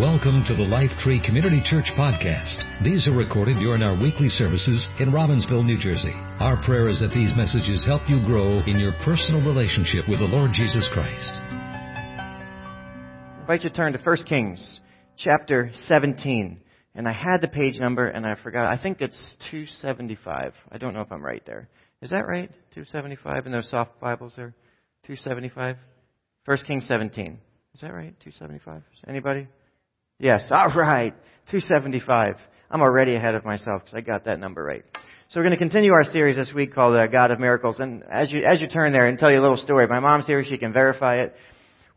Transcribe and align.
Welcome 0.00 0.42
to 0.48 0.56
the 0.56 0.64
Life 0.66 0.90
Tree 0.98 1.22
Community 1.24 1.62
Church 1.64 1.86
podcast. 1.96 2.82
These 2.82 3.06
are 3.06 3.12
recorded 3.12 3.58
during 3.58 3.80
our 3.80 3.94
weekly 3.94 4.28
services 4.28 4.88
in 4.98 5.12
Robbinsville, 5.12 5.64
New 5.64 5.78
Jersey. 5.78 6.10
Our 6.40 6.60
prayer 6.64 6.88
is 6.88 6.98
that 6.98 7.14
these 7.14 7.30
messages 7.36 7.84
help 7.86 8.02
you 8.08 8.18
grow 8.26 8.58
in 8.66 8.80
your 8.80 8.90
personal 9.04 9.40
relationship 9.40 10.08
with 10.08 10.18
the 10.18 10.24
Lord 10.24 10.50
Jesus 10.52 10.84
Christ. 10.92 11.30
I 11.46 13.36
invite 13.42 13.62
you 13.62 13.70
to 13.70 13.76
turn 13.76 13.92
to 13.92 14.00
1 14.00 14.16
Kings 14.24 14.80
chapter 15.16 15.70
17. 15.84 16.60
And 16.96 17.06
I 17.06 17.12
had 17.12 17.40
the 17.40 17.46
page 17.46 17.78
number 17.78 18.08
and 18.08 18.26
I 18.26 18.34
forgot. 18.34 18.66
I 18.66 18.82
think 18.82 19.00
it's 19.00 19.36
275. 19.52 20.54
I 20.72 20.78
don't 20.78 20.94
know 20.94 21.02
if 21.02 21.12
I'm 21.12 21.24
right 21.24 21.46
there. 21.46 21.68
Is 22.02 22.10
that 22.10 22.26
right? 22.26 22.50
275 22.74 23.46
in 23.46 23.52
those 23.52 23.70
soft 23.70 24.00
Bibles 24.00 24.32
there? 24.34 24.56
275? 25.06 25.76
1 26.46 26.58
Kings 26.66 26.84
17. 26.88 27.38
Is 27.76 27.80
that 27.82 27.94
right? 27.94 28.16
275? 28.18 28.82
Anybody? 29.06 29.46
Yes, 30.18 30.44
all 30.50 30.68
right. 30.68 31.14
275. 31.50 32.36
I'm 32.70 32.80
already 32.80 33.14
ahead 33.14 33.34
of 33.34 33.44
myself 33.44 33.82
because 33.82 33.94
I 33.94 34.00
got 34.00 34.24
that 34.24 34.40
number 34.40 34.62
right. 34.62 34.84
So 35.28 35.40
we're 35.40 35.44
going 35.44 35.52
to 35.52 35.58
continue 35.58 35.92
our 35.92 36.04
series 36.04 36.36
this 36.36 36.52
week 36.54 36.74
called 36.74 36.96
uh, 36.96 37.06
God 37.06 37.30
of 37.30 37.40
Miracles. 37.40 37.78
And 37.78 38.02
as 38.10 38.30
you, 38.30 38.42
as 38.44 38.60
you 38.60 38.68
turn 38.68 38.92
there 38.92 39.06
and 39.06 39.18
tell 39.18 39.30
you 39.30 39.38
a 39.38 39.42
little 39.42 39.56
story, 39.56 39.86
my 39.86 40.00
mom's 40.00 40.26
here, 40.26 40.44
she 40.44 40.58
can 40.58 40.72
verify 40.72 41.22
it. 41.22 41.34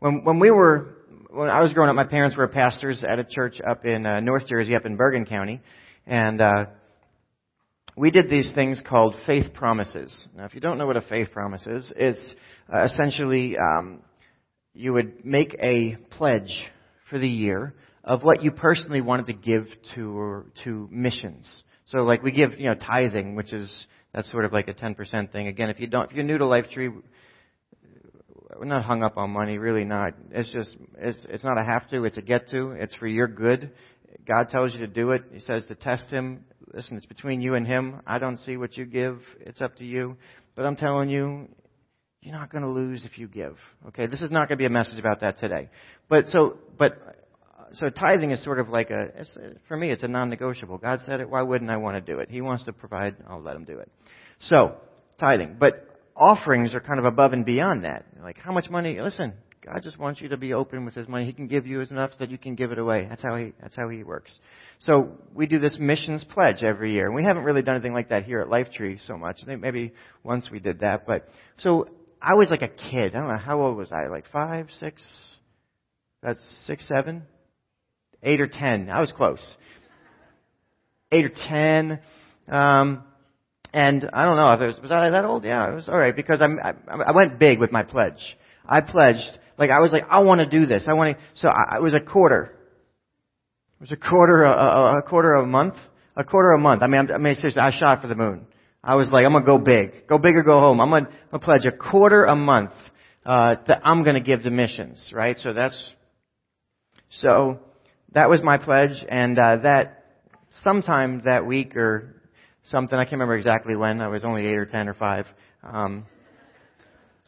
When, 0.00 0.24
when 0.24 0.38
we 0.40 0.50
were, 0.50 0.96
when 1.30 1.48
I 1.48 1.60
was 1.60 1.72
growing 1.72 1.90
up, 1.90 1.96
my 1.96 2.06
parents 2.06 2.36
were 2.36 2.48
pastors 2.48 3.04
at 3.06 3.18
a 3.18 3.24
church 3.24 3.60
up 3.66 3.84
in 3.84 4.06
uh, 4.06 4.20
North 4.20 4.46
Jersey, 4.46 4.74
up 4.74 4.86
in 4.86 4.96
Bergen 4.96 5.24
County. 5.24 5.60
And, 6.06 6.40
uh, 6.40 6.66
we 7.96 8.12
did 8.12 8.30
these 8.30 8.50
things 8.54 8.80
called 8.88 9.16
faith 9.26 9.52
promises. 9.52 10.28
Now, 10.36 10.44
if 10.44 10.54
you 10.54 10.60
don't 10.60 10.78
know 10.78 10.86
what 10.86 10.96
a 10.96 11.02
faith 11.02 11.32
promise 11.32 11.66
is, 11.66 11.92
it's 11.96 12.34
uh, 12.72 12.84
essentially 12.84 13.56
um, 13.58 14.02
you 14.72 14.92
would 14.92 15.24
make 15.24 15.56
a 15.60 15.96
pledge 16.10 16.66
for 17.10 17.18
the 17.18 17.28
year 17.28 17.74
of 18.08 18.22
what 18.22 18.42
you 18.42 18.50
personally 18.50 19.02
wanted 19.02 19.26
to 19.26 19.34
give 19.34 19.66
to 19.94 20.46
to 20.64 20.88
missions. 20.90 21.62
So 21.84 21.98
like 21.98 22.22
we 22.22 22.32
give, 22.32 22.58
you 22.58 22.64
know, 22.64 22.74
tithing, 22.74 23.36
which 23.36 23.52
is 23.52 23.86
that's 24.14 24.30
sort 24.30 24.46
of 24.46 24.52
like 24.52 24.66
a 24.66 24.74
10% 24.74 25.30
thing. 25.30 25.46
Again, 25.46 25.68
if 25.68 25.78
you 25.78 25.86
don't 25.86 26.10
if 26.10 26.16
you're 26.16 26.24
new 26.24 26.38
to 26.38 26.46
Life 26.46 26.70
Tree, 26.72 26.88
we're 26.88 28.64
not 28.64 28.82
hung 28.84 29.04
up 29.04 29.18
on 29.18 29.30
money, 29.30 29.58
really 29.58 29.84
not. 29.84 30.14
It's 30.30 30.50
just 30.52 30.74
it's 30.98 31.26
it's 31.28 31.44
not 31.44 31.60
a 31.60 31.64
have 31.64 31.88
to, 31.90 32.04
it's 32.04 32.16
a 32.16 32.22
get 32.22 32.48
to. 32.48 32.70
It's 32.70 32.94
for 32.94 33.06
your 33.06 33.28
good. 33.28 33.72
God 34.26 34.48
tells 34.48 34.72
you 34.72 34.80
to 34.80 34.86
do 34.86 35.10
it. 35.10 35.24
He 35.30 35.40
says 35.40 35.66
to 35.66 35.74
test 35.74 36.08
him. 36.08 36.44
Listen, 36.72 36.96
it's 36.96 37.06
between 37.06 37.42
you 37.42 37.54
and 37.54 37.66
him. 37.66 38.00
I 38.06 38.18
don't 38.18 38.38
see 38.38 38.56
what 38.56 38.76
you 38.78 38.86
give. 38.86 39.20
It's 39.40 39.60
up 39.60 39.76
to 39.76 39.84
you. 39.84 40.16
But 40.56 40.64
I'm 40.64 40.76
telling 40.76 41.10
you, 41.10 41.48
you're 42.22 42.34
not 42.34 42.50
going 42.50 42.64
to 42.64 42.70
lose 42.70 43.04
if 43.04 43.18
you 43.18 43.28
give. 43.28 43.56
Okay, 43.88 44.06
this 44.06 44.22
is 44.22 44.30
not 44.30 44.48
going 44.48 44.56
to 44.56 44.56
be 44.56 44.66
a 44.66 44.70
message 44.70 44.98
about 44.98 45.20
that 45.20 45.38
today. 45.38 45.68
But 46.08 46.26
so, 46.28 46.58
but 46.78 47.18
so 47.74 47.88
tithing 47.90 48.30
is 48.30 48.42
sort 48.44 48.58
of 48.58 48.68
like 48.68 48.90
a, 48.90 49.24
for 49.66 49.76
me, 49.76 49.90
it's 49.90 50.02
a 50.02 50.08
non-negotiable. 50.08 50.78
God 50.78 51.00
said 51.06 51.20
it. 51.20 51.28
Why 51.28 51.42
wouldn't 51.42 51.70
I 51.70 51.76
want 51.76 52.04
to 52.04 52.12
do 52.12 52.20
it? 52.20 52.30
He 52.30 52.40
wants 52.40 52.64
to 52.64 52.72
provide. 52.72 53.16
I'll 53.28 53.42
let 53.42 53.56
him 53.56 53.64
do 53.64 53.78
it. 53.78 53.90
So 54.40 54.76
tithing, 55.18 55.56
but 55.58 55.86
offerings 56.16 56.74
are 56.74 56.80
kind 56.80 56.98
of 56.98 57.04
above 57.04 57.32
and 57.32 57.44
beyond 57.44 57.84
that. 57.84 58.06
Like 58.22 58.38
how 58.38 58.52
much 58.52 58.68
money? 58.70 59.00
Listen, 59.00 59.34
God 59.64 59.82
just 59.82 59.98
wants 59.98 60.20
you 60.20 60.28
to 60.30 60.36
be 60.36 60.54
open 60.54 60.84
with 60.84 60.94
His 60.94 61.08
money. 61.08 61.24
He 61.26 61.32
can 61.32 61.46
give 61.46 61.66
you 61.66 61.80
enough 61.80 62.12
that 62.18 62.30
you 62.30 62.38
can 62.38 62.54
give 62.54 62.72
it 62.72 62.78
away. 62.78 63.06
That's 63.08 63.22
how 63.22 63.36
He, 63.36 63.52
that's 63.60 63.76
how 63.76 63.88
He 63.88 64.02
works. 64.02 64.32
So 64.80 65.12
we 65.34 65.46
do 65.46 65.58
this 65.58 65.76
missions 65.80 66.24
pledge 66.32 66.62
every 66.62 66.92
year, 66.92 67.06
and 67.06 67.14
we 67.14 67.22
haven't 67.22 67.44
really 67.44 67.62
done 67.62 67.74
anything 67.74 67.92
like 67.92 68.08
that 68.10 68.24
here 68.24 68.40
at 68.40 68.48
Life 68.48 68.68
Tree 68.72 68.98
so 69.06 69.16
much. 69.16 69.40
Maybe 69.46 69.92
once 70.22 70.48
we 70.50 70.58
did 70.58 70.80
that, 70.80 71.06
but 71.06 71.28
so 71.58 71.88
I 72.20 72.34
was 72.34 72.50
like 72.50 72.62
a 72.62 72.68
kid. 72.68 73.14
I 73.14 73.20
don't 73.20 73.28
know 73.28 73.38
how 73.38 73.60
old 73.60 73.76
was 73.76 73.92
I? 73.92 74.08
Like 74.08 74.24
five, 74.32 74.68
six, 74.78 75.02
that's 76.22 76.40
six, 76.64 76.86
seven. 76.88 77.22
Eight 78.22 78.40
or 78.40 78.48
ten. 78.48 78.90
I 78.90 79.00
was 79.00 79.12
close. 79.12 79.40
Eight 81.12 81.24
or 81.24 81.32
ten. 81.48 82.00
Um, 82.48 83.04
and 83.72 84.08
I 84.12 84.24
don't 84.24 84.36
know 84.36 84.52
if 84.52 84.60
it 84.60 84.66
was, 84.66 84.80
was 84.80 84.90
I 84.90 85.10
that 85.10 85.24
old? 85.24 85.44
Yeah, 85.44 85.70
it 85.70 85.74
was 85.74 85.88
alright 85.88 86.16
because 86.16 86.40
I'm, 86.40 86.58
I, 86.62 86.72
I 87.08 87.12
went 87.12 87.38
big 87.38 87.60
with 87.60 87.70
my 87.70 87.82
pledge. 87.82 88.36
I 88.66 88.80
pledged, 88.80 89.38
like 89.58 89.70
I 89.70 89.80
was 89.80 89.92
like, 89.92 90.04
I 90.08 90.20
want 90.20 90.40
to 90.40 90.46
do 90.46 90.66
this. 90.66 90.86
I 90.88 90.94
want 90.94 91.16
to, 91.16 91.24
so 91.34 91.48
I, 91.48 91.76
it 91.76 91.82
was 91.82 91.94
a 91.94 92.00
quarter. 92.00 92.54
It 93.80 93.82
was 93.82 93.92
a 93.92 93.96
quarter, 93.96 94.42
a, 94.44 94.50
a, 94.50 94.98
a 94.98 95.02
quarter 95.02 95.34
of 95.34 95.44
a 95.44 95.46
month. 95.46 95.74
A 96.16 96.24
quarter 96.24 96.52
of 96.52 96.58
a 96.58 96.62
month. 96.62 96.82
I 96.82 96.88
mean, 96.88 97.00
I'm, 97.00 97.12
I 97.12 97.18
mean, 97.18 97.34
seriously, 97.36 97.60
I 97.60 97.70
shot 97.70 98.02
for 98.02 98.08
the 98.08 98.16
moon. 98.16 98.46
I 98.82 98.96
was 98.96 99.08
like, 99.08 99.24
I'm 99.24 99.32
gonna 99.32 99.44
go 99.44 99.58
big. 99.58 100.08
Go 100.08 100.18
big 100.18 100.34
or 100.34 100.42
go 100.42 100.58
home. 100.58 100.80
I'm 100.80 100.90
gonna, 100.90 101.06
I'm 101.06 101.38
gonna 101.38 101.44
pledge 101.44 101.64
a 101.64 101.76
quarter 101.76 102.24
a 102.24 102.34
month, 102.34 102.72
uh, 103.24 103.54
that 103.68 103.82
I'm 103.84 104.02
gonna 104.02 104.20
give 104.20 104.42
to 104.42 104.50
missions, 104.50 105.12
right? 105.14 105.36
So 105.36 105.52
that's, 105.52 105.92
so, 107.10 107.60
that 108.12 108.30
was 108.30 108.42
my 108.42 108.58
pledge, 108.58 109.04
and 109.08 109.38
uh, 109.38 109.58
that 109.58 110.04
sometime 110.62 111.22
that 111.24 111.46
week 111.46 111.76
or 111.76 112.22
something, 112.64 112.98
I 112.98 113.04
can't 113.04 113.12
remember 113.12 113.36
exactly 113.36 113.76
when. 113.76 114.00
I 114.00 114.08
was 114.08 114.24
only 114.24 114.46
eight 114.46 114.56
or 114.56 114.66
ten 114.66 114.88
or 114.88 114.94
five. 114.94 115.26
Um, 115.62 116.06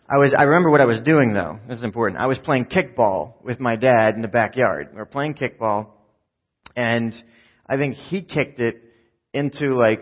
I 0.09 0.17
was. 0.17 0.35
I 0.37 0.45
remember 0.45 0.71
what 0.71 0.81
I 0.81 0.87
was 0.87 1.01
doing 1.01 1.33
though. 1.35 1.59
This 1.69 1.79
is 1.79 1.85
important. 1.85 2.21
I 2.21 2.27
was 2.27 2.39
playing 2.39 2.67
kickball 2.67 3.35
with 3.43 3.61
my 3.61 3.77
dad 3.77 4.15
in 4.15 4.23
the 4.23 4.29
backyard. 4.29 4.89
We 4.93 4.99
were 4.99 5.07
playing 5.07 5.35
kickball, 5.35 5.89
and 6.77 7.15
I 7.67 7.77
think 7.77 7.95
he 7.95 8.23
kicked 8.23 8.59
it 8.59 8.83
into 9.33 9.75
like 9.75 10.01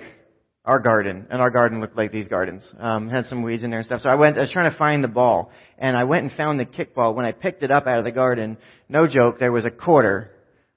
our 0.65 0.79
garden, 0.79 1.27
and 1.31 1.41
our 1.41 1.51
garden 1.51 1.81
looked 1.81 1.97
like 1.97 2.13
these 2.13 2.29
gardens. 2.29 2.73
Um, 2.79 3.09
had 3.09 3.25
some 3.25 3.43
weeds 3.43 3.65
in 3.65 3.71
there 3.71 3.81
and 3.81 3.87
stuff. 3.87 4.03
So 4.03 4.11
I 4.11 4.15
went, 4.15 4.37
I 4.37 4.43
was 4.43 4.53
trying 4.53 4.71
to 4.71 4.79
find 4.79 5.03
the 5.03 5.09
ball, 5.09 5.51
and 5.79 5.97
I 5.97 6.05
went 6.05 6.25
and 6.25 6.33
found 6.33 6.61
the 6.61 6.67
kickball. 6.67 7.15
When 7.15 7.25
I 7.25 7.33
picked 7.33 7.63
it 7.63 7.71
up 7.71 7.87
out 7.87 7.99
of 7.99 8.05
the 8.05 8.13
garden, 8.13 8.59
no 8.89 9.09
joke, 9.09 9.39
there 9.41 9.51
was 9.51 9.65
a 9.65 9.71
quarter 9.71 10.31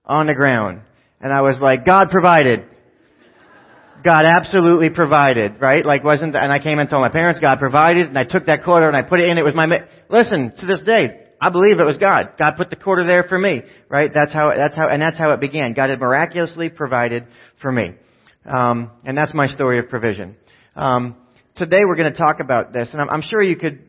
on 0.06 0.28
the 0.28 0.34
ground. 0.34 0.82
And 1.20 1.32
I 1.32 1.42
was 1.42 1.60
like, 1.62 1.86
God 1.86 2.10
provided. 2.10 2.66
God 4.04 4.26
absolutely 4.26 4.90
provided, 4.90 5.62
right? 5.62 5.86
Like 5.86 6.04
wasn't, 6.04 6.36
and 6.36 6.52
I 6.52 6.58
came 6.58 6.80
and 6.80 6.90
told 6.90 7.02
my 7.02 7.10
parents, 7.10 7.40
God 7.40 7.60
provided, 7.60 8.08
and 8.08 8.18
I 8.18 8.24
took 8.24 8.48
that 8.48 8.64
quarter 8.64 8.88
and 8.88 8.98
I 8.98 9.04
put 9.04 9.20
it 9.20 9.30
in, 9.30 9.38
it 9.38 9.44
was 9.46 9.54
my, 9.54 9.68
listen, 10.10 10.52
to 10.60 10.66
this 10.66 10.82
day, 10.82 11.28
I 11.40 11.50
believe 11.50 11.80
it 11.80 11.84
was 11.84 11.98
God. 11.98 12.34
God 12.38 12.56
put 12.58 12.72
the 12.72 12.76
quarter 12.76 13.06
there 13.06 13.24
for 13.24 13.38
me, 13.38 13.62
right? 13.90 14.10
That's 14.14 14.34
how, 14.34 14.52
that's 14.56 14.76
how, 14.76 14.88
and 14.88 15.02
that's 15.02 15.18
how 15.18 15.32
it 15.34 15.40
began. 15.40 15.74
God 15.74 15.92
had 15.92 16.00
miraculously 16.00 16.70
provided 16.70 17.28
for 17.62 17.72
me. 17.72 17.92
Um, 18.46 18.92
and 19.06 19.16
that's 19.16 19.36
my 19.36 19.48
story 19.48 19.78
of 19.78 19.90
provision. 19.90 20.36
Um, 20.76 21.16
today 21.56 21.82
we're 21.86 21.96
going 21.96 22.12
to 22.12 22.18
talk 22.18 22.40
about 22.40 22.74
this, 22.74 22.90
and 22.92 23.02
I'm, 23.02 23.10
I'm 23.10 23.22
sure 23.22 23.42
you 23.42 23.56
could, 23.56 23.84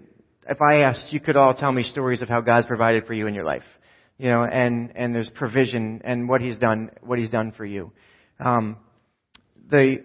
if 0.47 0.59
I 0.61 0.81
asked, 0.81 1.11
you 1.11 1.21
could 1.21 1.37
all 1.37 1.55
tell 1.55 1.73
me 1.73 1.85
stories 1.85 2.21
of 2.21 2.29
how 2.29 2.43
God's 2.43 2.67
provided 2.67 3.07
for 3.07 3.15
you 3.15 3.27
in 3.27 3.35
your 3.35 3.45
life 3.45 3.63
you 4.23 4.29
know, 4.29 4.45
and, 4.45 4.93
and 4.95 5.13
there's 5.13 5.29
provision 5.31 6.01
and 6.05 6.29
what 6.29 6.41
he's 6.41 6.57
done, 6.57 6.93
what 7.01 7.19
he's 7.19 7.29
done 7.29 7.51
for 7.51 7.65
you. 7.65 7.91
Um, 8.39 8.77
the, 9.69 10.05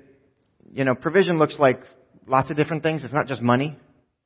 you 0.74 0.86
know, 0.86 0.96
provision 0.96 1.38
looks 1.38 1.58
like 1.60 1.82
lots 2.26 2.50
of 2.50 2.58
different 2.58 2.82
things. 2.82 3.04
It's 3.04 3.14
not 3.14 3.28
just 3.28 3.44
money, 3.44 3.78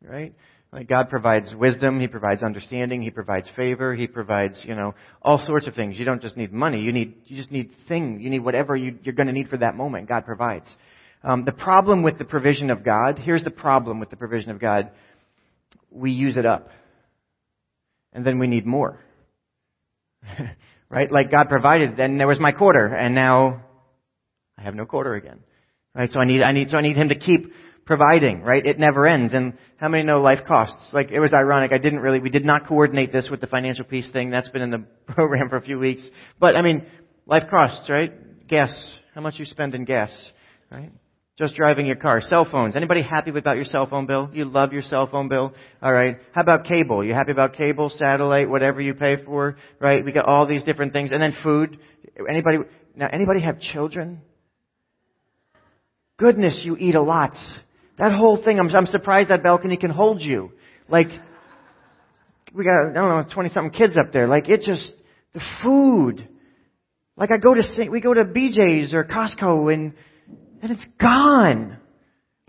right? 0.02 0.34
Like 0.72 0.88
God 0.88 1.10
provides 1.10 1.54
wisdom, 1.54 2.00
He 2.00 2.08
provides 2.08 2.42
understanding, 2.42 3.02
He 3.02 3.10
provides 3.10 3.52
favor, 3.54 3.94
He 3.94 4.08
provides, 4.08 4.64
you 4.66 4.76
know, 4.76 4.96
all 5.22 5.44
sorts 5.46 5.68
of 5.68 5.74
things. 5.74 6.00
You 6.00 6.06
don't 6.06 6.22
just 6.22 6.38
need 6.38 6.54
money. 6.54 6.80
You 6.80 6.94
need, 6.94 7.16
you 7.26 7.36
just 7.36 7.52
need 7.52 7.72
thing. 7.90 8.22
You 8.22 8.30
need 8.30 8.46
whatever 8.46 8.78
you, 8.78 8.98
you're 9.04 9.14
going 9.14 9.28
to 9.28 9.34
need 9.34 9.50
for 9.50 9.58
that 9.58 9.76
moment. 9.76 10.08
God 10.08 10.24
provides. 10.24 10.74
Um, 11.22 11.44
the 11.44 11.52
problem 11.52 12.02
with 12.02 12.18
the 12.18 12.24
provision 12.24 12.70
of 12.70 12.86
God, 12.86 13.20
here's 13.20 13.44
the 13.44 13.52
problem 13.52 14.00
with 14.00 14.10
the 14.10 14.16
provision 14.16 14.52
of 14.52 14.60
God. 14.62 14.92
We 15.92 16.12
use 16.12 16.38
it 16.38 16.46
up. 16.46 16.70
And 18.14 18.26
then 18.26 18.40
we 18.40 18.48
need 18.48 18.66
more. 18.66 19.02
right? 20.90 21.12
Like 21.12 21.32
God 21.32 21.50
provided, 21.50 21.98
then 21.98 22.18
there 22.18 22.28
was 22.28 22.40
my 22.40 22.52
quarter, 22.52 22.88
and 22.88 23.16
now 23.16 23.64
I 24.58 24.64
have 24.64 24.76
no 24.76 24.86
quarter 24.86 25.14
again. 25.14 25.40
Right? 25.94 26.10
So 26.12 26.20
I 26.20 26.26
need, 26.26 26.42
I 26.42 26.52
need, 26.52 26.70
so 26.70 26.78
I 26.78 26.82
need 26.82 26.96
Him 26.96 27.10
to 27.10 27.16
keep 27.16 27.52
providing, 27.86 28.42
right? 28.42 28.66
It 28.66 28.80
never 28.80 29.06
ends. 29.06 29.34
And 29.34 29.58
how 29.78 29.90
many 29.90 30.04
know 30.04 30.22
life 30.22 30.46
costs? 30.48 30.92
Like, 30.94 31.12
it 31.12 31.20
was 31.20 31.34
ironic. 31.34 31.72
I 31.74 31.78
didn't 31.78 32.00
really, 32.00 32.20
we 32.20 32.30
did 32.30 32.46
not 32.46 32.68
coordinate 32.68 33.12
this 33.12 33.28
with 33.30 33.42
the 33.42 33.48
financial 33.48 33.84
peace 33.84 34.10
thing. 34.12 34.30
That's 34.30 34.50
been 34.50 34.62
in 34.62 34.72
the 34.72 34.86
program 35.14 35.50
for 35.50 35.58
a 35.58 35.62
few 35.62 35.80
weeks. 35.80 36.08
But, 36.40 36.56
I 36.56 36.62
mean, 36.62 36.86
life 37.26 37.50
costs, 37.50 37.90
right? 37.90 38.48
Gas. 38.48 38.72
How 39.14 39.22
much 39.22 39.36
you 39.38 39.46
spend 39.46 39.76
in 39.76 39.84
gas, 39.84 40.12
right? 40.72 40.92
Just 41.42 41.56
driving 41.56 41.88
your 41.88 41.96
car. 41.96 42.22
Cell 42.22 42.48
phones. 42.52 42.76
Anybody 42.76 43.02
happy 43.02 43.32
about 43.32 43.56
your 43.56 43.66
cell 43.66 43.88
phone 43.88 44.06
bill? 44.06 44.30
You 44.32 44.46
love 44.46 44.74
your 44.74 44.84
cell 44.84 45.08
phone 45.08 45.28
bill? 45.28 45.56
Alright. 45.82 46.18
How 46.34 46.42
about 46.42 46.66
cable? 46.66 47.04
You 47.04 47.16
happy 47.16 47.32
about 47.32 47.54
cable, 47.54 47.90
satellite, 47.90 48.48
whatever 48.48 48.80
you 48.80 48.94
pay 48.94 49.26
for? 49.26 49.58
Right? 49.80 50.06
We 50.06 50.12
got 50.12 50.26
all 50.26 50.48
these 50.48 50.64
different 50.64 50.94
things. 50.94 51.12
And 51.12 51.20
then 51.20 51.36
food. 51.42 51.80
Anybody, 52.30 52.60
now 52.96 53.10
anybody 53.12 53.42
have 53.42 53.60
children? 53.60 54.22
Goodness, 56.20 56.62
you 56.64 56.78
eat 56.78 56.94
a 56.94 57.02
lot. 57.02 57.34
That 57.98 58.12
whole 58.12 58.44
thing, 58.44 58.60
I'm, 58.60 58.70
I'm 58.70 58.86
surprised 58.86 59.32
that 59.32 59.42
balcony 59.42 59.78
can 59.78 59.90
hold 59.90 60.22
you. 60.22 60.52
Like, 60.90 61.08
we 62.54 62.64
got, 62.64 62.92
I 62.92 62.94
don't 62.94 63.10
know, 63.10 63.26
20 63.34 63.50
something 63.50 63.74
kids 63.74 63.98
up 63.98 64.14
there. 64.14 64.28
Like, 64.28 64.48
it 64.48 64.62
just, 64.62 64.94
the 65.34 65.42
food. 65.64 66.30
Like 67.18 67.32
I 67.32 67.40
go 67.40 67.56
to, 67.56 67.90
we 67.90 68.00
go 68.00 68.14
to 68.14 68.26
BJ's 68.26 68.94
or 68.94 69.04
Costco 69.06 69.74
and 69.74 69.94
and 70.62 70.72
it's 70.72 70.86
gone. 71.00 71.78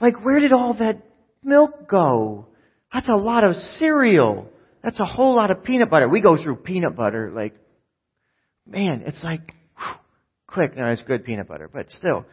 Like, 0.00 0.24
where 0.24 0.40
did 0.40 0.52
all 0.52 0.74
that 0.74 1.02
milk 1.42 1.88
go? 1.88 2.46
That's 2.92 3.08
a 3.08 3.14
lot 3.14 3.44
of 3.44 3.56
cereal. 3.56 4.50
That's 4.82 5.00
a 5.00 5.04
whole 5.04 5.36
lot 5.36 5.50
of 5.50 5.64
peanut 5.64 5.90
butter. 5.90 6.08
We 6.08 6.20
go 6.20 6.42
through 6.42 6.56
peanut 6.56 6.96
butter 6.96 7.30
like 7.32 7.54
man, 8.66 9.02
it's 9.06 9.22
like, 9.22 9.52
whew, 9.76 9.94
quick. 10.46 10.76
No, 10.76 10.86
it's 10.86 11.02
good 11.02 11.24
peanut 11.24 11.48
butter, 11.48 11.68
but 11.72 11.90
still. 11.90 12.24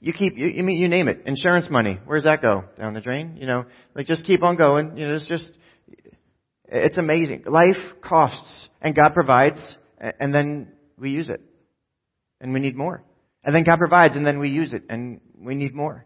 You 0.00 0.12
keep, 0.12 0.36
you, 0.38 0.46
you 0.46 0.62
mean, 0.62 0.78
you 0.78 0.88
name 0.88 1.08
it. 1.08 1.22
Insurance 1.26 1.68
money. 1.70 1.98
Where 2.04 2.18
does 2.18 2.24
that 2.24 2.40
go? 2.40 2.64
Down 2.78 2.94
the 2.94 3.00
drain? 3.00 3.36
You 3.36 3.46
know, 3.46 3.64
like 3.94 4.06
just 4.06 4.24
keep 4.24 4.42
on 4.42 4.56
going. 4.56 4.96
You 4.96 5.08
know, 5.08 5.14
it's 5.14 5.26
just, 5.26 5.50
it's 6.66 6.98
amazing. 6.98 7.44
Life 7.46 7.82
costs, 8.02 8.68
and 8.80 8.94
God 8.94 9.14
provides, 9.14 9.58
and 9.98 10.32
then 10.32 10.68
we 10.98 11.10
use 11.10 11.28
it. 11.28 11.40
And 12.40 12.52
we 12.52 12.60
need 12.60 12.76
more. 12.76 13.02
And 13.48 13.54
then 13.54 13.64
God 13.64 13.78
provides, 13.78 14.14
and 14.14 14.26
then 14.26 14.38
we 14.40 14.50
use 14.50 14.74
it, 14.74 14.82
and 14.90 15.22
we 15.40 15.54
need 15.54 15.74
more. 15.74 16.04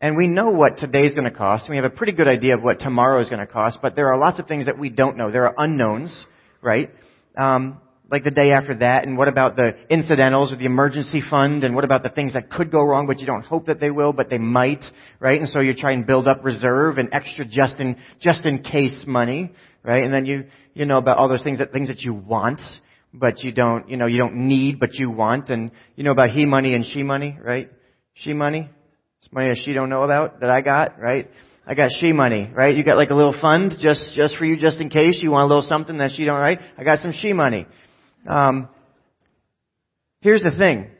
And 0.00 0.16
we 0.16 0.26
know 0.26 0.52
what 0.52 0.78
today's 0.78 1.12
going 1.12 1.30
to 1.30 1.30
cost. 1.30 1.68
We 1.68 1.76
have 1.76 1.84
a 1.84 1.90
pretty 1.90 2.12
good 2.12 2.28
idea 2.28 2.56
of 2.56 2.62
what 2.62 2.78
tomorrow 2.78 3.20
is 3.20 3.28
going 3.28 3.46
to 3.46 3.46
cost, 3.46 3.80
but 3.82 3.94
there 3.94 4.10
are 4.10 4.18
lots 4.18 4.38
of 4.38 4.46
things 4.46 4.64
that 4.64 4.78
we 4.78 4.88
don't 4.88 5.18
know. 5.18 5.30
There 5.30 5.44
are 5.44 5.54
unknowns, 5.58 6.24
right? 6.62 6.88
Um, 7.36 7.78
like 8.10 8.24
the 8.24 8.30
day 8.30 8.52
after 8.52 8.74
that, 8.76 9.04
and 9.04 9.18
what 9.18 9.28
about 9.28 9.56
the 9.56 9.74
incidentals 9.90 10.50
or 10.50 10.56
the 10.56 10.64
emergency 10.64 11.20
fund, 11.28 11.62
and 11.62 11.74
what 11.74 11.84
about 11.84 12.02
the 12.02 12.08
things 12.08 12.32
that 12.32 12.48
could 12.48 12.72
go 12.72 12.82
wrong, 12.82 13.06
but 13.06 13.20
you 13.20 13.26
don't 13.26 13.44
hope 13.44 13.66
that 13.66 13.78
they 13.78 13.90
will, 13.90 14.14
but 14.14 14.30
they 14.30 14.38
might, 14.38 14.82
right? 15.20 15.38
And 15.38 15.50
so 15.50 15.60
you 15.60 15.74
try 15.74 15.92
and 15.92 16.06
build 16.06 16.26
up 16.26 16.42
reserve 16.42 16.96
and 16.96 17.10
extra 17.12 17.44
just 17.44 17.76
in, 17.80 17.98
just 18.18 18.46
in 18.46 18.62
case 18.62 19.04
money, 19.06 19.52
right? 19.82 20.02
And 20.02 20.14
then 20.14 20.24
you, 20.24 20.44
you 20.72 20.86
know 20.86 20.96
about 20.96 21.18
all 21.18 21.28
those 21.28 21.42
things 21.42 21.58
that, 21.58 21.70
things 21.70 21.88
that 21.88 22.00
you 22.00 22.14
want, 22.14 22.62
but 23.14 23.44
you 23.44 23.52
don't, 23.52 23.88
you 23.88 23.96
know, 23.96 24.06
you 24.06 24.18
don't 24.18 24.34
need, 24.48 24.80
but 24.80 24.94
you 24.94 25.10
want, 25.10 25.48
and 25.48 25.70
you 25.94 26.02
know 26.02 26.10
about 26.10 26.30
he 26.30 26.44
money 26.44 26.74
and 26.74 26.84
she 26.84 27.02
money, 27.02 27.38
right? 27.40 27.70
She 28.14 28.32
money, 28.32 28.68
it's 29.22 29.32
money 29.32 29.48
that 29.48 29.62
she 29.64 29.72
don't 29.72 29.88
know 29.88 30.02
about 30.02 30.40
that 30.40 30.50
I 30.50 30.60
got, 30.60 30.98
right? 30.98 31.30
I 31.66 31.74
got 31.74 31.90
she 32.00 32.12
money, 32.12 32.50
right? 32.52 32.76
You 32.76 32.84
got 32.84 32.96
like 32.96 33.10
a 33.10 33.14
little 33.14 33.34
fund 33.40 33.74
just 33.78 34.14
just 34.14 34.36
for 34.36 34.44
you, 34.44 34.56
just 34.58 34.80
in 34.80 34.90
case 34.90 35.18
you 35.22 35.30
want 35.30 35.44
a 35.44 35.46
little 35.46 35.62
something 35.62 35.98
that 35.98 36.10
she 36.16 36.24
don't, 36.24 36.38
right? 36.38 36.58
I 36.76 36.84
got 36.84 36.98
some 36.98 37.12
she 37.12 37.32
money. 37.32 37.66
Um, 38.28 38.68
here's 40.20 40.42
the 40.42 40.50
thing: 40.50 40.90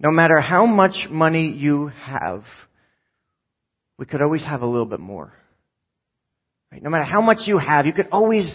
no 0.00 0.10
matter 0.10 0.40
how 0.40 0.66
much 0.66 1.06
money 1.10 1.50
you 1.50 1.86
have, 1.86 2.42
we 3.98 4.04
could 4.04 4.20
always 4.20 4.42
have 4.42 4.62
a 4.62 4.66
little 4.66 4.86
bit 4.86 5.00
more. 5.00 5.32
Right? 6.72 6.82
No 6.82 6.90
matter 6.90 7.04
how 7.04 7.20
much 7.20 7.38
you 7.46 7.58
have, 7.58 7.86
you 7.86 7.92
could 7.92 8.08
always, 8.10 8.52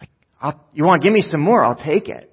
like, 0.00 0.56
you 0.72 0.84
want 0.84 1.02
to 1.02 1.06
give 1.06 1.12
me 1.12 1.20
some 1.20 1.40
more? 1.40 1.62
I'll 1.62 1.76
take 1.76 2.08
it. 2.08 2.29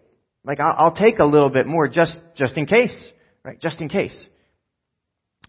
Like 0.48 0.62
I'll, 0.62 0.76
I'll 0.78 0.96
take 0.96 1.20
a 1.20 1.26
little 1.26 1.50
bit 1.50 1.68
more 1.68 1.90
just 1.90 2.18
just 2.36 2.56
in 2.56 2.66
case, 2.66 2.96
right? 3.44 3.60
Just 3.60 3.82
in 3.82 3.90
case. 3.90 4.16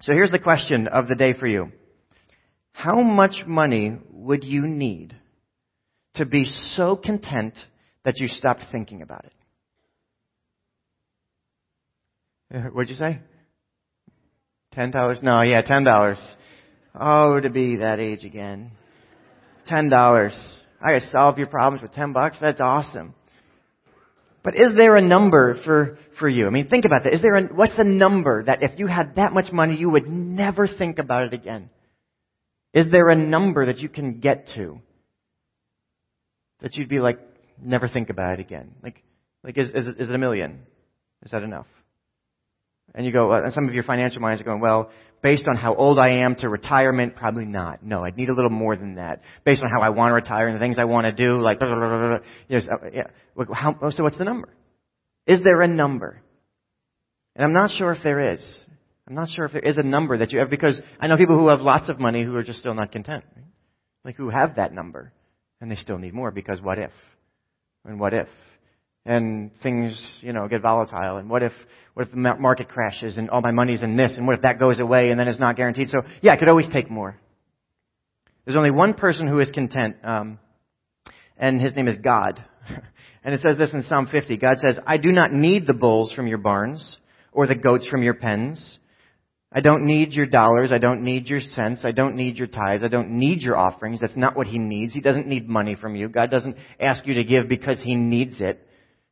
So 0.01 0.13
here's 0.13 0.33
the 0.33 0.41
question 0.41 0.89
of 0.89 1.07
the 1.07 1.15
day 1.15 1.35
for 1.35 1.47
you. 1.47 1.71
How 2.73 3.01
much 3.03 3.45
money 3.47 3.97
would 4.11 4.43
you 4.45 4.67
need 4.67 5.17
to 6.15 6.27
be 6.27 6.45
so 6.45 6.97
content 6.97 7.55
that 8.05 8.19
you 8.19 8.27
stopped 8.27 8.65
thinking 8.73 9.03
about 9.03 9.25
it? 12.51 12.73
What'd 12.73 12.91
you 12.91 12.97
say? 12.97 13.21
Ten 14.73 14.91
dollars? 14.91 15.21
No, 15.23 15.43
yeah, 15.43 15.63
ten 15.63 15.85
dollars. 15.85 16.19
Oh, 16.99 17.39
to 17.41 17.51
be 17.51 17.77
that 17.77 18.01
age 18.01 18.25
again. 18.25 18.73
Ten 19.67 19.91
dollars. 19.91 20.37
I 20.81 20.99
could 20.99 21.09
solve 21.11 21.39
your 21.39 21.47
problems 21.47 21.83
with 21.83 21.93
ten 21.93 22.13
bucks. 22.13 22.39
That's 22.41 22.61
awesome. 22.61 23.15
But 24.49 24.57
is 24.57 24.73
there 24.79 24.97
a 24.97 25.03
number 25.03 25.61
for, 25.63 25.99
for 26.19 26.27
you? 26.27 26.47
I 26.47 26.51
mean, 26.51 26.69
think 26.69 26.87
about 26.87 27.05
that. 27.05 27.13
Is 27.13 27.21
there 27.21 27.37
a, 27.37 27.43
what's 27.55 27.77
the 27.77 27.85
number 27.85 28.45
that 28.45 28.63
if 28.63 28.79
you 28.79 28.87
had 28.87 29.17
that 29.17 29.35
much 29.35 29.53
money, 29.53 29.77
you 29.77 29.91
would 29.91 30.09
never 30.09 30.67
think 30.67 30.99
about 30.99 31.25
it 31.25 31.35
again? 31.35 31.69
Is 32.73 32.91
there 32.91 33.11
a 33.11 33.15
number 33.15 33.67
that 33.67 33.77
you 33.81 33.91
can 33.91 34.21
get 34.21 34.49
to 34.55 34.81
that 36.61 36.77
you'd 36.77 36.89
be 36.89 36.99
like, 36.99 37.19
never 37.63 37.89
think 37.89 38.09
about 38.09 38.39
it 38.39 38.41
again? 38.41 38.71
Like, 38.83 39.03
like 39.45 39.59
is, 39.59 39.69
is, 39.69 39.87
is 39.99 40.09
it 40.09 40.15
a 40.15 40.19
million? 40.19 40.61
Is 41.27 41.33
that 41.33 41.43
enough? 41.43 41.67
And 42.95 43.05
you 43.05 43.13
go, 43.13 43.31
and 43.31 43.53
some 43.53 43.69
of 43.69 43.75
your 43.75 43.85
financial 43.85 44.23
minds 44.23 44.41
are 44.41 44.47
going, 44.47 44.61
well, 44.61 44.91
based 45.23 45.47
on 45.49 45.57
how 45.57 45.75
old 45.75 45.99
I 45.99 46.21
am 46.21 46.37
to 46.37 46.49
retirement, 46.49 47.17
probably 47.17 47.45
not. 47.45 47.83
No, 47.83 48.05
I'd 48.05 48.17
need 48.17 48.29
a 48.29 48.35
little 48.35 48.51
more 48.51 48.77
than 48.77 48.95
that. 48.97 49.23
Based 49.45 49.63
on 49.63 49.71
how 49.71 49.81
I 49.81 49.91
want 49.91 50.11
to 50.11 50.15
retire 50.15 50.49
and 50.49 50.57
the 50.57 50.61
things 50.61 50.79
I 50.79 50.85
want 50.85 51.05
to 51.05 51.13
do, 51.13 51.39
like, 51.39 51.59
blah, 51.59 51.69
blah, 51.75 51.89
blah, 51.89 52.19
yes, 52.49 52.67
uh, 52.71 52.77
yeah. 52.93 53.09
How, 53.53 53.77
oh, 53.81 53.91
so 53.91 54.03
what's 54.03 54.19
the 54.19 54.25
number? 54.25 54.49
Is 55.27 55.43
there 55.43 55.63
a 55.63 55.69
number? 55.69 56.21
And 57.37 57.45
I'm 57.45 57.53
not 57.53 57.71
sure 57.71 57.93
if 57.93 58.03
there 58.03 58.33
is. 58.33 58.41
I'm 59.07 59.15
not 59.15 59.29
sure 59.35 59.45
if 59.45 59.53
there 59.53 59.63
is 59.63 59.79
a 59.79 59.83
number 59.83 60.19
that 60.19 60.33
you 60.33 60.41
have, 60.41 60.51
because 60.51 60.79
I 61.01 61.07
know 61.07 61.17
people 61.17 61.39
who 61.39 61.49
have 61.49 61.61
lots 61.61 61.89
of 61.89 61.99
money 61.99 62.25
who 62.25 62.35
are 62.37 62.43
just 62.43 62.59
still 62.59 62.75
not 62.75 62.93
content. 62.93 63.25
Right? 63.35 63.45
Like 64.05 64.17
who 64.17 64.29
have 64.31 64.57
that 64.57 64.73
number, 64.73 65.13
and 65.61 65.71
they 65.71 65.77
still 65.77 65.99
need 65.99 66.15
more, 66.15 66.31
because 66.31 66.61
what 66.61 66.79
if? 66.79 66.91
And 67.85 67.99
what 68.01 68.13
if? 68.13 68.29
and 69.09 69.51
things, 69.63 70.19
you 70.21 70.35
know, 70.35 70.47
get 70.49 70.61
volatile. 70.61 71.17
And 71.17 71.31
what 71.31 71.43
if, 71.43 71.53
what 71.95 72.07
if 72.07 72.13
the 72.13 72.19
market 72.19 72.69
crashes 72.69 73.17
and 73.17 73.31
all 73.31 73.41
my 73.41 73.51
money's 73.51 73.83
in 73.83 73.97
this? 73.97 74.13
And 74.17 74.27
what 74.27 74.37
if 74.37 74.43
that 74.43 74.59
goes 74.59 74.81
away 74.81 75.11
and 75.11 75.19
then 75.19 75.27
it's 75.29 75.41
not 75.41 75.57
guaranteed? 75.57 75.89
So 75.89 76.03
yeah, 76.21 76.33
I 76.33 76.37
could 76.37 76.49
always 76.49 76.69
take 76.71 76.91
more. 76.91 77.19
There's 78.45 78.57
only 78.57 78.71
one 78.71 78.95
person 78.95 79.27
who 79.27 79.41
is 79.41 79.51
content, 79.51 79.97
um, 80.05 80.39
and 81.37 81.61
his 81.61 81.75
name 81.75 81.89
is 81.89 81.97
God. 82.03 82.43
and 83.25 83.35
it 83.35 83.41
says 83.41 83.59
this 83.59 83.73
in 83.73 83.83
Psalm 83.83 84.09
50. 84.11 84.37
God 84.39 84.59
says, 84.59 84.79
I 84.87 84.97
do 84.97 85.11
not 85.11 85.33
need 85.33 85.67
the 85.67 85.75
bulls 85.75 86.13
from 86.13 86.27
your 86.27 86.39
barns 86.39 86.99
or 87.33 87.47
the 87.47 87.55
goats 87.55 87.89
from 87.89 88.03
your 88.03 88.15
pens. 88.15 88.79
I 89.51 89.61
don't 89.61 89.85
need 89.85 90.13
your 90.13 90.27
dollars. 90.27 90.73
I 90.73 90.79
don't 90.79 91.03
need 91.03 91.29
your 91.29 91.41
cents. 91.41 91.81
I 91.85 91.93
don't 91.93 92.17
need 92.17 92.37
your 92.37 92.49
tithes. 92.49 92.85
I 92.85 92.89
don't 92.89 93.13
need 93.13 93.41
your 93.41 93.57
offerings. 93.57 94.01
That's 94.01 94.17
not 94.17 94.37
what 94.37 94.47
he 94.47 94.59
needs. 94.59 94.93
He 94.93 95.01
doesn't 95.01 95.27
need 95.27 95.49
money 95.49 95.75
from 95.75 95.97
you. 95.97 96.09
God 96.09 96.31
doesn't 96.31 96.57
ask 96.79 97.07
you 97.07 97.15
to 97.15 97.25
give 97.25 97.49
because 97.49 97.81
he 97.83 97.95
needs 97.95 98.41
it. 98.41 98.63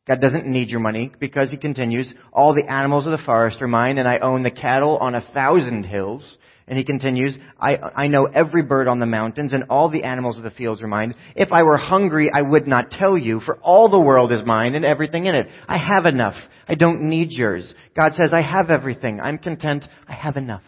God 0.07 0.21
doesn't 0.21 0.47
need 0.47 0.69
your 0.69 0.81
money 0.81 1.11
because 1.19 1.51
he 1.51 1.57
continues, 1.57 2.13
all 2.33 2.55
the 2.55 2.71
animals 2.71 3.07
of 3.07 3.13
the 3.13 3.25
forest 3.25 3.61
are 3.61 3.67
mine 3.67 3.99
and 3.99 4.07
I 4.07 4.19
own 4.19 4.43
the 4.43 4.53
cattle 4.53 4.99
on 4.99 5.15
a 5.15 5.27
thousand 5.33 5.85
hills. 5.85 6.39
And 6.69 6.77
he 6.77 6.85
continues, 6.85 7.37
I, 7.61 7.77
I 7.77 8.07
know 8.09 8.25
every 8.25 8.63
bird 8.63 8.89
on 8.89 8.99
the 8.99 9.07
mountains 9.07 9.53
and 9.53 9.65
all 9.71 9.89
the 9.89 10.03
animals 10.03 10.37
of 10.37 10.43
the 10.43 10.51
fields 10.51 10.83
are 10.83 10.89
mine. 10.89 11.15
If 11.37 11.53
I 11.53 11.63
were 11.63 11.77
hungry, 11.77 12.29
I 12.35 12.43
would 12.43 12.67
not 12.67 12.91
tell 12.91 13.17
you, 13.17 13.39
for 13.39 13.59
all 13.59 13.89
the 13.89 14.01
world 14.01 14.33
is 14.33 14.45
mine 14.45 14.75
and 14.75 14.85
everything 14.85 15.27
in 15.27 15.37
it. 15.37 15.47
I 15.69 15.79
have 15.79 16.07
enough. 16.07 16.35
I 16.69 16.75
don't 16.75 17.03
need 17.03 17.31
yours. 17.31 17.73
God 17.97 18.15
says, 18.15 18.33
I 18.33 18.43
have 18.43 18.71
everything. 18.71 19.21
I'm 19.21 19.39
content. 19.39 19.85
I 20.09 20.15
have 20.15 20.37
enough. 20.37 20.65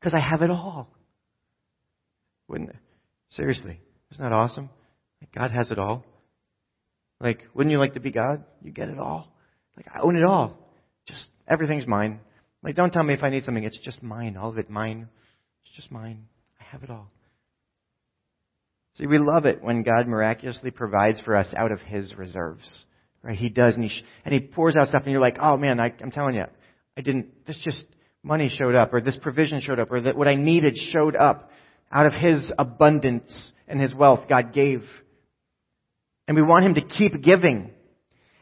Because 0.00 0.14
I 0.14 0.20
have 0.20 0.42
it 0.42 0.50
all. 0.50 0.88
Wouldn't 2.48 2.70
it? 2.70 2.76
Seriously. 3.30 3.80
Isn't 4.10 4.24
that 4.24 4.32
awesome? 4.32 4.68
God 5.32 5.52
has 5.52 5.70
it 5.70 5.78
all. 5.78 6.04
Like, 7.20 7.46
wouldn't 7.54 7.70
you 7.70 7.78
like 7.78 7.94
to 7.94 8.00
be 8.00 8.10
God? 8.10 8.42
You 8.62 8.72
get 8.72 8.88
it 8.88 8.98
all. 8.98 9.32
Like, 9.76 9.86
I 9.94 10.00
own 10.00 10.16
it 10.16 10.24
all. 10.24 10.58
Just, 11.06 11.28
everything's 11.46 11.86
mine. 11.86 12.18
Like, 12.64 12.74
don't 12.74 12.92
tell 12.92 13.04
me 13.04 13.14
if 13.14 13.22
I 13.22 13.30
need 13.30 13.44
something. 13.44 13.62
It's 13.62 13.78
just 13.78 14.02
mine. 14.02 14.36
All 14.36 14.50
of 14.50 14.58
it 14.58 14.68
mine. 14.68 15.08
It's 15.70 15.76
just 15.76 15.92
mine. 15.92 16.26
I 16.60 16.64
have 16.64 16.82
it 16.82 16.90
all. 16.90 17.10
See, 18.96 19.06
we 19.06 19.18
love 19.18 19.46
it 19.46 19.62
when 19.62 19.82
God 19.82 20.06
miraculously 20.06 20.70
provides 20.70 21.20
for 21.20 21.36
us 21.36 21.52
out 21.56 21.72
of 21.72 21.80
His 21.80 22.14
reserves. 22.14 22.84
Right? 23.22 23.38
He 23.38 23.48
does, 23.48 23.74
and 23.76 23.84
He, 23.84 23.90
sh- 23.90 24.04
and 24.24 24.34
he 24.34 24.40
pours 24.40 24.76
out 24.76 24.88
stuff, 24.88 25.02
and 25.04 25.12
you're 25.12 25.20
like, 25.20 25.38
oh 25.40 25.56
man, 25.56 25.80
I, 25.80 25.94
I'm 26.02 26.10
telling 26.10 26.34
you, 26.34 26.44
I 26.96 27.00
didn't, 27.00 27.46
this 27.46 27.58
just, 27.64 27.84
money 28.22 28.54
showed 28.54 28.74
up, 28.74 28.92
or 28.92 29.00
this 29.00 29.16
provision 29.16 29.60
showed 29.60 29.78
up, 29.78 29.90
or 29.90 30.00
that 30.02 30.16
what 30.16 30.28
I 30.28 30.34
needed 30.34 30.76
showed 30.76 31.16
up 31.16 31.50
out 31.90 32.06
of 32.06 32.12
His 32.12 32.52
abundance 32.58 33.52
and 33.68 33.80
His 33.80 33.94
wealth 33.94 34.28
God 34.28 34.52
gave 34.52 34.82
and 36.30 36.36
we 36.36 36.44
want 36.44 36.64
Him 36.64 36.74
to 36.74 36.86
keep 36.86 37.20
giving. 37.24 37.72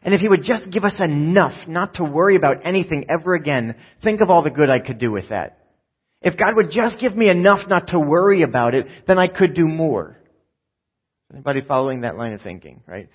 And 0.02 0.12
if 0.12 0.20
He 0.20 0.28
would 0.28 0.42
just 0.42 0.70
give 0.70 0.85
us 0.85 0.94
enough 1.02 1.66
not 1.66 1.94
to 1.94 2.04
worry 2.04 2.37
about 2.37 2.66
anything 2.66 3.06
ever 3.08 3.35
again, 3.35 3.76
think 4.04 4.20
of 4.20 4.28
all 4.28 4.42
the 4.42 4.50
good 4.50 4.68
I 4.68 4.78
could 4.78 4.99
do 4.99 5.11
with 5.11 5.30
that. 5.30 5.58
If 6.21 6.37
God 6.37 6.57
would 6.57 6.71
just 6.71 6.99
give 7.01 7.17
me 7.17 7.29
enough 7.29 7.69
not 7.69 7.89
to 7.89 8.01
worry 8.01 8.43
about 8.43 8.75
it, 8.75 8.87
then 9.07 9.19
I 9.19 9.29
could 9.29 9.55
do 9.55 9.67
more. 9.67 10.17
Anybody 11.33 11.61
following 11.61 12.01
that 12.01 12.17
line 12.17 12.33
of 12.33 12.41
thinking, 12.41 12.83
right? 12.87 13.09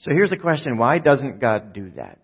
So 0.00 0.10
here's 0.12 0.30
the 0.30 0.36
question, 0.36 0.76
why 0.76 0.98
doesn't 0.98 1.40
God 1.40 1.72
do 1.72 1.90
that? 1.96 2.18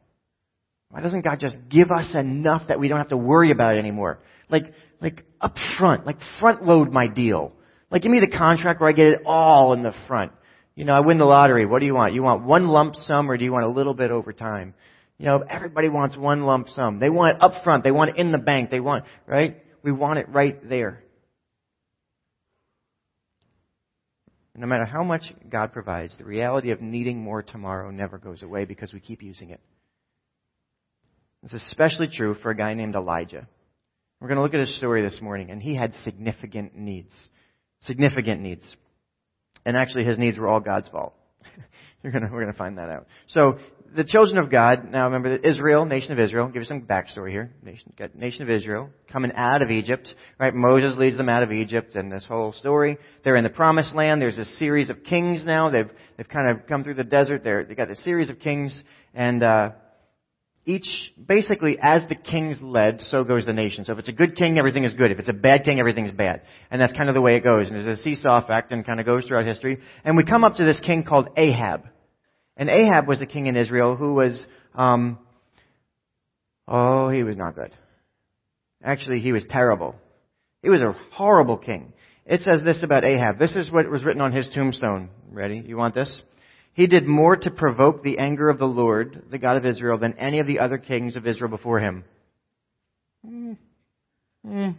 Why 0.91 1.01
doesn't 1.01 1.23
God 1.23 1.41
just 1.41 1.57
give 1.69 1.91
us 1.91 2.15
enough 2.15 2.69
that 2.69 2.79
we 2.79 2.89
don't 2.89 2.99
have 2.99 3.09
to 3.09 3.17
worry 3.17 3.51
about 3.51 3.75
it 3.75 3.79
anymore? 3.79 4.21
Like, 4.49 4.75
like 5.01 5.25
up 5.41 5.57
front, 5.79 6.07
like 6.07 6.19
front 6.39 6.63
load 6.63 6.93
my 6.93 7.09
deal. 7.09 7.53
Like 7.91 8.03
give 8.03 8.13
me 8.13 8.21
the 8.21 8.37
contract 8.37 8.81
where 8.81 8.91
I 8.91 8.93
get 8.93 9.09
it 9.09 9.23
all 9.25 9.73
in 9.73 9.83
the 9.83 9.95
front. 10.07 10.33
You 10.77 10.85
know, 10.85 10.93
I 10.93 11.01
win 11.01 11.19
the 11.19 11.25
lottery. 11.25 11.67
What 11.67 11.81
do 11.81 11.87
you 11.87 11.95
want? 11.95 12.15
You 12.15 12.23
want 12.23 12.45
one 12.45 12.69
lump 12.69 12.97
sum 12.97 13.31
or 13.31 13.37
do 13.37 13.45
you 13.45 13.53
want 13.53 13.65
a 13.65 13.69
little 13.69 13.95
bit 13.95 14.11
over 14.11 14.33
time? 14.33 14.75
You 15.19 15.27
know, 15.27 15.45
everybody 15.49 15.89
wants 15.89 16.17
one 16.17 16.45
lump 16.45 16.69
sum. 16.69 16.99
They 16.99 17.11
want 17.11 17.37
it 17.37 17.43
up 17.43 17.63
front. 17.63 17.85
They 17.85 17.93
want 17.93 18.11
it 18.11 18.17
in 18.17 18.33
the 18.33 18.39
bank. 18.39 18.71
They 18.71 18.81
want, 18.81 19.05
right? 19.27 19.63
We 19.83 19.93
want 19.93 20.19
it 20.19 20.29
right 20.29 20.69
there. 20.69 21.03
No 24.57 24.67
matter 24.67 24.85
how 24.85 25.03
much 25.03 25.23
God 25.49 25.73
provides, 25.73 26.17
the 26.17 26.25
reality 26.25 26.71
of 26.71 26.81
needing 26.81 27.21
more 27.21 27.43
tomorrow 27.43 27.91
never 27.91 28.19
goes 28.19 28.43
away 28.43 28.65
because 28.65 28.93
we 28.93 29.01
keep 29.01 29.23
using 29.23 29.51
it. 29.51 29.61
It's 31.43 31.53
especially 31.53 32.09
true 32.09 32.35
for 32.37 32.51
a 32.51 32.57
guy 32.57 32.75
named 32.75 32.95
Elijah. 32.95 33.49
We're 34.21 34.29
going 34.29 34.37
to 34.37 34.43
look 34.43 34.55
at 34.55 34.61
his 34.61 34.77
story 34.79 35.03
this 35.03 35.21
morning, 35.21 35.51
and 35.51 35.61
he 35.61 35.75
had 35.75 35.93
significant 36.05 36.77
needs. 36.77 37.13
Significant 37.83 38.41
needs. 38.41 38.63
And 39.67 39.77
actually, 39.77 40.05
his 40.05 40.19
needs 40.19 40.39
were 40.39 40.49
all 40.49 40.61
God's 40.61 40.89
fault. 40.89 41.15
Gonna, 42.03 42.29
we're 42.31 42.41
going 42.41 42.53
to 42.53 42.59
find 42.59 42.79
that 42.79 42.91
out. 42.91 43.07
So 43.29 43.59
the 43.97 44.05
children 44.05 44.39
of 44.39 44.51
God, 44.51 44.91
now 44.91 45.07
remember 45.07 45.37
Israel, 45.37 45.85
nation 45.85 46.13
of 46.13 46.21
Israel, 46.21 46.47
give 46.49 46.63
you 46.63 46.65
some 46.65 46.83
backstory 46.83 47.31
here. 47.31 47.53
Nation, 47.63 47.93
nation 48.15 48.43
of 48.43 48.51
Israel, 48.51 48.91
coming 49.11 49.33
out 49.35 49.63
of 49.63 49.71
Egypt, 49.71 50.15
right? 50.39 50.55
Moses 50.55 50.97
leads 50.99 51.17
them 51.17 51.29
out 51.29 51.43
of 51.43 51.53
Egypt 51.53 51.95
and 51.95 52.11
this 52.11 52.25
whole 52.25 52.53
story. 52.53 52.99
They're 53.23 53.37
in 53.37 53.45
the 53.45 53.51
promised 53.51 53.95
land. 53.95 54.21
There's 54.21 54.39
a 54.39 54.45
series 54.45 54.91
of 54.91 55.05
kings 55.05 55.45
now. 55.45 55.71
They've, 55.71 55.91
they've 56.17 56.29
kind 56.29 56.51
of 56.51 56.67
come 56.67 56.85
through 56.85 56.95
the 56.95 57.05
desert. 57.05 57.45
They're, 57.45 57.65
they've 57.65 57.77
got 57.77 57.91
a 57.91 57.97
series 57.97 58.31
of 58.31 58.39
kings 58.39 58.83
and, 59.15 59.43
uh, 59.43 59.71
each, 60.67 60.89
basically, 61.23 61.79
as 61.83 62.09
the 62.09 62.15
king's 62.15 62.57
led, 62.63 63.03
so 63.03 63.23
goes 63.23 63.45
the 63.45 63.53
nation. 63.53 63.85
So 63.85 63.93
if 63.93 63.99
it's 63.99 64.09
a 64.09 64.13
good 64.13 64.35
king, 64.35 64.59
everything 64.59 64.85
is 64.85 64.95
good. 64.95 65.11
If 65.11 65.19
it's 65.19 65.29
a 65.29 65.35
bad 65.35 65.63
king, 65.63 65.79
everything's 65.79 66.11
bad. 66.11 66.41
And 66.71 66.81
that's 66.81 66.95
kind 66.95 67.11
of 67.11 67.15
the 67.15 67.21
way 67.21 67.37
it 67.37 67.45
goes. 67.45 67.69
And 67.69 67.77
there's 67.77 67.99
a 67.99 68.03
seesaw 68.03 68.39
effect 68.39 68.73
and 68.73 68.85
kind 68.85 68.99
of 68.99 69.05
goes 69.05 69.27
throughout 69.27 69.45
history. 69.45 69.79
And 70.05 70.17
we 70.17 70.25
come 70.25 70.43
up 70.43 70.55
to 70.55 70.65
this 70.65 70.81
king 70.81 71.05
called 71.05 71.29
Ahab. 71.37 71.83
And 72.57 72.69
Ahab 72.69 73.09
was 73.09 73.21
a 73.21 73.27
king 73.27 73.47
in 73.47 73.57
Israel 73.57 73.97
who 73.97 74.15
was, 74.15 74.47
um, 74.75 75.19
oh, 76.69 77.09
he 77.09 77.23
was 77.23 77.37
not 77.37 77.55
good. 77.55 77.73
Actually, 78.83 79.21
he 79.21 79.33
was 79.33 79.45
terrible. 79.49 79.95
He 80.63 80.71
was 80.71 80.81
a 80.81 80.95
horrible 81.13 81.59
king. 81.59 81.93
It 82.27 82.41
says 82.41 82.63
this 82.65 82.83
about 82.83 83.05
Ahab. 83.05 83.39
This 83.39 83.55
is 83.55 83.71
what 83.71 83.91
was 83.91 84.05
written 84.05 84.23
on 84.23 84.33
his 84.33 84.49
tombstone. 84.55 85.11
Ready? 85.31 85.63
You 85.67 85.77
want 85.77 85.95
this? 85.95 86.23
He 86.75 86.87
did 86.87 87.07
more 87.07 87.37
to 87.37 87.51
provoke 87.51 88.03
the 88.03 88.19
anger 88.19 88.49
of 88.49 88.59
the 88.59 88.67
Lord, 88.67 89.25
the 89.31 89.39
God 89.39 89.57
of 89.57 89.67
Israel, 89.67 89.99
than 89.99 90.19
any 90.19 90.41
of 90.41 90.47
the 90.47 90.59
other 90.59 90.79
kings 90.79 91.17
of 91.17 91.27
Israel 91.27 91.51
before 91.51 91.81
him. 91.81 92.05
Mm. 93.27 93.57
Mm. 94.47 94.77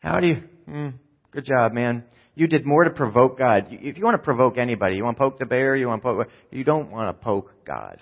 How 0.00 0.20
do 0.20 0.26
you? 0.26 0.42
Mm. 0.68 0.94
Good 1.30 1.44
job, 1.44 1.72
man. 1.72 2.04
You 2.34 2.46
did 2.46 2.64
more 2.64 2.84
to 2.84 2.90
provoke 2.90 3.38
God. 3.38 3.68
If 3.70 3.98
you 3.98 4.04
want 4.04 4.14
to 4.14 4.22
provoke 4.22 4.56
anybody, 4.56 4.96
you 4.96 5.04
want 5.04 5.16
to 5.16 5.22
poke 5.22 5.38
the 5.38 5.46
bear, 5.46 5.76
you 5.76 5.88
want 5.88 6.02
to 6.02 6.08
poke, 6.08 6.28
you 6.50 6.64
don't 6.64 6.90
want 6.90 7.08
to 7.08 7.24
poke 7.24 7.52
God. 7.66 7.98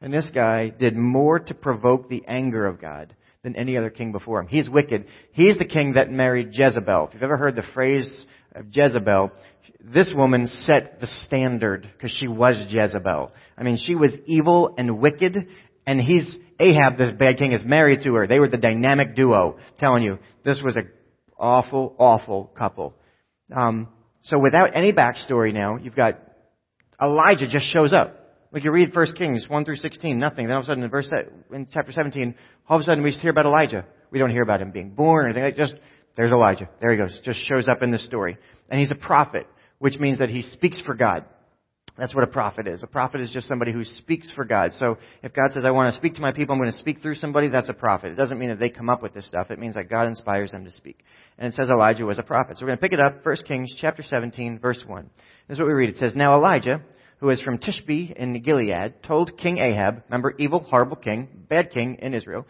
And 0.00 0.12
this 0.12 0.28
guy 0.34 0.70
did 0.70 0.96
more 0.96 1.38
to 1.38 1.54
provoke 1.54 2.08
the 2.08 2.24
anger 2.26 2.66
of 2.66 2.80
God 2.80 3.14
than 3.42 3.56
any 3.56 3.76
other 3.76 3.90
king 3.90 4.12
before 4.12 4.40
him. 4.40 4.48
He's 4.48 4.68
wicked. 4.68 5.06
He's 5.32 5.56
the 5.56 5.66
king 5.66 5.92
that 5.92 6.10
married 6.10 6.48
Jezebel. 6.52 7.08
If 7.08 7.14
you've 7.14 7.22
ever 7.22 7.36
heard 7.36 7.56
the 7.56 7.64
phrase 7.74 8.26
of 8.54 8.66
Jezebel, 8.70 9.30
this 9.80 10.12
woman 10.14 10.46
set 10.46 11.00
the 11.00 11.06
standard 11.26 11.88
because 11.92 12.16
she 12.20 12.28
was 12.28 12.66
Jezebel. 12.68 13.32
I 13.56 13.62
mean, 13.62 13.78
she 13.82 13.94
was 13.94 14.12
evil 14.26 14.74
and 14.76 14.98
wicked, 14.98 15.36
and 15.86 16.00
he's 16.00 16.36
Ahab, 16.58 16.98
this 16.98 17.12
bad 17.12 17.38
king, 17.38 17.52
is 17.52 17.64
married 17.64 18.02
to 18.04 18.14
her. 18.14 18.26
They 18.26 18.40
were 18.40 18.48
the 18.48 18.58
dynamic 18.58 19.16
duo. 19.16 19.58
Telling 19.78 20.02
you, 20.02 20.18
this 20.44 20.60
was 20.62 20.76
a 20.76 20.82
awful, 21.38 21.94
awful 21.98 22.50
couple. 22.56 22.94
Um, 23.54 23.88
so 24.22 24.38
without 24.38 24.76
any 24.76 24.92
backstory 24.92 25.52
now, 25.52 25.76
you've 25.76 25.94
got 25.94 26.18
Elijah 27.00 27.48
just 27.48 27.66
shows 27.72 27.92
up. 27.92 28.16
Like 28.52 28.64
you 28.64 28.72
read 28.72 28.94
1 28.94 29.14
Kings 29.16 29.46
1 29.48 29.64
through 29.64 29.76
16, 29.76 30.18
nothing. 30.18 30.46
Then 30.46 30.56
all 30.56 30.60
of 30.60 30.64
a 30.64 30.66
sudden 30.66 30.82
in 30.82 30.90
verse, 30.90 31.10
in 31.52 31.68
chapter 31.72 31.92
17, 31.92 32.34
all 32.68 32.76
of 32.76 32.82
a 32.82 32.84
sudden 32.84 33.02
we 33.02 33.12
hear 33.12 33.30
about 33.30 33.46
Elijah. 33.46 33.86
We 34.10 34.18
don't 34.18 34.30
hear 34.30 34.42
about 34.42 34.60
him 34.60 34.72
being 34.72 34.90
born 34.90 35.24
or 35.24 35.28
anything. 35.28 35.44
Like 35.44 35.56
just, 35.56 35.74
there's 36.16 36.32
Elijah. 36.32 36.68
There 36.80 36.90
he 36.90 36.98
goes. 36.98 37.18
Just 37.24 37.46
shows 37.46 37.68
up 37.68 37.82
in 37.82 37.92
the 37.92 37.98
story. 37.98 38.38
And 38.68 38.80
he's 38.80 38.90
a 38.90 38.96
prophet, 38.96 39.46
which 39.78 39.98
means 39.98 40.18
that 40.18 40.30
he 40.30 40.42
speaks 40.42 40.80
for 40.80 40.94
God. 40.94 41.24
That's 41.98 42.14
what 42.14 42.24
a 42.24 42.28
prophet 42.28 42.66
is. 42.66 42.82
A 42.82 42.86
prophet 42.86 43.20
is 43.20 43.30
just 43.30 43.48
somebody 43.48 43.72
who 43.72 43.84
speaks 43.84 44.30
for 44.32 44.44
God. 44.44 44.72
So 44.74 44.96
if 45.22 45.34
God 45.34 45.50
says, 45.52 45.64
I 45.64 45.70
want 45.70 45.92
to 45.92 45.98
speak 45.98 46.14
to 46.14 46.20
my 46.20 46.32
people, 46.32 46.54
I'm 46.54 46.60
going 46.60 46.72
to 46.72 46.78
speak 46.78 47.00
through 47.00 47.16
somebody, 47.16 47.48
that's 47.48 47.68
a 47.68 47.74
prophet. 47.74 48.12
It 48.12 48.14
doesn't 48.14 48.38
mean 48.38 48.48
that 48.48 48.58
they 48.58 48.70
come 48.70 48.88
up 48.88 49.02
with 49.02 49.12
this 49.12 49.26
stuff. 49.26 49.50
It 49.50 49.58
means 49.58 49.74
that 49.74 49.90
God 49.90 50.06
inspires 50.06 50.52
them 50.52 50.64
to 50.64 50.70
speak. 50.70 50.98
And 51.38 51.52
it 51.52 51.56
says 51.56 51.68
Elijah 51.68 52.06
was 52.06 52.18
a 52.18 52.22
prophet. 52.22 52.56
So 52.56 52.64
we're 52.64 52.68
going 52.68 52.78
to 52.78 52.82
pick 52.82 52.92
it 52.92 53.00
up, 53.00 53.24
1 53.24 53.36
Kings 53.46 53.74
chapter 53.78 54.02
17, 54.02 54.58
verse 54.60 54.82
1. 54.86 55.10
This 55.48 55.56
is 55.56 55.58
what 55.58 55.68
we 55.68 55.74
read. 55.74 55.90
It 55.90 55.98
says, 55.98 56.14
Now 56.14 56.36
Elijah, 56.36 56.82
who 57.18 57.28
is 57.30 57.42
from 57.42 57.58
Tishbe 57.58 58.14
in 58.14 58.40
Gilead, 58.40 59.02
told 59.02 59.36
King 59.36 59.58
Ahab, 59.58 60.04
remember, 60.08 60.34
evil, 60.38 60.60
horrible 60.60 60.96
king, 60.96 61.28
bad 61.48 61.70
king 61.70 61.98
in 62.00 62.14
Israel, 62.14 62.46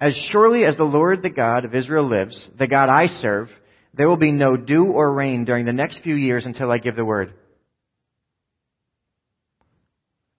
As 0.00 0.14
surely 0.30 0.64
as 0.64 0.76
the 0.76 0.84
Lord 0.84 1.22
the 1.22 1.30
God 1.30 1.64
of 1.64 1.74
Israel 1.74 2.08
lives, 2.08 2.50
the 2.58 2.68
God 2.68 2.88
I 2.88 3.06
serve, 3.06 3.48
there 3.94 4.08
will 4.08 4.16
be 4.16 4.32
no 4.32 4.56
dew 4.56 4.86
or 4.86 5.12
rain 5.12 5.44
during 5.44 5.64
the 5.64 5.72
next 5.72 6.00
few 6.02 6.14
years 6.14 6.46
until 6.46 6.70
I 6.70 6.78
give 6.78 6.96
the 6.96 7.04
word. 7.04 7.34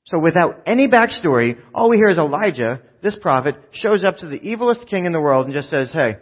So 0.05 0.19
without 0.19 0.63
any 0.65 0.87
backstory, 0.87 1.59
all 1.73 1.89
we 1.89 1.97
hear 1.97 2.09
is 2.09 2.17
Elijah, 2.17 2.81
this 3.01 3.17
prophet, 3.21 3.55
shows 3.71 4.03
up 4.03 4.17
to 4.17 4.27
the 4.27 4.39
evilest 4.39 4.87
king 4.89 5.05
in 5.05 5.13
the 5.13 5.21
world 5.21 5.45
and 5.45 5.55
just 5.55 5.69
says, 5.69 5.91
hey, 5.93 6.17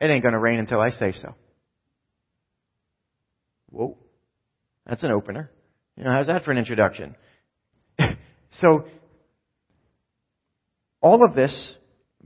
it 0.00 0.06
ain't 0.06 0.24
gonna 0.24 0.38
rain 0.38 0.58
until 0.58 0.80
I 0.80 0.90
say 0.90 1.12
so. 1.12 1.34
Whoa. 3.70 3.96
That's 4.86 5.02
an 5.02 5.10
opener. 5.10 5.50
You 5.96 6.04
know, 6.04 6.10
how's 6.10 6.28
that 6.28 6.44
for 6.44 6.52
an 6.52 6.58
introduction? 6.58 7.16
so, 8.60 8.84
all 11.00 11.24
of 11.24 11.34
this 11.34 11.76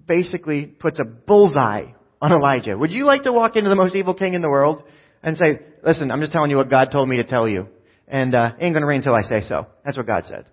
basically 0.07 0.67
puts 0.67 0.99
a 0.99 1.05
bullseye 1.05 1.93
on 2.21 2.33
Elijah. 2.33 2.77
Would 2.77 2.91
you 2.91 3.05
like 3.05 3.23
to 3.23 3.33
walk 3.33 3.57
into 3.57 3.71
the 3.71 3.77
most 3.77 3.95
evil 3.95 4.15
king 4.15 4.35
in 4.35 4.43
the 4.43 4.51
world 4.51 4.83
and 5.23 5.37
say, 5.37 5.61
listen, 5.85 6.11
I'm 6.11 6.21
just 6.21 6.33
telling 6.33 6.51
you 6.51 6.57
what 6.57 6.69
God 6.69 6.89
told 6.93 7.09
me 7.09 7.17
to 7.17 7.25
tell 7.25 7.49
you. 7.49 7.69
And, 8.07 8.35
uh, 8.35 8.53
ain't 8.61 8.75
gonna 8.75 8.87
rain 8.87 8.99
until 8.99 9.15
I 9.15 9.23
say 9.23 9.47
so. 9.49 9.67
That's 9.85 9.97
what 9.97 10.07
God 10.07 10.25
said. 10.25 10.47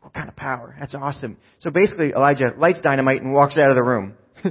What 0.00 0.14
kind 0.14 0.28
of 0.28 0.36
power? 0.36 0.74
That's 0.78 0.94
awesome. 0.94 1.36
So 1.60 1.70
basically, 1.70 2.10
Elijah 2.10 2.54
lights 2.56 2.80
dynamite 2.80 3.22
and 3.22 3.32
walks 3.32 3.56
out 3.56 3.70
of 3.70 3.76
the 3.76 3.82
room. 3.82 4.14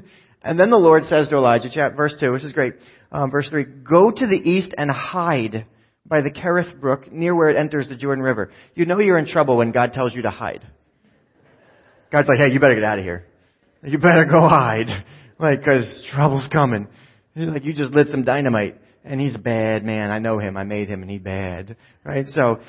and 0.44 0.60
then 0.60 0.70
the 0.70 0.78
Lord 0.78 1.04
says 1.06 1.30
to 1.30 1.38
Elijah, 1.38 1.70
chapter, 1.74 1.96
verse 1.96 2.16
2, 2.20 2.32
which 2.32 2.44
is 2.44 2.54
great, 2.54 2.74
um, 3.12 3.32
verse 3.32 3.50
3, 3.50 3.64
Go 3.64 4.12
to 4.12 4.28
the 4.28 4.42
east 4.44 4.74
and 4.78 4.92
hide 4.92 5.66
by 6.06 6.22
the 6.22 6.32
Kerith 6.32 6.80
brook 6.80 7.12
near 7.12 7.36
where 7.36 7.50
it 7.50 7.58
enters 7.58 7.88
the 7.88 7.96
Jordan 7.96 8.24
River. 8.24 8.52
You 8.76 8.86
know 8.86 9.00
you're 9.00 9.18
in 9.18 9.28
trouble 9.28 9.58
when 9.58 9.72
God 9.72 9.94
tells 9.94 10.14
you 10.14 10.24
to 10.24 10.30
hide. 10.30 10.68
God's 12.12 12.28
like, 12.28 12.40
hey, 12.40 12.52
you 12.52 12.60
better 12.60 12.76
get 12.76 12.84
out 12.84 12.98
of 12.98 13.06
here. 13.06 13.26
You 13.84 13.98
better 13.98 14.26
go 14.26 14.48
hide. 14.48 14.88
Like, 15.42 15.64
cause 15.64 16.06
trouble's 16.14 16.50
coming. 16.52 16.90
He's 17.34 17.48
like, 17.48 17.64
you 17.64 17.74
just 17.74 17.94
lit 17.94 18.10
some 18.10 18.26
dynamite. 18.26 18.76
And 19.06 19.22
he's 19.22 19.36
a 19.36 19.40
bad 19.40 19.86
man. 19.86 20.12
I 20.12 20.20
know 20.20 20.38
him. 20.38 20.58
I 20.58 20.66
made 20.66 20.90
him 20.90 21.02
and 21.02 21.10
he's 21.10 21.22
bad. 21.22 21.78
Right? 22.04 22.26
So, 22.28 22.60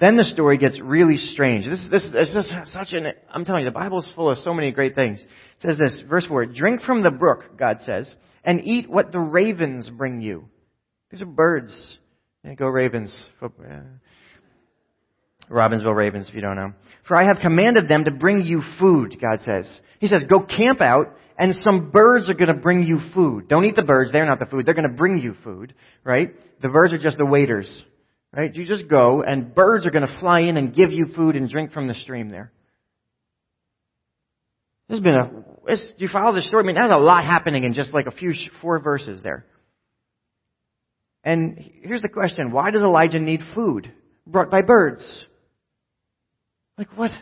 then 0.00 0.16
the 0.16 0.24
story 0.24 0.58
gets 0.58 0.80
really 0.80 1.16
strange. 1.16 1.66
This, 1.66 1.80
this, 1.90 2.10
this 2.12 2.34
is 2.34 2.72
such 2.72 2.92
an, 2.92 3.08
I'm 3.30 3.44
telling 3.44 3.60
you, 3.62 3.70
the 3.70 3.74
Bible 3.74 4.00
is 4.00 4.10
full 4.14 4.30
of 4.30 4.38
so 4.38 4.54
many 4.54 4.72
great 4.72 4.94
things. 4.94 5.20
It 5.20 5.28
says 5.60 5.78
this, 5.78 6.02
verse 6.08 6.26
4, 6.26 6.46
drink 6.46 6.80
from 6.80 7.02
the 7.02 7.10
brook, 7.10 7.56
God 7.58 7.78
says, 7.84 8.12
and 8.42 8.64
eat 8.64 8.90
what 8.90 9.12
the 9.12 9.20
ravens 9.20 9.90
bring 9.90 10.20
you. 10.20 10.48
These 11.10 11.22
are 11.22 11.26
birds. 11.26 11.98
Yeah, 12.44 12.54
go 12.54 12.66
Ravens. 12.66 13.14
Robbinsville 15.50 15.94
Ravens, 15.94 16.28
if 16.28 16.34
you 16.34 16.40
don't 16.40 16.56
know. 16.56 16.72
For 17.06 17.16
I 17.16 17.24
have 17.24 17.38
commanded 17.42 17.88
them 17.88 18.04
to 18.04 18.10
bring 18.10 18.42
you 18.42 18.62
food, 18.80 19.18
God 19.20 19.40
says. 19.40 19.80
He 20.00 20.08
says, 20.08 20.24
go 20.28 20.42
camp 20.42 20.80
out, 20.80 21.14
and 21.38 21.54
some 21.60 21.90
birds 21.90 22.30
are 22.30 22.34
going 22.34 22.54
to 22.54 22.60
bring 22.60 22.82
you 22.82 22.98
food. 23.14 23.48
Don't 23.48 23.64
eat 23.64 23.76
the 23.76 23.82
birds, 23.82 24.10
they're 24.10 24.26
not 24.26 24.38
the 24.38 24.46
food. 24.46 24.66
They're 24.66 24.74
going 24.74 24.88
to 24.88 24.96
bring 24.96 25.18
you 25.18 25.34
food, 25.44 25.74
right? 26.02 26.30
The 26.62 26.68
birds 26.68 26.94
are 26.94 26.98
just 26.98 27.18
the 27.18 27.26
waiters. 27.26 27.84
Right? 28.34 28.54
You 28.54 28.66
just 28.66 28.88
go 28.88 29.22
and 29.22 29.54
birds 29.54 29.86
are 29.86 29.90
going 29.90 30.06
to 30.06 30.18
fly 30.20 30.40
in 30.40 30.56
and 30.56 30.74
give 30.74 30.90
you 30.90 31.06
food 31.14 31.36
and 31.36 31.50
drink 31.50 31.72
from 31.72 31.86
the 31.86 31.94
stream 31.94 32.30
there. 32.30 32.50
There's 34.88 35.02
been 35.02 35.14
a, 35.14 35.30
you 35.96 36.08
follow 36.12 36.34
the 36.34 36.42
story? 36.42 36.64
I 36.64 36.66
mean, 36.66 36.74
there's 36.74 36.90
a 36.90 37.00
lot 37.00 37.24
happening 37.24 37.64
in 37.64 37.72
just 37.74 37.94
like 37.94 38.06
a 38.06 38.10
few, 38.10 38.34
four 38.60 38.80
verses 38.80 39.22
there. 39.22 39.46
And 41.24 41.58
here's 41.82 42.02
the 42.02 42.08
question. 42.08 42.52
Why 42.52 42.70
does 42.70 42.82
Elijah 42.82 43.18
need 43.18 43.40
food 43.54 43.92
brought 44.26 44.50
by 44.50 44.62
birds? 44.62 45.26
Like 46.76 46.88
what? 46.96 47.10
Do 47.10 47.16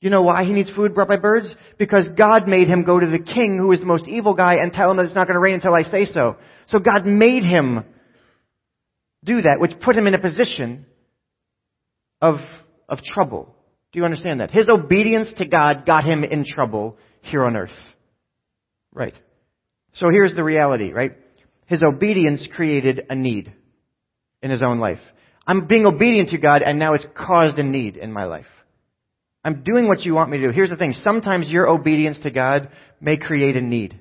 you 0.00 0.10
know 0.10 0.22
why 0.22 0.44
he 0.44 0.52
needs 0.52 0.70
food 0.70 0.94
brought 0.94 1.08
by 1.08 1.18
birds? 1.18 1.52
Because 1.78 2.06
God 2.16 2.46
made 2.46 2.68
him 2.68 2.84
go 2.84 3.00
to 3.00 3.06
the 3.06 3.18
king 3.18 3.58
who 3.58 3.72
is 3.72 3.80
the 3.80 3.86
most 3.86 4.06
evil 4.06 4.34
guy 4.34 4.54
and 4.60 4.72
tell 4.72 4.90
him 4.90 4.98
that 4.98 5.06
it's 5.06 5.14
not 5.14 5.26
going 5.26 5.34
to 5.34 5.40
rain 5.40 5.54
until 5.54 5.74
I 5.74 5.82
say 5.82 6.04
so. 6.04 6.36
So 6.68 6.78
God 6.78 7.06
made 7.06 7.42
him 7.42 7.84
do 9.24 9.42
that, 9.42 9.56
which 9.58 9.72
put 9.80 9.96
him 9.96 10.06
in 10.06 10.14
a 10.14 10.20
position 10.20 10.86
of, 12.20 12.36
of 12.88 12.98
trouble. 13.02 13.54
Do 13.92 13.98
you 13.98 14.04
understand 14.04 14.40
that? 14.40 14.50
His 14.50 14.68
obedience 14.68 15.32
to 15.38 15.46
God 15.46 15.86
got 15.86 16.04
him 16.04 16.24
in 16.24 16.44
trouble 16.44 16.98
here 17.22 17.44
on 17.44 17.56
earth. 17.56 17.70
Right. 18.92 19.14
So 19.94 20.10
here's 20.10 20.34
the 20.34 20.44
reality, 20.44 20.92
right? 20.92 21.12
His 21.66 21.82
obedience 21.82 22.48
created 22.54 23.06
a 23.08 23.14
need 23.14 23.52
in 24.42 24.50
his 24.50 24.62
own 24.62 24.78
life. 24.78 24.98
I'm 25.46 25.66
being 25.66 25.86
obedient 25.86 26.30
to 26.30 26.38
God 26.38 26.62
and 26.62 26.78
now 26.78 26.94
it's 26.94 27.06
caused 27.16 27.58
a 27.58 27.62
need 27.62 27.96
in 27.96 28.12
my 28.12 28.24
life. 28.24 28.46
I'm 29.44 29.62
doing 29.62 29.86
what 29.86 30.00
you 30.00 30.14
want 30.14 30.30
me 30.30 30.38
to 30.38 30.46
do. 30.46 30.52
Here's 30.52 30.70
the 30.70 30.76
thing. 30.76 30.92
Sometimes 30.92 31.48
your 31.48 31.68
obedience 31.68 32.18
to 32.22 32.30
God 32.30 32.70
may 33.00 33.18
create 33.18 33.56
a 33.56 33.60
need. 33.60 34.00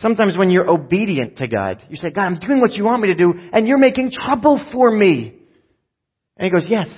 Sometimes 0.00 0.36
when 0.36 0.50
you're 0.50 0.68
obedient 0.68 1.36
to 1.38 1.48
God, 1.48 1.82
you 1.90 1.96
say, 1.96 2.10
God, 2.10 2.22
I'm 2.22 2.38
doing 2.38 2.60
what 2.60 2.72
you 2.72 2.84
want 2.84 3.02
me 3.02 3.08
to 3.08 3.14
do, 3.14 3.34
and 3.52 3.68
you're 3.68 3.78
making 3.78 4.10
trouble 4.10 4.64
for 4.72 4.90
me. 4.90 5.34
And 6.36 6.44
he 6.44 6.50
goes, 6.50 6.66
yes. 6.68 6.88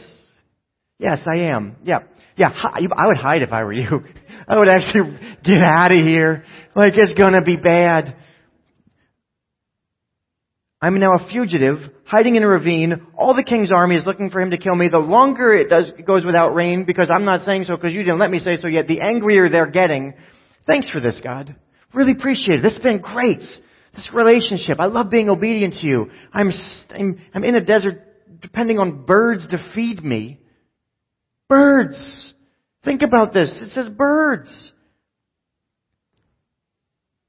Yes, 0.99 1.21
I 1.26 1.40
am. 1.40 1.76
Yeah. 1.82 2.00
Yeah, 2.37 2.50
I 2.50 3.06
would 3.06 3.16
hide 3.16 3.42
if 3.42 3.52
I 3.52 3.64
were 3.64 3.73
you. 3.73 4.04
I 4.49 4.56
would 4.56 4.68
actually 4.68 5.18
get 5.44 5.62
out 5.62 5.90
of 5.90 5.99
here. 5.99 6.44
Like 6.75 6.94
it's 6.97 7.12
gonna 7.18 7.42
be 7.42 7.56
bad. 7.56 8.16
I'm 10.80 10.99
now 10.99 11.12
a 11.14 11.28
fugitive, 11.28 11.78
hiding 12.04 12.37
in 12.37 12.42
a 12.42 12.49
ravine. 12.49 13.06
All 13.16 13.35
the 13.35 13.44
king's 13.44 13.71
army 13.71 13.97
is 13.97 14.06
looking 14.06 14.30
for 14.30 14.40
him 14.40 14.50
to 14.50 14.59
kill 14.59 14.75
me. 14.75 14.88
The 14.88 14.99
longer 14.99 15.52
it 15.52 15.68
does, 15.68 15.92
it 15.97 16.06
goes 16.06 16.25
without 16.25 16.54
rain, 16.54 16.85
because 16.85 17.11
I'm 17.14 17.25
not 17.25 17.42
saying 17.42 17.64
so 17.64 17.76
because 17.76 17.92
you 17.92 18.00
didn't 18.00 18.18
let 18.18 18.30
me 18.30 18.38
say 18.38 18.56
so 18.56 18.66
yet, 18.66 18.87
the 18.88 19.00
angrier 19.00 19.49
they're 19.49 19.71
getting. 19.71 20.14
Thanks 20.66 20.88
for 20.88 21.00
this, 21.00 21.21
God. 21.23 21.54
Really 21.94 22.12
appreciate 22.12 22.61
it. 22.61 22.62
This 22.62 22.75
has 22.75 22.82
been 22.82 23.00
great. 23.00 23.42
This 23.94 24.11
relationship. 24.14 24.78
I 24.80 24.87
love 24.87 25.11
being 25.11 25.28
obedient 25.28 25.75
to 25.75 25.87
you. 25.87 26.11
I'm, 26.32 26.50
I'm, 26.90 27.20
I'm 27.34 27.44
in 27.44 27.54
a 27.54 27.64
desert 27.64 28.02
depending 28.40 28.78
on 28.78 29.04
birds 29.04 29.46
to 29.49 29.70
feed 29.75 30.02
me. 30.02 30.40
Birds. 31.49 32.32
Think 32.84 33.02
about 33.02 33.32
this. 33.32 33.50
It 33.61 33.68
says 33.70 33.90
birds. 33.90 34.72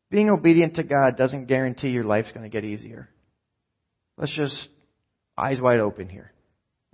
Being 0.10 0.30
obedient 0.30 0.76
to 0.76 0.84
God 0.84 1.18
doesn't 1.18 1.48
guarantee 1.48 1.90
your 1.90 2.04
life's 2.04 2.32
going 2.32 2.44
to 2.44 2.50
get 2.50 2.64
easier. 2.64 3.10
Let's 4.18 4.34
just 4.34 4.70
eyes 5.38 5.60
wide 5.60 5.80
open 5.80 6.08
here. 6.08 6.32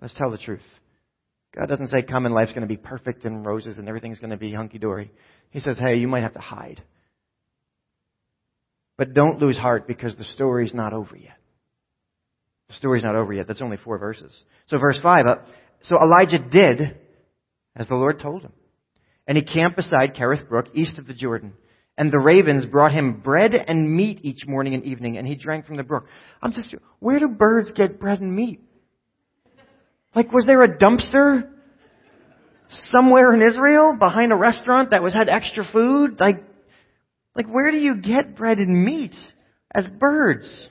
Let's 0.02 0.14
tell 0.14 0.32
the 0.32 0.38
truth. 0.38 0.62
God 1.56 1.68
doesn't 1.68 1.88
say, 1.88 2.02
come 2.02 2.26
and 2.26 2.34
life's 2.34 2.54
going 2.54 2.62
to 2.62 2.68
be 2.68 2.78
perfect 2.78 3.26
and 3.26 3.46
roses 3.46 3.78
and 3.78 3.88
everything's 3.88 4.20
going 4.20 4.30
to 4.30 4.38
be 4.38 4.54
hunky 4.54 4.78
dory. 4.78 5.12
He 5.52 5.60
says, 5.60 5.78
hey, 5.78 5.98
you 5.98 6.08
might 6.08 6.24
have 6.24 6.34
to 6.34 6.40
hide. 6.40 6.82
But 9.00 9.14
don't 9.14 9.40
lose 9.40 9.58
heart 9.58 9.88
because 9.88 10.18
the 10.18 10.26
story's 10.26 10.74
not 10.74 10.92
over 10.92 11.16
yet. 11.16 11.38
The 12.68 12.74
story's 12.74 13.02
not 13.02 13.16
over 13.16 13.32
yet. 13.32 13.48
That's 13.48 13.62
only 13.62 13.78
four 13.78 13.98
verses. 13.98 14.44
So 14.68 14.78
verse 14.78 15.00
5, 15.02 15.26
uh, 15.26 15.36
so 15.84 15.96
Elijah 15.96 16.38
did 16.38 16.98
as 17.78 17.88
the 17.88 17.96
Lord 17.96 18.20
told 18.20 18.42
him. 18.42 18.52
And 19.26 19.38
he 19.38 19.44
camped 19.44 19.78
beside 19.78 20.16
Kerith 20.16 20.50
Brook, 20.50 20.66
east 20.74 21.00
of 21.00 21.08
the 21.08 21.14
Jordan. 21.14 21.54
And 21.98 22.12
the 22.12 22.20
ravens 22.20 22.66
brought 22.66 22.92
him 22.92 23.22
bread 23.22 23.54
and 23.54 23.90
meat 23.90 24.20
each 24.24 24.46
morning 24.46 24.74
and 24.74 24.84
evening, 24.84 25.18
and 25.18 25.26
he 25.26 25.36
drank 25.36 25.66
from 25.66 25.78
the 25.78 25.84
brook. 25.84 26.06
I'm 26.42 26.52
just, 26.52 26.76
where 27.00 27.20
do 27.20 27.30
birds 27.30 27.72
get 27.72 28.02
bread 28.02 28.20
and 28.20 28.36
meat? 28.36 28.60
Like, 30.14 30.34
was 30.34 30.46
there 30.46 30.62
a 30.62 30.78
dumpster 30.78 31.50
somewhere 32.92 33.34
in 33.34 33.42
Israel 33.42 33.96
behind 33.98 34.34
a 34.34 34.36
restaurant 34.36 34.92
that 34.92 35.02
was 35.02 35.14
had 35.14 35.30
extra 35.30 35.64
food? 35.72 36.20
Like, 36.20 36.44
like 37.40 37.48
where 37.48 37.72
do 37.72 37.78
you 37.78 37.96
get 38.02 38.36
bread 38.36 38.58
and 38.58 38.84
meat 38.84 39.16
as 39.74 39.88
birds? 39.88 40.68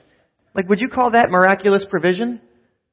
Like, 0.53 0.69
would 0.69 0.79
you 0.79 0.87
call 0.87 1.11
that 1.11 1.31
miraculous 1.31 1.83
provision? 1.89 2.39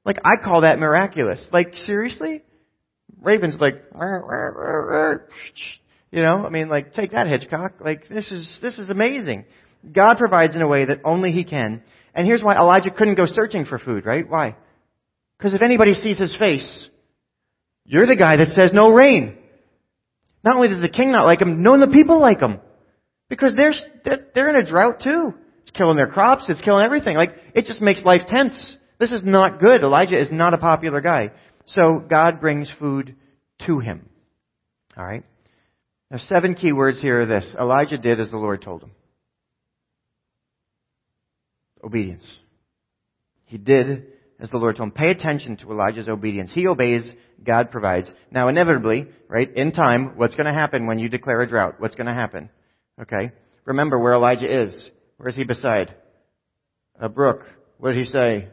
Like, 0.02 0.16
I 0.25 0.42
call 0.42 0.62
that 0.62 0.78
miraculous. 0.78 1.47
Like, 1.52 1.75
seriously? 1.85 2.42
Ravens 3.21 3.56
like, 3.61 3.75
you 6.11 6.23
know, 6.23 6.47
I 6.47 6.49
mean, 6.49 6.71
like, 6.71 6.95
take 6.95 7.11
that 7.11 7.26
Hitchcock. 7.26 7.73
Like, 7.80 8.09
this 8.09 8.30
is, 8.30 8.59
this 8.62 8.78
is 8.78 8.88
amazing. 8.88 9.45
God 9.95 10.16
provides 10.16 10.56
in 10.56 10.62
a 10.62 10.68
way 10.68 10.87
that 10.87 11.00
only 11.04 11.33
He 11.33 11.45
can. 11.45 11.83
And 12.14 12.26
here's 12.26 12.42
why 12.42 12.56
Elijah 12.56 12.90
couldn't 12.90 13.16
go 13.16 13.26
searching 13.26 13.66
for 13.66 13.78
food, 13.78 14.06
right? 14.06 14.26
Why? 14.26 14.56
Because 15.37 15.52
if 15.52 15.61
anybody 15.61 15.92
sees 15.92 16.18
his 16.18 16.35
face, 16.38 16.88
you're 17.85 18.06
the 18.06 18.16
guy 18.16 18.38
that 18.38 18.54
says 18.54 18.71
no 18.73 18.90
rain. 18.90 19.37
Not 20.42 20.56
only 20.56 20.68
does 20.68 20.78
the 20.80 20.88
king 20.88 21.12
not 21.12 21.26
like 21.26 21.42
him, 21.42 21.62
none 21.62 21.83
of 21.83 21.90
the 21.90 21.95
people 21.95 22.23
like 22.23 22.40
him. 22.40 22.61
Because 23.28 23.52
they're, 23.56 23.75
they're 24.35 24.50
in 24.50 24.64
a 24.64 24.68
drought 24.68 25.00
too. 25.02 25.35
It's 25.62 25.71
killing 25.73 25.97
their 25.97 26.06
crops, 26.06 26.49
it's 26.49 26.61
killing 26.61 26.85
everything. 26.85 27.16
Like, 27.16 27.30
it 27.54 27.64
just 27.64 27.80
makes 27.80 28.04
life 28.04 28.23
tense. 28.28 28.76
This 28.99 29.12
is 29.12 29.25
not 29.25 29.61
good. 29.61 29.83
Elijah 29.83 30.21
is 30.21 30.30
not 30.30 30.54
a 30.54 30.59
popular 30.59 31.00
guy. 31.00 31.33
So 31.66 31.99
God 32.09 32.40
brings 32.40 32.73
food 32.78 33.16
to 33.66 33.80
him. 33.80 34.09
Alright? 34.97 35.25
Now 36.11 36.18
seven 36.18 36.54
key 36.54 36.73
words 36.73 37.00
here 37.00 37.23
are 37.23 37.26
this. 37.26 37.54
Elijah 37.59 37.99
did 37.99 38.21
as 38.21 38.30
the 38.30 38.37
Lord 38.37 38.62
told 38.62 38.83
him. 38.83 38.92
Obedience. 41.83 42.38
He 43.47 43.59
did 43.59 44.06
as 44.38 44.50
the 44.50 44.59
Lord 44.59 44.76
told 44.76 44.90
him. 44.90 44.95
Pay 44.95 45.11
attention 45.11 45.56
to 45.59 45.71
Elijah's 45.71 46.09
obedience. 46.09 46.52
He 46.54 46.68
obeys, 46.68 47.11
God 47.45 47.71
provides. 47.71 48.12
Now 48.30 48.49
inevitably, 48.49 49.09
right, 49.28 49.52
in 49.54 49.72
time, 49.72 50.16
what's 50.16 50.37
going 50.37 50.46
to 50.46 50.59
happen 50.59 50.87
when 50.87 50.98
you 50.98 51.09
declare 51.09 51.42
a 51.42 51.48
drought? 51.48 51.77
What's 51.79 51.96
going 51.96 52.07
to 52.07 52.14
happen? 52.14 52.50
Okay? 53.00 53.32
Remember 53.64 53.98
where 53.98 54.14
Elijah 54.14 54.64
is. 54.64 54.90
Where 55.16 55.28
is 55.28 55.37
he 55.37 55.44
beside? 55.44 55.94
A 56.98 57.09
brook. 57.09 57.42
What 57.78 57.92
did 57.92 57.98
he 57.98 58.06
say? 58.06 58.48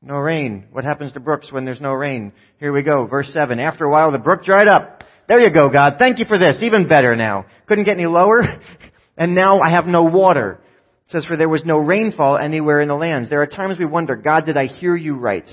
No 0.00 0.16
rain. 0.16 0.66
What 0.72 0.84
happens 0.84 1.12
to 1.12 1.20
brooks 1.20 1.52
when 1.52 1.64
there's 1.64 1.80
no 1.80 1.92
rain? 1.92 2.32
Here 2.58 2.72
we 2.72 2.82
go. 2.82 3.06
Verse 3.06 3.30
7. 3.32 3.60
After 3.60 3.84
a 3.84 3.90
while, 3.90 4.12
the 4.12 4.18
brook 4.18 4.44
dried 4.44 4.68
up. 4.68 5.04
There 5.28 5.40
you 5.40 5.52
go, 5.52 5.70
God. 5.70 5.94
Thank 5.98 6.18
you 6.18 6.24
for 6.24 6.38
this. 6.38 6.58
Even 6.60 6.88
better 6.88 7.14
now. 7.14 7.46
Couldn't 7.66 7.84
get 7.84 7.96
any 7.96 8.06
lower. 8.06 8.42
and 9.16 9.34
now 9.34 9.60
I 9.60 9.72
have 9.72 9.86
no 9.86 10.04
water. 10.04 10.60
It 11.06 11.12
says, 11.12 11.24
for 11.24 11.36
there 11.36 11.48
was 11.48 11.64
no 11.64 11.78
rainfall 11.78 12.36
anywhere 12.36 12.80
in 12.80 12.88
the 12.88 12.94
lands. 12.94 13.28
There 13.30 13.42
are 13.42 13.46
times 13.46 13.78
we 13.78 13.86
wonder, 13.86 14.16
God, 14.16 14.46
did 14.46 14.56
I 14.56 14.66
hear 14.66 14.96
you 14.96 15.16
right? 15.16 15.48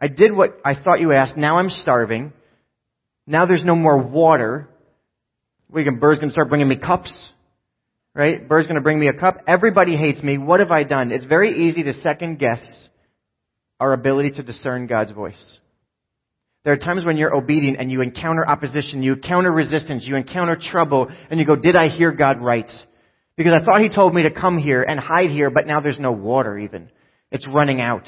I 0.00 0.08
did 0.08 0.34
what 0.34 0.58
I 0.64 0.74
thought 0.80 1.00
you 1.00 1.12
asked. 1.12 1.36
Now 1.36 1.58
I'm 1.58 1.70
starving. 1.70 2.32
Now 3.26 3.46
there's 3.46 3.64
no 3.64 3.74
more 3.74 4.02
water. 4.02 4.68
We 5.72 5.84
can, 5.84 5.98
birds 5.98 6.20
can 6.20 6.30
start 6.30 6.48
bringing 6.48 6.68
me 6.68 6.76
cups. 6.76 7.30
Right? 8.14 8.46
Bird's 8.46 8.66
gonna 8.66 8.80
bring 8.80 8.98
me 8.98 9.06
a 9.06 9.14
cup. 9.14 9.38
Everybody 9.46 9.96
hates 9.96 10.22
me. 10.22 10.36
What 10.36 10.60
have 10.60 10.70
I 10.70 10.82
done? 10.82 11.12
It's 11.12 11.24
very 11.24 11.68
easy 11.68 11.84
to 11.84 11.92
second 11.94 12.38
guess 12.38 12.60
our 13.78 13.92
ability 13.92 14.32
to 14.32 14.42
discern 14.42 14.86
God's 14.86 15.12
voice. 15.12 15.58
There 16.64 16.74
are 16.74 16.78
times 16.78 17.04
when 17.04 17.16
you're 17.16 17.34
obedient 17.34 17.78
and 17.80 17.90
you 17.90 18.02
encounter 18.02 18.46
opposition, 18.46 19.02
you 19.02 19.14
encounter 19.14 19.50
resistance, 19.50 20.04
you 20.06 20.16
encounter 20.16 20.58
trouble, 20.60 21.08
and 21.30 21.40
you 21.40 21.46
go, 21.46 21.56
did 21.56 21.76
I 21.76 21.88
hear 21.88 22.12
God 22.12 22.42
right? 22.42 22.70
Because 23.36 23.54
I 23.58 23.64
thought 23.64 23.80
He 23.80 23.88
told 23.88 24.14
me 24.14 24.24
to 24.24 24.30
come 24.30 24.58
here 24.58 24.82
and 24.82 25.00
hide 25.00 25.30
here, 25.30 25.50
but 25.50 25.66
now 25.66 25.80
there's 25.80 25.98
no 25.98 26.12
water 26.12 26.58
even. 26.58 26.90
It's 27.30 27.48
running 27.48 27.80
out. 27.80 28.06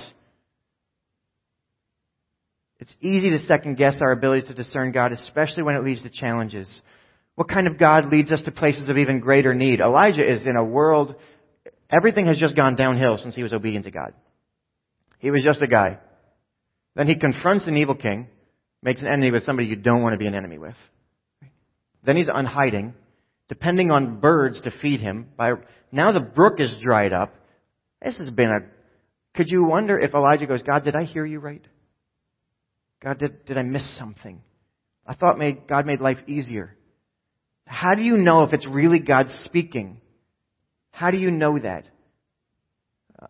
It's 2.81 2.95
easy 3.01 3.31
to 3.31 3.39
second 3.47 3.77
guess 3.77 3.95
our 4.03 4.13
ability 4.13 4.49
to 4.49 4.55
discern 4.55 4.93
God, 4.93 5.13
especially 5.13 5.63
when 5.63 5.77
it 5.77 5.85
leads 5.85 6.03
to 6.03 6.11
challenges. 6.11 6.69
What 7.35 7.49
kind 7.49 7.67
of 7.67 7.79
God 7.79 8.07
leads 8.07 8.31
us 8.31 8.43
to 8.43 8.51
places 8.51 8.89
of 8.89 8.99
even 8.99 9.21
greater 9.21 9.55
need? 9.55 9.81
Elijah 9.81 10.31
is 10.31 10.47
in 10.47 10.57
a 10.57 10.65
world, 10.65 11.15
everything 11.91 12.27
has 12.27 12.39
just 12.39 12.57
gone 12.57 12.77
downhill 12.77 13.19
since 13.19 13.35
he 13.35 13.43
was 13.43 13.53
obedient 13.53 13.87
to 13.87 13.91
God. 13.91 14.13
He 15.19 15.31
was 15.31 15.43
just 15.43 15.63
a 15.63 15.67
guy. 15.67 15.99
Then 16.95 17.07
he 17.07 17.17
confronts 17.17 17.67
an 17.67 17.77
evil 17.77 17.95
king, 17.95 18.29
makes 18.83 19.01
an 19.01 19.07
enemy 19.07 19.31
with 19.31 19.45
somebody 19.45 19.69
you 19.69 19.77
don't 19.77 20.03
want 20.03 20.13
to 20.15 20.19
be 20.19 20.27
an 20.27 20.35
enemy 20.35 20.59
with. 20.59 20.75
Then 22.05 22.17
he's 22.17 22.29
unhiding, 22.33 22.95
depending 23.49 23.91
on 23.91 24.21
birds 24.21 24.61
to 24.63 24.71
feed 24.83 25.01
him. 25.01 25.29
By 25.37 25.53
now 25.91 26.13
the 26.13 26.21
brook 26.21 26.55
is 26.59 26.77
dried 26.83 27.13
up. 27.13 27.33
This 28.03 28.19
has 28.19 28.31
been 28.31 28.51
a. 28.51 28.59
Could 29.37 29.49
you 29.49 29.65
wonder 29.65 29.99
if 29.99 30.13
Elijah 30.13 30.47
goes, 30.47 30.63
God, 30.63 30.85
did 30.85 30.97
I 30.97 31.05
hear 31.05 31.25
you 31.25 31.39
right? 31.39 31.65
God, 33.03 33.19
did, 33.19 33.45
did 33.47 33.57
I 33.57 33.63
miss 33.63 33.97
something? 33.99 34.43
I 35.07 35.15
thought 35.15 35.39
made, 35.39 35.67
God 35.67 35.87
made 35.87 36.01
life 36.01 36.19
easier. 36.27 36.77
How 37.73 37.95
do 37.95 38.03
you 38.03 38.19
know 38.19 38.43
if 38.43 38.53
it's 38.53 38.69
really 38.69 38.99
God 38.99 39.29
speaking? 39.45 40.03
How 40.91 41.11
do 41.11 41.17
you 41.17 41.31
know 41.31 41.59
that? 41.59 41.89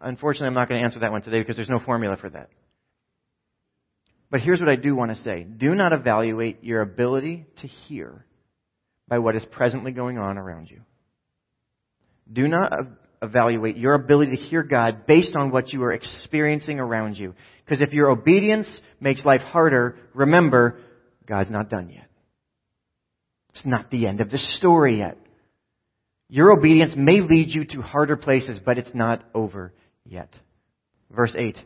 Unfortunately, 0.00 0.48
I'm 0.48 0.54
not 0.54 0.68
going 0.68 0.80
to 0.80 0.84
answer 0.84 0.98
that 0.98 1.12
one 1.12 1.22
today 1.22 1.38
because 1.40 1.54
there's 1.54 1.68
no 1.68 1.78
formula 1.78 2.16
for 2.16 2.28
that. 2.28 2.48
But 4.32 4.40
here's 4.40 4.58
what 4.58 4.68
I 4.68 4.74
do 4.74 4.96
want 4.96 5.12
to 5.12 5.22
say. 5.22 5.44
Do 5.44 5.76
not 5.76 5.92
evaluate 5.92 6.64
your 6.64 6.80
ability 6.80 7.46
to 7.58 7.68
hear 7.68 8.26
by 9.06 9.20
what 9.20 9.36
is 9.36 9.46
presently 9.52 9.92
going 9.92 10.18
on 10.18 10.38
around 10.38 10.70
you. 10.70 10.80
Do 12.32 12.48
not 12.48 12.72
evaluate 13.22 13.76
your 13.76 13.94
ability 13.94 14.36
to 14.36 14.42
hear 14.42 14.64
God 14.64 15.06
based 15.06 15.36
on 15.36 15.52
what 15.52 15.72
you 15.72 15.84
are 15.84 15.92
experiencing 15.92 16.80
around 16.80 17.14
you. 17.14 17.34
Because 17.64 17.80
if 17.80 17.92
your 17.92 18.10
obedience 18.10 18.80
makes 19.00 19.24
life 19.24 19.42
harder, 19.42 19.98
remember, 20.14 20.80
God's 21.28 21.52
not 21.52 21.70
done 21.70 21.90
yet. 21.90 22.08
It's 23.54 23.66
not 23.66 23.90
the 23.90 24.06
end 24.06 24.20
of 24.20 24.30
the 24.30 24.38
story 24.38 24.98
yet. 24.98 25.18
Your 26.28 26.50
obedience 26.50 26.94
may 26.96 27.20
lead 27.20 27.50
you 27.50 27.66
to 27.66 27.82
harder 27.82 28.16
places, 28.16 28.58
but 28.64 28.78
it's 28.78 28.94
not 28.94 29.22
over 29.34 29.72
yet. 30.06 30.34
Verse 31.10 31.34
8. 31.36 31.58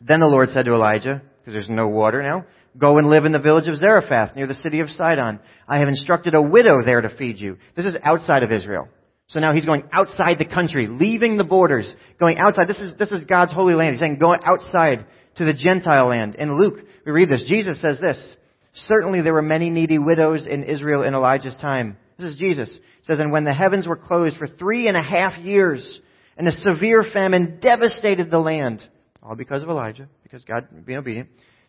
Then 0.00 0.20
the 0.20 0.26
Lord 0.26 0.48
said 0.48 0.64
to 0.64 0.72
Elijah, 0.72 1.22
because 1.38 1.52
there's 1.52 1.68
no 1.68 1.88
water 1.88 2.22
now, 2.22 2.46
go 2.78 2.98
and 2.98 3.08
live 3.08 3.26
in 3.26 3.32
the 3.32 3.40
village 3.40 3.68
of 3.68 3.76
Zarephath 3.76 4.34
near 4.34 4.46
the 4.46 4.54
city 4.54 4.80
of 4.80 4.88
Sidon. 4.88 5.38
I 5.68 5.78
have 5.78 5.88
instructed 5.88 6.34
a 6.34 6.42
widow 6.42 6.82
there 6.82 7.02
to 7.02 7.14
feed 7.14 7.38
you. 7.38 7.58
This 7.76 7.84
is 7.84 7.96
outside 8.02 8.42
of 8.42 8.50
Israel. 8.50 8.88
So 9.26 9.40
now 9.40 9.52
he's 9.52 9.66
going 9.66 9.84
outside 9.92 10.38
the 10.38 10.44
country, 10.44 10.86
leaving 10.86 11.36
the 11.36 11.44
borders, 11.44 11.94
going 12.18 12.38
outside. 12.38 12.68
This 12.68 12.80
is, 12.80 12.96
this 12.98 13.10
is 13.10 13.24
God's 13.24 13.52
holy 13.52 13.74
land. 13.74 13.92
He's 13.92 14.00
saying 14.00 14.18
go 14.18 14.34
outside 14.34 15.06
to 15.36 15.44
the 15.44 15.54
Gentile 15.54 16.08
land. 16.08 16.34
In 16.36 16.56
Luke, 16.56 16.84
we 17.04 17.12
read 17.12 17.28
this. 17.28 17.44
Jesus 17.46 17.80
says 17.80 17.98
this. 18.00 18.36
Certainly 18.74 19.22
there 19.22 19.32
were 19.32 19.42
many 19.42 19.70
needy 19.70 19.98
widows 19.98 20.46
in 20.46 20.64
Israel 20.64 21.02
in 21.02 21.14
Elijah's 21.14 21.56
time. 21.60 21.96
This 22.18 22.30
is 22.30 22.36
Jesus. 22.36 22.68
He 22.70 23.06
says, 23.06 23.20
and 23.20 23.32
when 23.32 23.44
the 23.44 23.54
heavens 23.54 23.86
were 23.86 23.96
closed 23.96 24.36
for 24.36 24.46
three 24.46 24.88
and 24.88 24.96
a 24.96 25.02
half 25.02 25.38
years, 25.38 26.00
and 26.36 26.48
a 26.48 26.52
severe 26.52 27.04
famine 27.12 27.58
devastated 27.60 28.30
the 28.30 28.38
land. 28.38 28.82
All 29.22 29.36
because 29.36 29.62
of 29.62 29.68
Elijah, 29.68 30.08
because 30.22 30.44
God 30.44 30.66
being 30.84 30.98
obedient. 30.98 31.28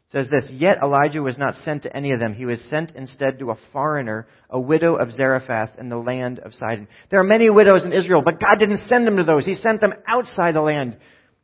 Says 0.10 0.28
this, 0.30 0.48
Yet 0.52 0.78
Elijah 0.82 1.22
was 1.22 1.38
not 1.38 1.56
sent 1.56 1.84
to 1.84 1.96
any 1.96 2.12
of 2.12 2.20
them. 2.20 2.34
He 2.34 2.46
was 2.46 2.62
sent 2.70 2.96
instead 2.96 3.40
to 3.40 3.52
a 3.52 3.58
foreigner, 3.74 4.28
a 4.50 4.60
widow 4.60 4.96
of 4.96 5.12
Zarephath 5.14 5.80
in 5.80 5.90
the 5.90 5.98
land 5.98 6.40
of 6.40 6.54
Sidon. 6.54 6.88
There 7.10 7.20
are 7.20 7.24
many 7.24 7.50
widows 7.50 7.84
in 7.84 7.92
Israel, 7.92 8.22
but 8.24 8.40
God 8.40 8.60
didn't 8.60 8.88
send 8.88 9.08
them 9.08 9.18
to 9.18 9.24
those. 9.24 9.46
He 9.46 9.56
sent 9.56 9.82
them 9.82 9.94
outside 10.08 10.56
the 10.56 10.62
land. 10.62 10.98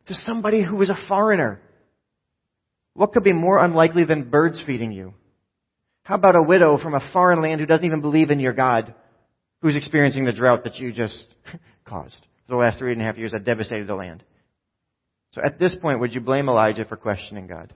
to 0.07 0.13
somebody 0.13 0.63
who 0.63 0.75
was 0.75 0.89
a 0.89 1.07
foreigner. 1.07 1.61
What 2.93 3.13
could 3.13 3.23
be 3.23 3.33
more 3.33 3.63
unlikely 3.63 4.05
than 4.05 4.29
birds 4.29 4.61
feeding 4.65 4.91
you? 4.91 5.13
How 6.03 6.15
about 6.15 6.35
a 6.35 6.43
widow 6.43 6.77
from 6.77 6.93
a 6.93 7.11
foreign 7.13 7.41
land 7.41 7.59
who 7.59 7.67
doesn't 7.67 7.85
even 7.85 8.01
believe 8.01 8.31
in 8.31 8.39
your 8.39 8.53
God, 8.53 8.93
who's 9.61 9.75
experiencing 9.75 10.25
the 10.25 10.33
drought 10.33 10.63
that 10.63 10.77
you 10.77 10.91
just 10.91 11.25
caused? 11.85 12.25
The 12.47 12.55
last 12.55 12.79
three 12.79 12.91
and 12.91 13.01
a 13.01 13.05
half 13.05 13.17
years 13.17 13.31
that 13.31 13.45
devastated 13.45 13.87
the 13.87 13.95
land. 13.95 14.23
So 15.33 15.41
at 15.41 15.59
this 15.59 15.75
point, 15.81 15.99
would 15.99 16.13
you 16.13 16.21
blame 16.21 16.49
Elijah 16.49 16.85
for 16.85 16.97
questioning 16.97 17.47
God? 17.47 17.73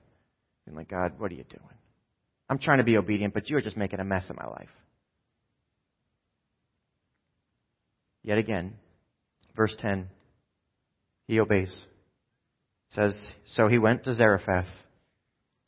Being 0.65 0.75
like, 0.75 0.89
God, 0.89 1.13
what 1.17 1.31
are 1.31 1.35
you 1.35 1.45
doing? 1.45 1.61
I'm 2.49 2.59
trying 2.59 2.79
to 2.79 2.83
be 2.83 2.97
obedient, 2.97 3.33
but 3.33 3.49
you're 3.49 3.61
just 3.61 3.77
making 3.77 3.99
a 3.99 4.03
mess 4.03 4.29
of 4.29 4.35
my 4.35 4.47
life. 4.47 4.69
Yet 8.23 8.37
again, 8.37 8.73
verse 9.55 9.75
10, 9.79 10.07
he 11.27 11.39
obeys. 11.39 11.85
It 12.89 12.95
says, 12.95 13.17
So 13.47 13.67
he 13.67 13.77
went 13.77 14.03
to 14.03 14.15
Zarephath. 14.15 14.67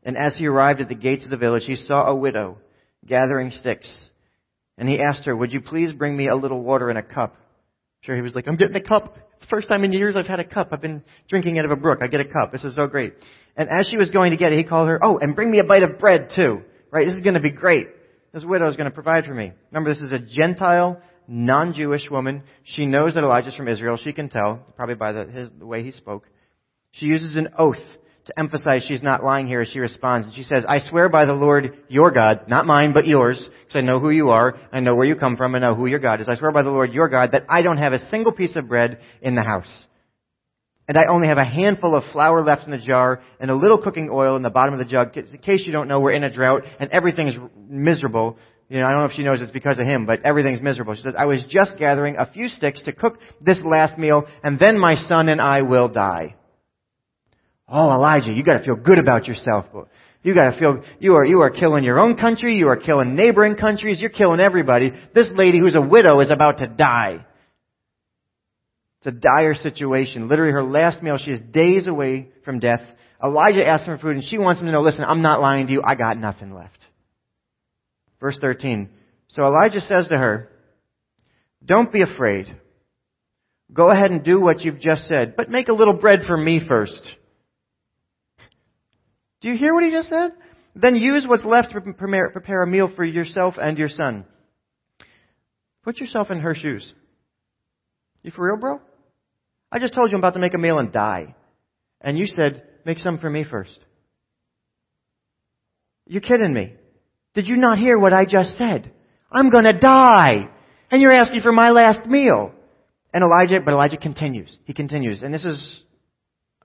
And 0.07 0.15
as 0.15 0.33
he 0.37 0.47
arrived 0.47 0.79
at 0.79 0.87
the 0.87 0.95
gates 0.95 1.25
of 1.25 1.31
the 1.31 1.37
village, 1.37 1.65
he 1.65 1.75
saw 1.75 2.07
a 2.07 2.15
widow 2.15 2.57
gathering 3.05 3.51
sticks. 3.51 3.89
And 4.77 4.87
he 4.87 5.01
asked 5.01 5.25
her, 5.25 5.35
Would 5.35 5.51
you 5.51 5.59
please 5.59 5.91
bring 5.91 6.15
me 6.15 6.29
a 6.29 6.35
little 6.35 6.63
water 6.63 6.89
in 6.89 6.95
a 6.95 7.03
cup? 7.03 7.35
Sure, 8.01 8.15
he 8.15 8.21
was 8.21 8.33
like, 8.33 8.47
I'm 8.47 8.55
getting 8.55 8.77
a 8.77 8.81
cup. 8.81 9.17
It's 9.35 9.45
the 9.45 9.49
first 9.49 9.67
time 9.67 9.83
in 9.83 9.91
years 9.91 10.15
I've 10.15 10.25
had 10.25 10.39
a 10.39 10.45
cup. 10.45 10.69
I've 10.71 10.81
been 10.81 11.03
drinking 11.27 11.59
out 11.59 11.65
of 11.65 11.71
a 11.71 11.75
brook. 11.75 11.99
I 12.01 12.07
get 12.07 12.21
a 12.21 12.25
cup. 12.25 12.53
This 12.53 12.63
is 12.63 12.73
so 12.73 12.87
great. 12.87 13.15
And 13.57 13.67
as 13.69 13.89
she 13.89 13.97
was 13.97 14.09
going 14.09 14.31
to 14.31 14.37
get 14.37 14.53
it, 14.53 14.57
he 14.57 14.63
called 14.63 14.87
her, 14.87 14.97
Oh, 15.03 15.17
and 15.17 15.35
bring 15.35 15.51
me 15.51 15.59
a 15.59 15.65
bite 15.65 15.83
of 15.83 15.99
bread 15.99 16.31
too. 16.33 16.61
Right? 16.89 17.05
This 17.05 17.15
is 17.15 17.21
going 17.21 17.33
to 17.33 17.41
be 17.41 17.51
great. 17.51 17.89
This 18.33 18.45
widow 18.45 18.69
is 18.69 18.77
going 18.77 18.89
to 18.89 18.95
provide 18.95 19.25
for 19.25 19.33
me. 19.33 19.51
Remember, 19.71 19.93
this 19.93 20.01
is 20.01 20.13
a 20.13 20.19
Gentile 20.19 21.01
non-Jewish 21.27 22.09
woman. 22.09 22.43
She 22.63 22.85
knows 22.85 23.15
that 23.15 23.23
Elijah's 23.23 23.57
from 23.57 23.67
Israel. 23.67 23.99
She 24.01 24.13
can 24.13 24.29
tell, 24.29 24.65
probably 24.77 24.95
by 24.95 25.11
the, 25.11 25.25
his, 25.25 25.49
the 25.59 25.65
way 25.65 25.83
he 25.83 25.91
spoke. 25.91 26.23
She 26.91 27.07
uses 27.07 27.35
an 27.35 27.49
oath 27.57 27.75
to 28.27 28.39
emphasize 28.39 28.85
she's 28.87 29.01
not 29.01 29.23
lying 29.23 29.47
here 29.47 29.61
as 29.61 29.69
she 29.69 29.79
responds. 29.79 30.27
And 30.27 30.35
she 30.35 30.43
says, 30.43 30.65
I 30.67 30.79
swear 30.79 31.09
by 31.09 31.25
the 31.25 31.33
Lord 31.33 31.77
your 31.87 32.11
God, 32.11 32.47
not 32.47 32.65
mine, 32.65 32.93
but 32.93 33.07
yours, 33.07 33.37
because 33.65 33.81
I 33.81 33.85
know 33.85 33.99
who 33.99 34.09
you 34.09 34.29
are, 34.29 34.59
I 34.71 34.81
know 34.81 34.95
where 34.95 35.07
you 35.07 35.15
come 35.15 35.37
from, 35.37 35.55
I 35.55 35.59
know 35.59 35.75
who 35.75 35.87
your 35.87 35.99
God 35.99 36.21
is. 36.21 36.27
I 36.27 36.35
swear 36.35 36.51
by 36.51 36.63
the 36.63 36.69
Lord 36.69 36.93
your 36.93 37.09
God 37.09 37.31
that 37.31 37.45
I 37.49 37.61
don't 37.61 37.77
have 37.77 37.93
a 37.93 38.09
single 38.09 38.33
piece 38.33 38.55
of 38.55 38.67
bread 38.67 38.99
in 39.21 39.35
the 39.35 39.43
house. 39.43 39.85
And 40.89 40.97
I 40.97 41.05
only 41.09 41.27
have 41.27 41.37
a 41.37 41.45
handful 41.45 41.95
of 41.95 42.03
flour 42.11 42.41
left 42.41 42.65
in 42.65 42.71
the 42.71 42.77
jar 42.77 43.21
and 43.39 43.51
a 43.51 43.55
little 43.55 43.81
cooking 43.81 44.09
oil 44.11 44.35
in 44.35 44.41
the 44.41 44.49
bottom 44.49 44.73
of 44.73 44.79
the 44.79 44.85
jug. 44.85 45.15
In 45.17 45.37
case 45.39 45.63
you 45.65 45.73
don't 45.73 45.87
know, 45.87 45.99
we're 45.99 46.11
in 46.11 46.23
a 46.23 46.33
drought 46.33 46.63
and 46.79 46.89
everything's 46.91 47.35
miserable. 47.69 48.37
You 48.69 48.79
know, 48.79 48.85
I 48.85 48.91
don't 48.91 48.99
know 48.99 49.05
if 49.05 49.13
she 49.13 49.23
knows 49.23 49.41
it's 49.41 49.51
because 49.51 49.79
of 49.79 49.85
him, 49.85 50.05
but 50.05 50.23
everything's 50.23 50.61
miserable. 50.61 50.95
She 50.95 51.01
says, 51.01 51.15
I 51.17 51.25
was 51.25 51.45
just 51.49 51.77
gathering 51.77 52.17
a 52.17 52.29
few 52.29 52.49
sticks 52.49 52.83
to 52.83 52.93
cook 52.93 53.19
this 53.39 53.59
last 53.63 53.97
meal, 53.97 54.25
and 54.43 54.59
then 54.59 54.77
my 54.77 54.95
son 54.95 55.29
and 55.29 55.41
I 55.41 55.61
will 55.61 55.87
die. 55.87 56.35
Oh, 57.69 57.91
Elijah, 57.91 58.31
you 58.31 58.43
gotta 58.43 58.63
feel 58.63 58.75
good 58.75 58.97
about 58.97 59.27
yourself. 59.27 59.65
You 60.23 60.33
gotta 60.33 60.57
feel, 60.57 60.83
you 60.99 61.15
are, 61.15 61.25
you 61.25 61.41
are 61.41 61.49
killing 61.49 61.83
your 61.83 61.99
own 61.99 62.15
country, 62.17 62.55
you 62.55 62.69
are 62.69 62.77
killing 62.77 63.15
neighboring 63.15 63.55
countries, 63.55 63.99
you're 63.99 64.09
killing 64.09 64.39
everybody. 64.39 64.91
This 65.13 65.29
lady 65.35 65.59
who's 65.59 65.75
a 65.75 65.81
widow 65.81 66.19
is 66.21 66.31
about 66.31 66.59
to 66.59 66.67
die. 66.67 67.25
It's 68.99 69.07
a 69.07 69.11
dire 69.11 69.53
situation. 69.53 70.27
Literally 70.27 70.53
her 70.53 70.63
last 70.63 71.03
meal, 71.03 71.17
she 71.17 71.31
is 71.31 71.41
days 71.51 71.87
away 71.87 72.29
from 72.45 72.59
death. 72.59 72.81
Elijah 73.23 73.65
asks 73.65 73.85
for 73.85 73.97
food 73.97 74.15
and 74.15 74.23
she 74.23 74.37
wants 74.37 74.61
him 74.61 74.67
to 74.67 74.71
know, 74.71 74.81
listen, 74.81 75.03
I'm 75.05 75.21
not 75.21 75.41
lying 75.41 75.67
to 75.67 75.73
you, 75.73 75.83
I 75.85 75.95
got 75.95 76.17
nothing 76.17 76.53
left. 76.53 76.77
Verse 78.19 78.37
13. 78.41 78.89
So 79.27 79.43
Elijah 79.43 79.81
says 79.81 80.07
to 80.07 80.17
her, 80.17 80.49
Don't 81.63 81.91
be 81.91 82.01
afraid. 82.01 82.47
Go 83.71 83.89
ahead 83.89 84.11
and 84.11 84.23
do 84.23 84.39
what 84.39 84.61
you've 84.61 84.79
just 84.79 85.05
said, 85.07 85.35
but 85.35 85.49
make 85.49 85.67
a 85.67 85.73
little 85.73 85.97
bread 85.97 86.21
for 86.25 86.37
me 86.37 86.61
first. 86.65 87.15
Do 89.41 89.49
you 89.49 89.57
hear 89.57 89.73
what 89.73 89.83
he 89.83 89.91
just 89.91 90.09
said? 90.09 90.31
Then 90.75 90.95
use 90.95 91.25
what's 91.27 91.45
left 91.45 91.71
to 91.71 91.81
prepare 91.81 92.63
a 92.63 92.67
meal 92.67 92.91
for 92.95 93.03
yourself 93.03 93.55
and 93.59 93.77
your 93.77 93.89
son. 93.89 94.25
Put 95.83 95.99
yourself 95.99 96.29
in 96.31 96.39
her 96.39 96.53
shoes. 96.53 96.93
You 98.23 98.31
for 98.31 98.45
real, 98.45 98.57
bro? 98.57 98.81
I 99.71 99.79
just 99.79 99.93
told 99.93 100.11
you 100.11 100.17
I'm 100.17 100.21
about 100.21 100.33
to 100.33 100.39
make 100.39 100.53
a 100.53 100.59
meal 100.59 100.79
and 100.79 100.91
die. 100.91 101.35
And 102.01 102.17
you 102.17 102.27
said, 102.27 102.63
make 102.85 102.99
some 102.99 103.17
for 103.17 103.29
me 103.29 103.43
first. 103.43 103.79
You're 106.05 106.21
kidding 106.21 106.53
me. 106.53 106.73
Did 107.33 107.47
you 107.47 107.57
not 107.57 107.77
hear 107.77 107.97
what 107.97 108.13
I 108.13 108.25
just 108.25 108.55
said? 108.57 108.91
I'm 109.31 109.49
gonna 109.49 109.79
die. 109.79 110.49
And 110.89 111.01
you're 111.01 111.11
asking 111.11 111.41
for 111.41 111.51
my 111.51 111.71
last 111.71 112.05
meal. 112.05 112.53
And 113.13 113.23
Elijah, 113.23 113.61
but 113.63 113.71
Elijah 113.71 113.97
continues. 113.97 114.57
He 114.65 114.73
continues. 114.73 115.21
And 115.21 115.33
this 115.33 115.45
is 115.45 115.81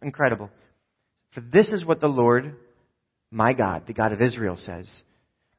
incredible. 0.03 0.51
For 1.35 1.41
this 1.41 1.69
is 1.69 1.85
what 1.85 2.01
the 2.01 2.09
Lord, 2.09 2.57
my 3.31 3.53
God, 3.53 3.85
the 3.87 3.95
God 3.95 4.13
of 4.13 4.21
Israel 4.21 4.57
says. 4.57 4.91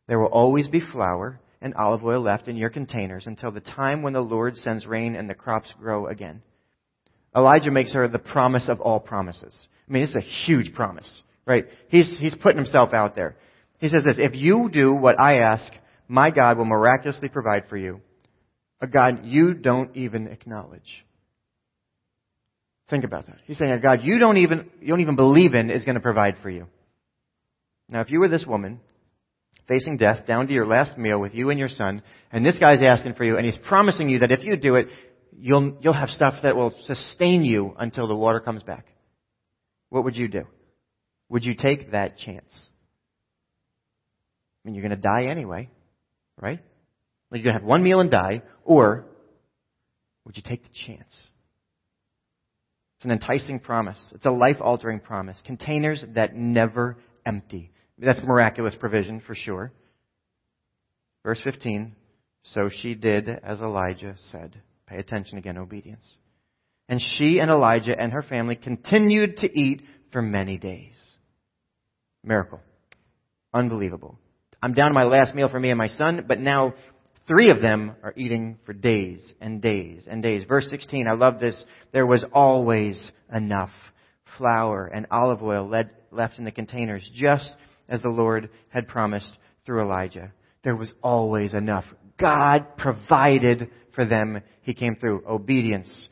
There 0.07 0.19
will 0.19 0.27
always 0.27 0.67
be 0.67 0.79
flour 0.79 1.39
and 1.61 1.73
olive 1.73 2.03
oil 2.03 2.21
left 2.21 2.47
in 2.47 2.57
your 2.57 2.69
containers 2.69 3.25
until 3.25 3.51
the 3.51 3.61
time 3.61 4.01
when 4.01 4.13
the 4.13 4.21
Lord 4.21 4.57
sends 4.57 4.85
rain 4.85 5.15
and 5.15 5.29
the 5.29 5.33
crops 5.33 5.73
grow 5.79 6.07
again. 6.07 6.41
Elijah 7.35 7.71
makes 7.71 7.93
her 7.93 8.07
the 8.07 8.19
promise 8.19 8.69
of 8.69 8.81
all 8.81 8.99
promises. 8.99 9.67
I 9.89 9.91
mean, 9.91 10.03
it's 10.03 10.15
a 10.15 10.21
huge 10.45 10.73
promise, 10.73 11.23
right? 11.45 11.65
He's, 11.87 12.13
he's 12.19 12.35
putting 12.35 12.57
himself 12.57 12.93
out 12.93 13.15
there. 13.15 13.35
He 13.79 13.87
says 13.87 14.03
this, 14.03 14.17
if 14.17 14.35
you 14.35 14.69
do 14.71 14.93
what 14.93 15.19
I 15.19 15.39
ask, 15.39 15.71
my 16.07 16.29
God 16.29 16.57
will 16.57 16.65
miraculously 16.65 17.29
provide 17.29 17.63
for 17.69 17.77
you. 17.77 18.01
A 18.81 18.87
God 18.87 19.21
you 19.23 19.53
don't 19.53 19.95
even 19.95 20.27
acknowledge. 20.27 21.05
Think 22.93 23.05
about 23.05 23.25
that. 23.25 23.37
He's 23.47 23.57
saying 23.57 23.71
a 23.71 23.79
God 23.79 24.01
you 24.03 24.19
don't 24.19 24.37
even, 24.37 24.69
you 24.79 24.89
don't 24.89 24.99
even 24.99 25.15
believe 25.15 25.55
in 25.55 25.71
is 25.71 25.83
going 25.83 25.95
to 25.95 25.99
provide 25.99 26.35
for 26.43 26.51
you. 26.51 26.67
Now, 27.89 28.01
if 28.01 28.11
you 28.11 28.19
were 28.19 28.27
this 28.27 28.45
woman, 28.45 28.81
facing 29.67 29.97
death, 29.97 30.27
down 30.27 30.45
to 30.45 30.53
your 30.53 30.67
last 30.67 30.95
meal 30.95 31.19
with 31.19 31.33
you 31.33 31.49
and 31.49 31.57
your 31.57 31.69
son, 31.69 32.03
and 32.31 32.45
this 32.45 32.55
guy's 32.59 32.83
asking 32.83 33.15
for 33.15 33.23
you, 33.23 33.37
and 33.37 33.47
he's 33.47 33.57
promising 33.67 34.09
you 34.09 34.19
that 34.19 34.31
if 34.31 34.43
you 34.43 34.57
do 34.57 34.75
it, 34.75 34.89
you'll, 35.35 35.75
you'll 35.81 35.93
have 35.93 36.09
stuff 36.09 36.35
that 36.43 36.55
will 36.55 36.71
sustain 36.83 37.43
you 37.43 37.73
until 37.79 38.07
the 38.07 38.15
water 38.15 38.39
comes 38.39 38.61
back. 38.61 38.85
What 39.89 40.03
would 40.03 40.15
you 40.15 40.27
do? 40.27 40.43
Would 41.29 41.43
you 41.43 41.55
take 41.55 41.93
that 41.93 42.19
chance? 42.19 42.53
I 44.63 44.67
mean, 44.67 44.75
you're 44.75 44.87
going 44.87 45.01
to 45.01 45.03
die 45.03 45.31
anyway, 45.31 45.71
right? 46.39 46.59
Like 47.31 47.41
you're 47.41 47.53
going 47.53 47.55
to 47.55 47.61
have 47.61 47.67
one 47.67 47.81
meal 47.81 48.01
and 48.01 48.11
die, 48.11 48.43
or 48.63 49.07
would 50.25 50.37
you 50.37 50.43
take 50.45 50.61
the 50.61 50.69
chance? 50.85 51.11
It's 53.03 53.07
an 53.07 53.11
enticing 53.11 53.59
promise. 53.59 53.97
It's 54.15 54.25
a 54.25 54.31
life 54.31 54.61
altering 54.61 55.01
promise. 55.01 55.37
Containers 55.45 56.05
that 56.15 56.37
never 56.37 56.95
empty. 57.25 57.69
That's 57.97 58.21
miraculous 58.23 58.75
provision 58.79 59.19
for 59.19 59.35
sure. 59.35 59.73
Verse 61.25 61.41
15 61.43 61.97
So 62.43 62.69
she 62.69 62.95
did 62.95 63.27
as 63.27 63.59
Elijah 63.59 64.15
said. 64.31 64.55
Pay 64.87 64.99
attention 64.99 65.37
again, 65.37 65.57
obedience. 65.57 66.05
And 66.87 67.01
she 67.01 67.39
and 67.39 67.51
Elijah 67.51 67.93
and 67.99 68.13
her 68.13 68.21
family 68.21 68.55
continued 68.55 69.35
to 69.39 69.51
eat 69.51 69.81
for 70.13 70.21
many 70.21 70.57
days. 70.57 70.95
Miracle. 72.23 72.61
Unbelievable. 73.53 74.17
I'm 74.61 74.73
down 74.73 74.91
to 74.91 74.93
my 74.93 75.03
last 75.03 75.35
meal 75.35 75.49
for 75.49 75.59
me 75.59 75.71
and 75.71 75.77
my 75.77 75.89
son, 75.89 76.23
but 76.25 76.39
now 76.39 76.73
three 77.27 77.49
of 77.49 77.61
them 77.61 77.95
are 78.03 78.13
eating 78.15 78.57
for 78.65 78.73
days 78.73 79.33
and 79.39 79.61
days 79.61 80.07
and 80.09 80.21
days. 80.21 80.43
Verse 80.47 80.67
16, 80.69 81.07
I 81.07 81.13
love 81.13 81.39
this. 81.39 81.63
There 81.91 82.05
was 82.05 82.23
always 82.33 83.11
enough 83.33 83.71
flour 84.37 84.87
and 84.87 85.07
olive 85.11 85.43
oil 85.43 85.67
left 86.11 86.37
in 86.37 86.45
the 86.45 86.51
containers, 86.51 87.07
just 87.13 87.53
as 87.87 88.01
the 88.01 88.09
Lord 88.09 88.49
had 88.69 88.87
promised 88.87 89.31
through 89.65 89.81
Elijah. 89.81 90.31
There 90.63 90.75
was 90.75 90.91
always 91.01 91.53
enough. 91.53 91.85
God 92.19 92.77
provided 92.77 93.69
for 93.95 94.05
them. 94.05 94.41
He 94.61 94.73
came 94.73 94.95
through. 94.95 95.23
Obedience. 95.27 96.09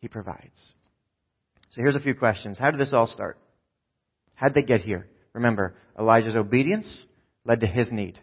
He 0.00 0.08
provides. 0.08 0.72
So 1.70 1.80
here's 1.80 1.96
a 1.96 2.00
few 2.00 2.14
questions. 2.14 2.58
How 2.58 2.70
did 2.70 2.80
this 2.80 2.92
all 2.92 3.06
start? 3.06 3.38
How 4.34 4.48
did 4.48 4.54
they 4.54 4.66
get 4.66 4.82
here? 4.82 5.06
Remember, 5.32 5.74
Elijah's 5.98 6.36
obedience 6.36 7.06
led 7.44 7.60
to 7.60 7.66
his 7.66 7.90
need. 7.90 8.18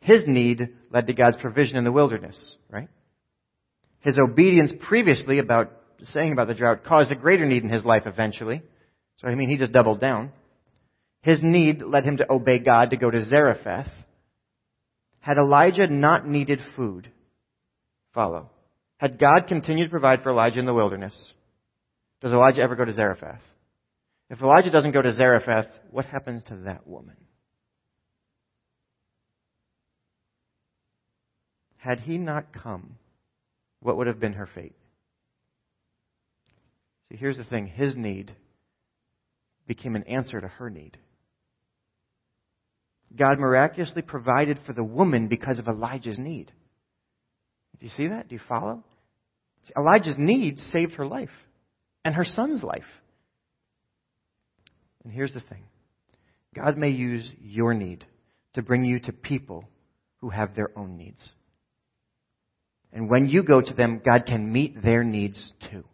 His 0.00 0.24
need 0.26 0.68
led 0.90 1.06
to 1.06 1.14
God's 1.14 1.36
provision 1.36 1.76
in 1.76 1.84
the 1.84 1.92
wilderness, 1.92 2.56
right? 2.70 2.88
His 4.00 4.16
obedience 4.18 4.72
previously 4.80 5.38
about 5.38 5.72
saying 6.02 6.32
about 6.32 6.46
the 6.46 6.54
drought 6.54 6.84
caused 6.84 7.10
a 7.10 7.16
greater 7.16 7.44
need 7.44 7.64
in 7.64 7.68
his 7.68 7.84
life 7.84 8.04
eventually. 8.06 8.62
So 9.16 9.28
I 9.28 9.34
mean, 9.34 9.48
he 9.48 9.56
just 9.56 9.72
doubled 9.72 10.00
down. 10.00 10.32
His 11.22 11.40
need 11.42 11.82
led 11.82 12.04
him 12.04 12.18
to 12.18 12.32
obey 12.32 12.58
God 12.60 12.90
to 12.90 12.96
go 12.96 13.10
to 13.10 13.24
Zarephath. 13.24 13.90
Had 15.20 15.36
Elijah 15.36 15.88
not 15.88 16.26
needed 16.26 16.60
food, 16.76 17.10
follow. 18.14 18.50
Had 18.98 19.18
God 19.18 19.46
continued 19.48 19.86
to 19.86 19.90
provide 19.90 20.22
for 20.22 20.30
Elijah 20.30 20.60
in 20.60 20.66
the 20.66 20.74
wilderness, 20.74 21.14
does 22.20 22.32
Elijah 22.32 22.62
ever 22.62 22.76
go 22.76 22.84
to 22.84 22.92
Zarephath? 22.92 23.42
If 24.30 24.40
Elijah 24.40 24.70
doesn't 24.70 24.92
go 24.92 25.02
to 25.02 25.12
Zarephath, 25.12 25.68
what 25.90 26.04
happens 26.04 26.44
to 26.44 26.56
that 26.64 26.86
woman? 26.86 27.16
Had 31.78 32.00
he 32.00 32.18
not 32.18 32.52
come, 32.52 32.96
what 33.80 33.96
would 33.96 34.06
have 34.06 34.20
been 34.20 34.34
her 34.34 34.48
fate? 34.54 34.74
See, 37.08 37.16
here's 37.16 37.36
the 37.36 37.44
thing 37.44 37.66
his 37.66 37.96
need 37.96 38.34
became 39.66 39.96
an 39.96 40.02
answer 40.04 40.40
to 40.40 40.48
her 40.48 40.70
need. 40.70 40.98
God 43.16 43.38
miraculously 43.38 44.02
provided 44.02 44.58
for 44.66 44.72
the 44.72 44.84
woman 44.84 45.28
because 45.28 45.58
of 45.58 45.68
Elijah's 45.68 46.18
need. 46.18 46.52
Do 47.78 47.86
you 47.86 47.92
see 47.92 48.08
that? 48.08 48.28
Do 48.28 48.34
you 48.34 48.40
follow? 48.48 48.82
See, 49.64 49.72
Elijah's 49.76 50.16
need 50.18 50.58
saved 50.72 50.94
her 50.94 51.06
life 51.06 51.30
and 52.04 52.14
her 52.14 52.24
son's 52.24 52.62
life. 52.62 52.82
And 55.04 55.12
here's 55.12 55.32
the 55.32 55.40
thing 55.40 55.62
God 56.54 56.76
may 56.76 56.90
use 56.90 57.30
your 57.40 57.72
need 57.72 58.04
to 58.54 58.62
bring 58.62 58.84
you 58.84 58.98
to 59.00 59.12
people 59.12 59.64
who 60.18 60.30
have 60.30 60.54
their 60.54 60.76
own 60.76 60.96
needs. 60.96 61.32
And 62.92 63.10
when 63.10 63.26
you 63.26 63.42
go 63.42 63.60
to 63.60 63.74
them, 63.74 64.00
God 64.04 64.26
can 64.26 64.52
meet 64.52 64.82
their 64.82 65.04
needs 65.04 65.52
too. 65.70 65.84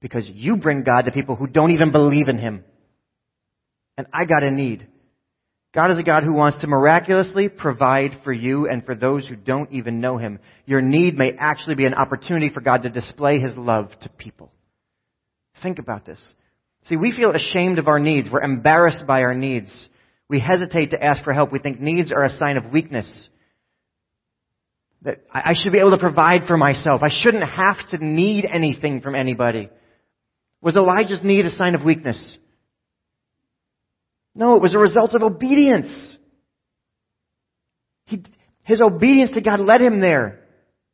Because 0.00 0.28
you 0.28 0.56
bring 0.56 0.84
God 0.84 1.02
to 1.02 1.12
people 1.12 1.36
who 1.36 1.46
don't 1.46 1.72
even 1.72 1.92
believe 1.92 2.28
in 2.28 2.38
Him. 2.38 2.64
And 3.96 4.06
I 4.12 4.24
got 4.24 4.44
a 4.44 4.50
need. 4.50 4.86
God 5.74 5.90
is 5.90 5.98
a 5.98 6.02
God 6.02 6.22
who 6.22 6.32
wants 6.32 6.58
to 6.60 6.66
miraculously 6.66 7.48
provide 7.48 8.12
for 8.24 8.32
you 8.32 8.68
and 8.68 8.84
for 8.84 8.94
those 8.94 9.26
who 9.26 9.36
don't 9.36 9.70
even 9.72 10.00
know 10.00 10.16
Him. 10.16 10.38
Your 10.64 10.80
need 10.80 11.16
may 11.16 11.32
actually 11.32 11.74
be 11.74 11.84
an 11.84 11.94
opportunity 11.94 12.48
for 12.48 12.60
God 12.60 12.84
to 12.84 12.88
display 12.88 13.38
His 13.38 13.54
love 13.56 13.90
to 14.02 14.08
people. 14.08 14.50
Think 15.62 15.78
about 15.78 16.06
this. 16.06 16.20
See, 16.84 16.96
we 16.96 17.12
feel 17.12 17.34
ashamed 17.34 17.78
of 17.78 17.88
our 17.88 17.98
needs. 17.98 18.30
We're 18.30 18.40
embarrassed 18.40 19.06
by 19.06 19.22
our 19.22 19.34
needs. 19.34 19.88
We 20.28 20.40
hesitate 20.40 20.90
to 20.90 21.02
ask 21.02 21.22
for 21.22 21.32
help. 21.32 21.52
We 21.52 21.58
think 21.58 21.80
needs 21.80 22.12
are 22.12 22.24
a 22.24 22.38
sign 22.38 22.56
of 22.56 22.72
weakness. 22.72 23.28
That 25.02 25.22
I 25.32 25.54
should 25.54 25.72
be 25.72 25.78
able 25.78 25.92
to 25.92 25.98
provide 25.98 26.44
for 26.46 26.56
myself. 26.56 27.02
I 27.02 27.10
shouldn't 27.10 27.48
have 27.48 27.76
to 27.90 28.04
need 28.04 28.44
anything 28.44 29.00
from 29.00 29.14
anybody. 29.14 29.68
Was 30.60 30.76
Elijah's 30.76 31.22
need 31.22 31.46
a 31.46 31.52
sign 31.52 31.76
of 31.76 31.84
weakness? 31.84 32.36
No, 34.34 34.56
it 34.56 34.62
was 34.62 34.74
a 34.74 34.78
result 34.78 35.14
of 35.14 35.22
obedience. 35.22 36.16
He, 38.06 38.24
his 38.64 38.80
obedience 38.80 39.30
to 39.32 39.40
God 39.40 39.60
led 39.60 39.80
him 39.80 40.00
there. 40.00 40.40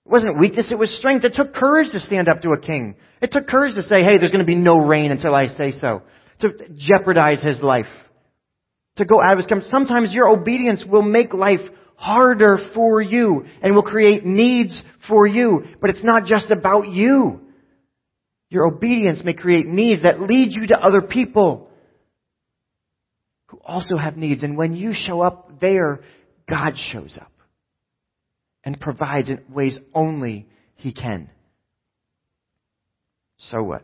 It 0.05 0.13
wasn't 0.13 0.39
weakness, 0.39 0.69
it 0.71 0.79
was 0.79 0.97
strength. 0.99 1.25
It 1.25 1.33
took 1.35 1.55
courage 1.55 1.91
to 1.93 2.01
stand 2.01 2.29
up 2.29 2.43
to 2.43 2.51
a 2.51 2.61
king. 2.61 2.97
It 3.23 3.33
took 3.33 3.47
courage 3.47 3.75
to 3.75 3.83
say, 3.83 4.03
hey, 4.03 4.19
there's 4.19 4.31
going 4.31 4.45
to 4.45 4.47
be 4.47 4.55
no 4.55 4.79
rain 4.79 5.11
until 5.11 5.35
I 5.35 5.47
say 5.47 5.73
so. 5.73 6.03
To 6.41 6.51
jeopardize 6.77 7.43
his 7.43 7.63
life. 7.63 7.87
To 8.97 9.07
go 9.07 9.21
out 9.23 9.33
of 9.33 9.39
his 9.39 9.47
comfort. 9.47 9.69
Sometimes 9.71 10.13
your 10.13 10.29
obedience 10.29 10.85
will 10.87 11.03
make 11.03 11.33
life 11.33 11.61
harder 12.05 12.59
for 12.75 13.01
you 13.01 13.47
and 13.63 13.75
will 13.75 13.83
create 13.83 14.27
needs 14.27 14.83
for 15.09 15.27
you. 15.27 15.65
But 15.81 15.89
it's 15.89 16.05
not 16.05 16.27
just 16.27 16.51
about 16.51 16.89
you. 16.89 17.41
Your 18.51 18.67
obedience 18.67 19.23
may 19.25 19.33
create 19.33 19.67
needs 19.67 20.03
that 20.03 20.21
lead 20.21 20.53
you 20.53 20.67
to 20.67 20.79
other 20.79 21.01
people 21.01 21.71
who 23.47 23.59
also 23.65 23.97
have 23.97 24.19
needs. 24.19 24.43
And 24.43 24.59
when 24.59 24.75
you 24.75 24.93
show 24.95 25.23
up 25.23 25.61
there, 25.61 26.01
God 26.47 26.75
shows 26.93 27.17
up 27.19 27.33
and 28.65 28.79
provides 28.79 29.31
in 29.31 29.41
ways 29.49 29.79
only 29.95 30.47
He 30.75 30.93
can. 30.93 31.31
So 33.39 33.63
what? 33.63 33.83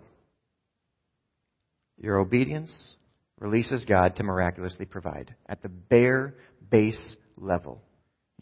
Your 1.96 2.18
obedience 2.18 2.96
releases 3.38 3.86
God 3.86 4.16
to 4.16 4.24
miraculously 4.24 4.84
provide 4.84 5.34
at 5.48 5.62
the 5.62 5.70
bare 5.70 6.34
base 6.70 7.16
level. 7.38 7.82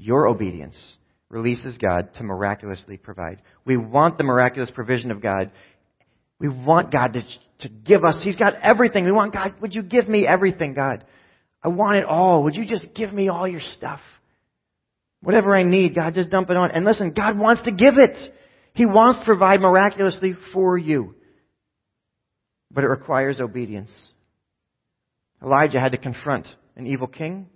Your 0.00 0.28
obedience 0.28 0.96
releases 1.28 1.76
God 1.76 2.14
to 2.14 2.22
miraculously 2.22 2.96
provide. 2.96 3.42
We 3.64 3.76
want 3.76 4.16
the 4.16 4.24
miraculous 4.24 4.70
provision 4.70 5.10
of 5.10 5.20
God. 5.20 5.50
We 6.38 6.48
want 6.48 6.92
God 6.92 7.14
to, 7.14 7.22
to 7.60 7.68
give 7.68 8.04
us. 8.04 8.20
He's 8.22 8.36
got 8.36 8.54
everything. 8.62 9.04
We 9.04 9.12
want 9.12 9.34
God, 9.34 9.54
would 9.60 9.74
you 9.74 9.82
give 9.82 10.08
me 10.08 10.24
everything, 10.24 10.74
God? 10.74 11.04
I 11.62 11.68
want 11.68 11.96
it 11.96 12.04
all. 12.04 12.44
Would 12.44 12.54
you 12.54 12.64
just 12.64 12.94
give 12.94 13.12
me 13.12 13.28
all 13.28 13.48
your 13.48 13.60
stuff? 13.60 13.98
Whatever 15.20 15.54
I 15.54 15.64
need, 15.64 15.96
God, 15.96 16.14
just 16.14 16.30
dump 16.30 16.48
it 16.48 16.56
on. 16.56 16.70
And 16.70 16.84
listen, 16.84 17.12
God 17.12 17.36
wants 17.36 17.62
to 17.64 17.72
give 17.72 17.94
it. 17.96 18.16
He 18.74 18.86
wants 18.86 19.18
to 19.18 19.24
provide 19.24 19.60
miraculously 19.60 20.34
for 20.52 20.78
you. 20.78 21.16
But 22.70 22.84
it 22.84 22.88
requires 22.88 23.40
obedience. 23.40 23.90
Elijah 25.42 25.80
had 25.80 25.90
to 25.92 25.98
confront 25.98 26.46
an 26.76 26.86
evil 26.86 27.08
king. 27.08 27.48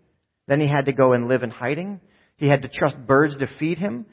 Then 0.48 0.58
he 0.58 0.66
had 0.66 0.86
to 0.86 0.92
go 0.92 1.12
and 1.12 1.28
live 1.28 1.44
in 1.44 1.50
hiding. 1.50 2.00
He 2.36 2.48
had 2.48 2.62
to 2.62 2.68
trust 2.68 2.96
birds 3.06 3.38
to 3.38 3.46
feed 3.58 3.78
him. 3.78 4.06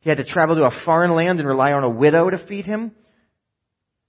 He 0.00 0.10
had 0.10 0.18
to 0.18 0.24
travel 0.24 0.56
to 0.56 0.64
a 0.64 0.84
foreign 0.84 1.12
land 1.12 1.38
and 1.40 1.48
rely 1.48 1.72
on 1.72 1.84
a 1.84 1.90
widow 1.90 2.30
to 2.30 2.46
feed 2.46 2.64
him. 2.64 2.92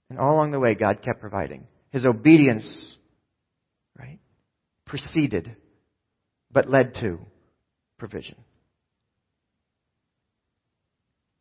And 0.08 0.18
all 0.18 0.34
along 0.34 0.50
the 0.50 0.60
way, 0.60 0.74
God 0.74 1.02
kept 1.02 1.20
providing. 1.20 1.66
His 1.90 2.06
obedience, 2.06 2.96
right, 3.98 4.18
preceded, 4.86 5.56
but 6.50 6.68
led 6.68 6.94
to 6.96 7.18
provision. 7.98 8.36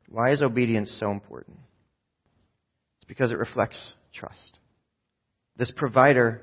Why 0.07 0.31
is 0.31 0.41
obedience 0.41 0.95
so 0.99 1.11
important? 1.11 1.57
It's 2.97 3.07
because 3.07 3.31
it 3.31 3.37
reflects 3.37 3.93
trust. 4.13 4.57
This 5.55 5.71
provider 5.75 6.41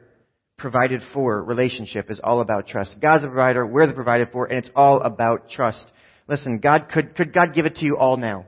provided 0.59 1.03
for 1.12 1.45
relationship 1.45 2.11
is 2.11 2.21
all 2.23 2.40
about 2.40 2.66
trust. 2.66 2.97
God's 3.01 3.23
the 3.23 3.29
provider, 3.29 3.66
we're 3.66 3.87
the 3.87 3.92
provided 3.92 4.31
for, 4.33 4.47
and 4.47 4.59
it's 4.59 4.71
all 4.75 5.01
about 5.01 5.51
trust. 5.51 5.87
Listen, 6.29 6.59
God 6.59 6.88
could, 6.92 7.14
could 7.14 7.33
God 7.33 7.55
give 7.55 7.66
it 7.66 7.77
to 7.77 7.85
you 7.85 7.97
all 7.97 8.16
now? 8.16 8.47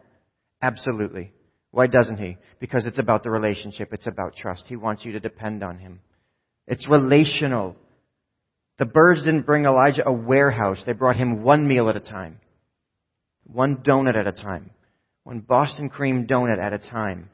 Absolutely. 0.62 1.32
Why 1.70 1.86
doesn't 1.86 2.16
He? 2.18 2.38
Because 2.60 2.86
it's 2.86 2.98
about 2.98 3.22
the 3.22 3.30
relationship. 3.30 3.92
It's 3.92 4.06
about 4.06 4.36
trust. 4.36 4.64
He 4.66 4.76
wants 4.76 5.04
you 5.04 5.12
to 5.12 5.20
depend 5.20 5.62
on 5.62 5.78
Him. 5.78 6.00
It's 6.66 6.88
relational. 6.88 7.76
The 8.78 8.86
birds 8.86 9.20
didn't 9.22 9.46
bring 9.46 9.64
Elijah 9.64 10.06
a 10.06 10.12
warehouse. 10.12 10.82
They 10.86 10.92
brought 10.92 11.16
him 11.16 11.42
one 11.42 11.66
meal 11.66 11.88
at 11.88 11.96
a 11.96 12.00
time. 12.00 12.38
One 13.44 13.78
donut 13.78 14.16
at 14.16 14.26
a 14.26 14.32
time. 14.32 14.70
One 15.24 15.40
Boston 15.40 15.88
cream 15.88 16.26
donut 16.26 16.62
at 16.62 16.72
a 16.72 16.78
time. 16.78 17.30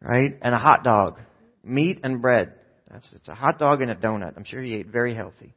Right? 0.00 0.38
And 0.40 0.54
a 0.54 0.58
hot 0.58 0.84
dog. 0.84 1.18
Meat 1.64 2.00
and 2.04 2.20
bread. 2.22 2.52
That's, 2.96 3.08
it's 3.12 3.28
a 3.28 3.34
hot 3.34 3.58
dog 3.58 3.82
and 3.82 3.90
a 3.90 3.94
donut. 3.94 4.38
I'm 4.38 4.44
sure 4.44 4.62
he 4.62 4.72
ate 4.72 4.86
very 4.86 5.14
healthy. 5.14 5.52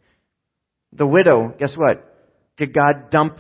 The 0.92 1.08
widow, 1.08 1.56
guess 1.58 1.74
what? 1.74 2.04
Did 2.58 2.74
God 2.74 3.12
dump, 3.12 3.38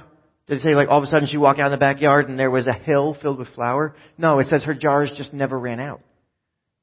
did 0.47 0.59
it 0.59 0.61
say 0.61 0.73
like 0.73 0.87
all 0.87 0.99
of 0.99 1.03
a 1.03 1.07
sudden 1.07 1.27
she 1.27 1.35
walked 1.35 1.59
out 1.59 1.65
in 1.65 1.71
the 1.73 1.77
backyard 1.77 2.29
and 2.29 2.39
there 2.39 2.49
was 2.49 2.65
a 2.65 2.71
hill 2.71 3.17
filled 3.21 3.39
with 3.39 3.49
flour? 3.49 3.93
No, 4.17 4.39
it 4.39 4.47
says 4.47 4.63
her 4.63 4.73
jars 4.73 5.13
just 5.17 5.33
never 5.33 5.59
ran 5.59 5.81
out. 5.81 5.99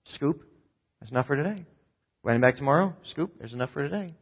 Scoop, 0.09 0.43
that's 1.01 1.11
enough 1.11 1.27
for 1.27 1.37
today. 1.37 1.65
Went 2.23 2.43
back 2.43 2.57
tomorrow, 2.57 2.95
scoop, 3.07 3.33
there's 3.39 3.55
enough 3.55 3.71
for 3.73 3.83
today. 3.83 4.13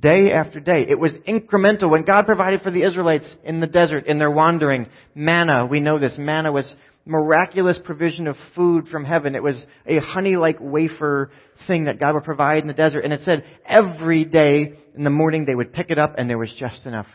Day 0.00 0.32
after 0.32 0.58
day. 0.58 0.86
It 0.88 0.98
was 0.98 1.12
incremental. 1.28 1.90
When 1.90 2.06
God 2.06 2.24
provided 2.24 2.62
for 2.62 2.70
the 2.70 2.82
Israelites 2.82 3.30
in 3.44 3.60
the 3.60 3.66
desert, 3.66 4.06
in 4.06 4.18
their 4.18 4.30
wandering, 4.30 4.88
manna, 5.14 5.66
we 5.66 5.80
know 5.80 5.98
this, 5.98 6.16
manna 6.16 6.50
was 6.50 6.74
miraculous 7.08 7.80
provision 7.82 8.26
of 8.26 8.36
food 8.54 8.86
from 8.88 9.04
heaven. 9.04 9.34
It 9.34 9.42
was 9.42 9.64
a 9.86 9.98
honey-like 9.98 10.58
wafer 10.60 11.30
thing 11.66 11.86
that 11.86 11.98
God 11.98 12.14
would 12.14 12.24
provide 12.24 12.62
in 12.62 12.68
the 12.68 12.74
desert. 12.74 13.04
And 13.04 13.12
it 13.12 13.22
said 13.22 13.44
every 13.66 14.24
day 14.24 14.74
in 14.94 15.04
the 15.04 15.10
morning 15.10 15.44
they 15.44 15.54
would 15.54 15.72
pick 15.72 15.90
it 15.90 15.98
up 15.98 16.14
and 16.18 16.28
there 16.28 16.38
was 16.38 16.54
just 16.58 16.84
enough. 16.86 17.06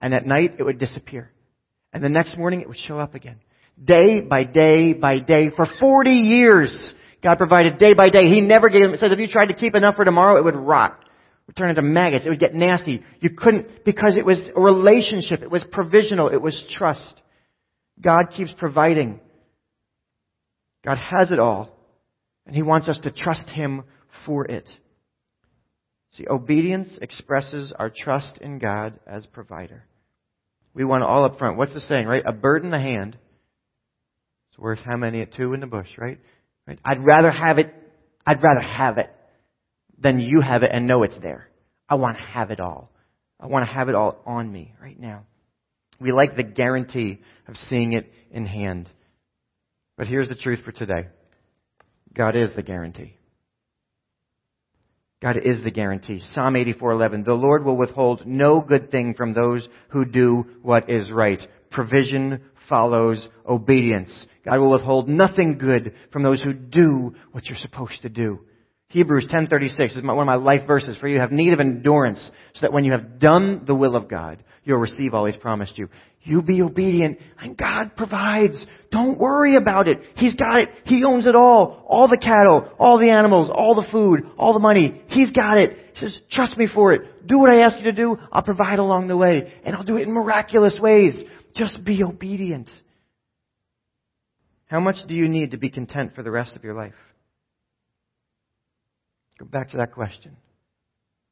And 0.00 0.14
at 0.14 0.24
night 0.26 0.54
it 0.58 0.62
would 0.62 0.78
disappear. 0.78 1.30
And 1.92 2.02
the 2.02 2.08
next 2.08 2.38
morning 2.38 2.60
it 2.60 2.68
would 2.68 2.78
show 2.78 2.98
up 2.98 3.14
again. 3.14 3.40
Day 3.82 4.20
by 4.20 4.44
day 4.44 4.92
by 4.92 5.18
day. 5.18 5.50
For 5.54 5.66
40 5.80 6.10
years, 6.10 6.94
God 7.22 7.36
provided 7.36 7.78
day 7.78 7.94
by 7.94 8.08
day. 8.10 8.28
He 8.28 8.40
never 8.40 8.68
gave 8.68 8.82
them, 8.82 8.94
it 8.94 9.00
says 9.00 9.10
if 9.10 9.18
you 9.18 9.26
tried 9.26 9.46
to 9.46 9.54
keep 9.54 9.74
enough 9.74 9.96
for 9.96 10.04
tomorrow, 10.04 10.38
it 10.38 10.44
would 10.44 10.56
rot. 10.56 11.00
It 11.00 11.48
would 11.48 11.56
turn 11.56 11.70
into 11.70 11.82
maggots. 11.82 12.24
It 12.24 12.30
would 12.30 12.40
get 12.40 12.54
nasty. 12.54 13.02
You 13.20 13.30
couldn't, 13.36 13.84
because 13.84 14.16
it 14.16 14.24
was 14.24 14.40
a 14.54 14.60
relationship. 14.60 15.42
It 15.42 15.50
was 15.50 15.64
provisional. 15.72 16.28
It 16.28 16.40
was 16.40 16.64
trust. 16.70 17.20
God 18.00 18.26
keeps 18.36 18.52
providing. 18.56 19.20
God 20.84 20.98
has 20.98 21.32
it 21.32 21.38
all, 21.38 21.76
and 22.46 22.54
He 22.54 22.62
wants 22.62 22.88
us 22.88 23.00
to 23.02 23.10
trust 23.10 23.48
Him 23.48 23.84
for 24.26 24.44
it. 24.46 24.68
See, 26.12 26.26
obedience 26.28 26.98
expresses 27.02 27.72
our 27.76 27.90
trust 27.90 28.38
in 28.38 28.58
God 28.58 29.00
as 29.06 29.26
provider. 29.26 29.84
We 30.72 30.84
want 30.84 31.02
it 31.02 31.08
all 31.08 31.24
up 31.24 31.38
front. 31.38 31.56
What's 31.56 31.74
the 31.74 31.80
saying, 31.80 32.06
right? 32.06 32.22
A 32.24 32.32
bird 32.32 32.64
in 32.64 32.70
the 32.70 32.78
hand 32.78 33.16
is 34.52 34.58
worth 34.58 34.80
how 34.84 34.96
many? 34.96 35.20
A 35.22 35.26
two 35.26 35.54
in 35.54 35.60
the 35.60 35.66
bush, 35.66 35.88
right? 35.98 36.18
Right? 36.66 36.78
I'd 36.84 37.04
rather 37.04 37.30
have 37.30 37.58
it, 37.58 37.72
I'd 38.26 38.42
rather 38.42 38.60
have 38.60 38.98
it 38.98 39.10
than 39.98 40.20
you 40.20 40.40
have 40.40 40.62
it 40.62 40.70
and 40.72 40.86
know 40.86 41.02
it's 41.02 41.18
there. 41.20 41.48
I 41.88 41.96
want 41.96 42.18
to 42.18 42.22
have 42.22 42.50
it 42.50 42.60
all. 42.60 42.90
I 43.40 43.46
want 43.46 43.66
to 43.66 43.72
have 43.72 43.88
it 43.88 43.94
all 43.94 44.22
on 44.26 44.50
me 44.50 44.74
right 44.80 44.98
now. 44.98 45.24
We 46.00 46.12
like 46.12 46.36
the 46.36 46.42
guarantee 46.42 47.20
of 47.48 47.56
seeing 47.68 47.92
it 47.92 48.10
in 48.30 48.46
hand. 48.46 48.90
But 49.96 50.06
here's 50.06 50.28
the 50.28 50.34
truth 50.34 50.60
for 50.64 50.72
today 50.72 51.08
God 52.12 52.36
is 52.36 52.50
the 52.54 52.62
guarantee. 52.62 53.16
God 55.22 55.38
is 55.42 55.62
the 55.62 55.70
guarantee. 55.70 56.20
Psalm 56.32 56.54
84:11 56.54 57.24
The 57.24 57.34
Lord 57.34 57.64
will 57.64 57.78
withhold 57.78 58.26
no 58.26 58.60
good 58.60 58.90
thing 58.90 59.14
from 59.14 59.32
those 59.32 59.66
who 59.88 60.04
do 60.04 60.44
what 60.62 60.90
is 60.90 61.10
right. 61.10 61.40
Provision 61.70 62.42
follows 62.68 63.26
obedience. 63.48 64.26
God 64.44 64.58
will 64.58 64.72
withhold 64.72 65.08
nothing 65.08 65.58
good 65.58 65.94
from 66.12 66.22
those 66.22 66.42
who 66.42 66.52
do 66.52 67.14
what 67.32 67.46
you're 67.46 67.56
supposed 67.56 68.02
to 68.02 68.08
do. 68.08 68.40
Hebrews 68.94 69.26
10:36 69.28 69.96
is 69.96 70.02
one 70.04 70.20
of 70.20 70.26
my 70.26 70.36
life 70.36 70.68
verses 70.68 70.96
for 70.98 71.08
you 71.08 71.18
have 71.18 71.32
need 71.32 71.52
of 71.52 71.58
endurance 71.58 72.30
so 72.52 72.60
that 72.60 72.72
when 72.72 72.84
you 72.84 72.92
have 72.92 73.18
done 73.18 73.64
the 73.66 73.74
will 73.74 73.96
of 73.96 74.06
God, 74.06 74.38
you'll 74.62 74.78
receive 74.78 75.14
all 75.14 75.26
he's 75.26 75.36
promised 75.36 75.76
you. 75.76 75.88
You 76.22 76.42
be 76.42 76.62
obedient 76.62 77.18
and 77.40 77.56
God 77.56 77.96
provides. 77.96 78.64
Don't 78.92 79.18
worry 79.18 79.56
about 79.56 79.88
it. 79.88 79.98
He's 80.14 80.36
got 80.36 80.60
it. 80.60 80.68
He 80.84 81.02
owns 81.02 81.26
it 81.26 81.34
all. 81.34 81.84
All 81.88 82.06
the 82.06 82.20
cattle, 82.22 82.72
all 82.78 83.00
the 83.00 83.10
animals, 83.10 83.50
all 83.52 83.74
the 83.74 83.90
food, 83.90 84.20
all 84.38 84.52
the 84.52 84.60
money. 84.60 85.02
He's 85.08 85.30
got 85.30 85.58
it. 85.58 85.76
He 85.94 85.98
says, 85.98 86.20
trust 86.30 86.56
me 86.56 86.68
for 86.72 86.92
it. 86.92 87.26
Do 87.26 87.40
what 87.40 87.50
I 87.50 87.62
ask 87.62 87.76
you 87.78 87.86
to 87.86 87.92
do. 87.92 88.16
I'll 88.30 88.44
provide 88.44 88.78
along 88.78 89.08
the 89.08 89.16
way 89.16 89.52
and 89.64 89.74
I'll 89.74 89.82
do 89.82 89.96
it 89.96 90.06
in 90.06 90.14
miraculous 90.14 90.78
ways. 90.80 91.20
Just 91.56 91.84
be 91.84 92.04
obedient. 92.04 92.70
How 94.66 94.78
much 94.78 94.98
do 95.08 95.14
you 95.14 95.26
need 95.26 95.50
to 95.50 95.56
be 95.56 95.68
content 95.68 96.14
for 96.14 96.22
the 96.22 96.30
rest 96.30 96.54
of 96.54 96.62
your 96.62 96.74
life? 96.74 96.94
Go 99.38 99.46
back 99.46 99.70
to 99.70 99.78
that 99.78 99.92
question. 99.92 100.36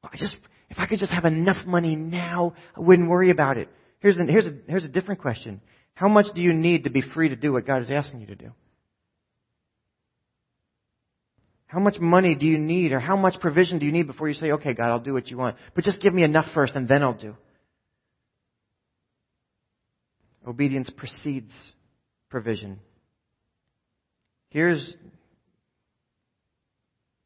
I 0.02 0.16
just, 0.16 0.36
if 0.70 0.78
I 0.78 0.86
could 0.86 0.98
just 0.98 1.12
have 1.12 1.24
enough 1.24 1.64
money 1.66 1.94
now, 1.94 2.54
I 2.76 2.80
wouldn't 2.80 3.08
worry 3.08 3.30
about 3.30 3.56
it. 3.56 3.68
Here's 4.00 4.18
a, 4.18 4.24
here's 4.24 4.46
a, 4.46 4.54
here's 4.66 4.84
a 4.84 4.88
different 4.88 5.20
question. 5.20 5.60
How 5.94 6.08
much 6.08 6.26
do 6.34 6.40
you 6.40 6.52
need 6.52 6.84
to 6.84 6.90
be 6.90 7.02
free 7.02 7.28
to 7.28 7.36
do 7.36 7.52
what 7.52 7.66
God 7.66 7.82
is 7.82 7.90
asking 7.90 8.20
you 8.20 8.26
to 8.28 8.34
do? 8.34 8.50
How 11.66 11.78
much 11.78 11.98
money 11.98 12.34
do 12.34 12.44
you 12.44 12.58
need 12.58 12.92
or 12.92 13.00
how 13.00 13.16
much 13.16 13.40
provision 13.40 13.78
do 13.78 13.86
you 13.86 13.92
need 13.92 14.06
before 14.06 14.28
you 14.28 14.34
say, 14.34 14.52
okay, 14.52 14.74
God, 14.74 14.90
I'll 14.90 15.00
do 15.00 15.14
what 15.14 15.28
you 15.28 15.38
want. 15.38 15.56
But 15.74 15.84
just 15.84 16.02
give 16.02 16.12
me 16.12 16.22
enough 16.22 16.46
first 16.52 16.74
and 16.74 16.86
then 16.86 17.02
I'll 17.02 17.14
do. 17.14 17.34
Obedience 20.46 20.90
precedes 20.90 21.52
provision. 22.28 22.80
Here's 24.50 24.96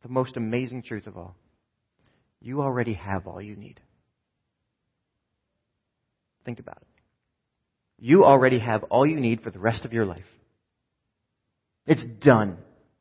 the 0.07 0.13
most 0.13 0.37
amazing 0.37 0.83
truth 0.83 1.07
of 1.07 1.17
all. 1.17 1.35
You 2.41 2.61
already 2.61 2.95
have 2.95 3.27
all 3.27 3.43
you 3.43 3.57
need. 3.57 3.81
Think 6.45 6.61
about 6.61 6.77
it. 6.77 6.87
You 7.99 8.25
already 8.25 8.61
have 8.61 8.85
all 8.85 9.05
you 9.05 9.19
need 9.19 9.41
for 9.41 9.51
the 9.51 9.59
rest 9.59 9.85
of 9.85 9.93
your 9.93 10.05
life. 10.05 10.25
It's 11.87 12.05
done. 12.25 12.59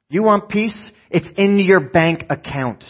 You 0.10 0.24
want 0.24 0.50
peace? 0.50 0.78
It's 1.12 1.28
in 1.38 1.60
your 1.60 1.80
bank 1.80 2.26
account. 2.30 2.84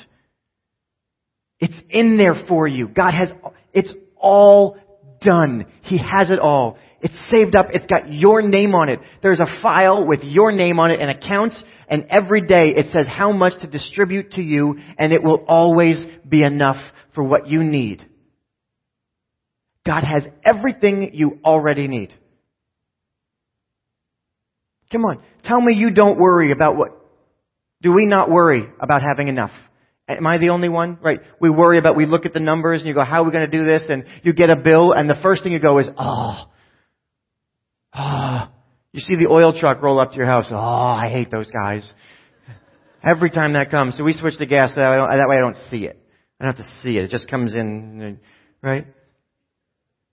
It's 1.59 1.77
in 1.89 2.17
there 2.17 2.35
for 2.47 2.67
you. 2.67 2.87
God 2.87 3.13
has, 3.13 3.31
it's 3.73 3.91
all 4.15 4.77
done. 5.19 5.65
He 5.81 5.97
has 5.97 6.29
it 6.29 6.39
all. 6.39 6.77
It's 7.01 7.13
saved 7.29 7.55
up. 7.55 7.67
It's 7.73 7.85
got 7.85 8.11
your 8.11 8.41
name 8.41 8.73
on 8.73 8.89
it. 8.89 8.99
There's 9.21 9.39
a 9.39 9.61
file 9.61 10.07
with 10.07 10.21
your 10.23 10.51
name 10.51 10.79
on 10.79 10.91
it 10.91 10.99
and 10.99 11.09
accounts, 11.09 11.61
and 11.89 12.05
every 12.09 12.47
day 12.47 12.73
it 12.75 12.87
says 12.93 13.07
how 13.07 13.31
much 13.31 13.53
to 13.61 13.67
distribute 13.67 14.31
to 14.31 14.41
you, 14.41 14.79
and 14.97 15.13
it 15.13 15.21
will 15.21 15.43
always 15.47 16.03
be 16.27 16.43
enough 16.43 16.81
for 17.13 17.23
what 17.23 17.47
you 17.47 17.63
need. 17.63 18.05
God 19.85 20.03
has 20.03 20.25
everything 20.43 21.11
you 21.13 21.39
already 21.43 21.87
need. 21.87 22.13
Come 24.91 25.03
on, 25.05 25.21
tell 25.43 25.61
me 25.61 25.73
you 25.75 25.93
don't 25.93 26.17
worry 26.17 26.51
about 26.51 26.75
what. 26.75 26.89
Do 27.81 27.93
we 27.93 28.05
not 28.05 28.29
worry 28.31 28.67
about 28.79 29.01
having 29.01 29.27
enough? 29.27 29.51
Am 30.07 30.25
I 30.25 30.37
the 30.37 30.49
only 30.49 30.69
one? 30.69 30.97
Right? 31.01 31.19
We 31.39 31.49
worry 31.49 31.77
about, 31.77 31.95
we 31.95 32.05
look 32.05 32.25
at 32.25 32.33
the 32.33 32.39
numbers 32.39 32.81
and 32.81 32.87
you 32.87 32.93
go, 32.93 33.03
how 33.03 33.21
are 33.21 33.25
we 33.25 33.31
going 33.31 33.49
to 33.49 33.57
do 33.57 33.65
this? 33.65 33.83
And 33.89 34.05
you 34.23 34.33
get 34.33 34.49
a 34.49 34.55
bill 34.55 34.91
and 34.91 35.09
the 35.09 35.17
first 35.21 35.43
thing 35.43 35.51
you 35.51 35.59
go 35.59 35.79
is, 35.79 35.87
oh, 35.97 36.45
oh. 37.97 38.51
You 38.95 39.01
see 39.01 39.15
the 39.15 39.27
oil 39.29 39.51
truck 39.51 39.81
roll 39.81 39.99
up 39.99 40.11
to 40.11 40.15
your 40.15 40.25
house. 40.25 40.47
Oh, 40.51 40.55
I 40.55 41.09
hate 41.09 41.29
those 41.29 41.51
guys. 41.51 41.93
Every 43.03 43.29
time 43.29 43.53
that 43.53 43.69
comes. 43.69 43.97
So 43.97 44.05
we 44.05 44.13
switch 44.13 44.37
to 44.37 44.45
gas. 44.45 44.71
That 44.75 44.89
way, 44.89 45.17
that 45.17 45.27
way 45.27 45.35
I 45.35 45.41
don't 45.41 45.57
see 45.69 45.85
it. 45.85 45.99
I 46.39 46.45
don't 46.45 46.55
have 46.55 46.65
to 46.65 46.71
see 46.81 46.97
it. 46.97 47.03
It 47.03 47.09
just 47.09 47.29
comes 47.29 47.53
in, 47.53 48.19
right? 48.61 48.87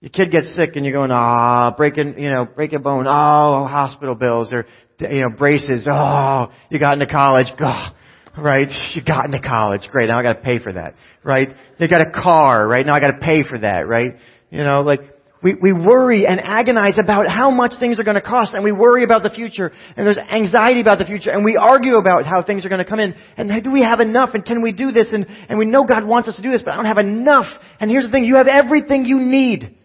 Your 0.01 0.11
kid 0.11 0.33
gets 0.33 0.57
sick 0.57 0.75
and 0.75 0.85
you're 0.85 0.95
going, 0.95 1.12
ah, 1.12 1.75
breaking, 1.77 2.18
you 2.18 2.29
know, 2.29 2.45
break 2.45 2.73
a 2.73 2.81
bone. 2.81 3.07
Oh, 3.07 3.66
hospital 3.68 4.16
bills 4.16 4.53
or, 4.53 4.66
you 4.99 5.21
know, 5.21 5.31
braces. 5.31 5.87
Oh, 5.88 6.51
you 6.68 6.81
got 6.81 6.95
into 6.95 7.07
college. 7.07 7.47
Oh, 7.61 7.90
right? 8.37 8.68
You 8.95 9.05
got 9.05 9.27
into 9.27 9.40
college. 9.40 9.83
Great. 9.92 10.09
Now 10.09 10.18
I 10.18 10.25
got 10.25 10.33
to 10.35 10.40
pay 10.40 10.59
for 10.59 10.73
that, 10.73 10.97
right? 11.23 11.51
You 11.79 11.88
got 11.88 12.01
a 12.01 12.11
car, 12.11 12.66
right? 12.66 12.85
Now 12.85 12.95
I 12.95 13.01
got 13.01 13.12
to 13.12 13.18
pay 13.18 13.45
for 13.45 13.59
that, 13.59 13.87
right? 13.87 14.16
You 14.51 14.64
know, 14.64 14.81
like 14.81 15.01
we, 15.42 15.55
we 15.55 15.72
worry 15.72 16.26
and 16.26 16.40
agonize 16.42 16.98
about 17.02 17.26
how 17.28 17.50
much 17.50 17.72
things 17.81 17.98
are 17.98 18.05
going 18.05 18.16
to 18.16 18.22
cost 18.22 18.52
and 18.55 18.62
we 18.62 18.72
worry 18.72 19.05
about 19.05 19.22
the 19.22 19.31
future 19.31 19.72
and 19.96 20.07
there's 20.07 20.18
anxiety 20.18 20.81
about 20.81 20.98
the 20.98 21.05
future 21.05 21.31
and 21.31 21.44
we 21.44 21.57
argue 21.57 21.96
about 21.96 22.24
how 22.24 22.42
things 22.42 22.64
are 22.64 22.68
going 22.68 22.85
to 22.85 22.88
come 22.88 23.00
in 23.00 23.14
and 23.37 23.50
do 23.62 23.70
we 23.70 23.83
have 23.83 24.00
enough 24.00 24.31
and 24.35 24.44
can 24.44 24.62
we 24.62 24.72
do 24.72 24.92
this 24.92 25.09
and, 25.12 25.26
and 25.48 25.59
we 25.59 25.64
know 25.64 25.85
God 25.85 26.05
wants 26.05 26.28
us 26.28 26.37
to 26.37 26.42
do 26.42 26.50
this 26.50 26.62
but 26.64 26.72
I 26.72 26.76
don't 26.76 26.87
have 26.87 26.98
enough 26.98 27.46
and 27.81 27.90
here's 27.90 28.05
the 28.05 28.11
thing 28.11 28.24
you 28.24 28.37
have 28.37 28.48
everything 28.48 29.05
you 29.05 29.18
need 29.20 29.76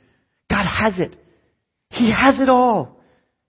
God 0.50 0.66
has 0.66 1.00
it 1.00 1.16
He 1.90 2.12
has 2.12 2.40
it 2.40 2.50
all 2.50 3.02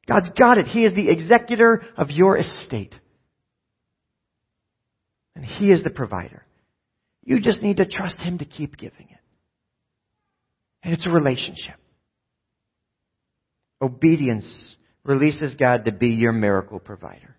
God's 0.09 0.31
got 0.31 0.59
it 0.59 0.67
He 0.67 0.85
is 0.85 0.95
the 0.95 1.11
executor 1.11 1.83
of 1.97 2.11
your 2.11 2.37
estate 2.39 2.95
and 5.39 5.47
He 5.47 5.71
is 5.71 5.85
the 5.85 5.91
provider. 5.91 6.45
You 7.23 7.41
just 7.41 7.63
need 7.63 7.77
to 7.77 7.87
trust 7.87 8.19
Him 8.21 8.39
to 8.39 8.45
keep 8.45 8.77
giving 8.77 9.07
it. 9.09 9.21
And 10.83 10.93
it's 10.93 11.07
a 11.07 11.11
relationship. 11.11 11.77
Obedience 13.81 14.77
releases 15.05 15.55
God 15.55 15.85
to 15.85 15.93
be 15.93 16.09
your 16.09 16.33
miracle 16.33 16.79
provider. 16.79 17.37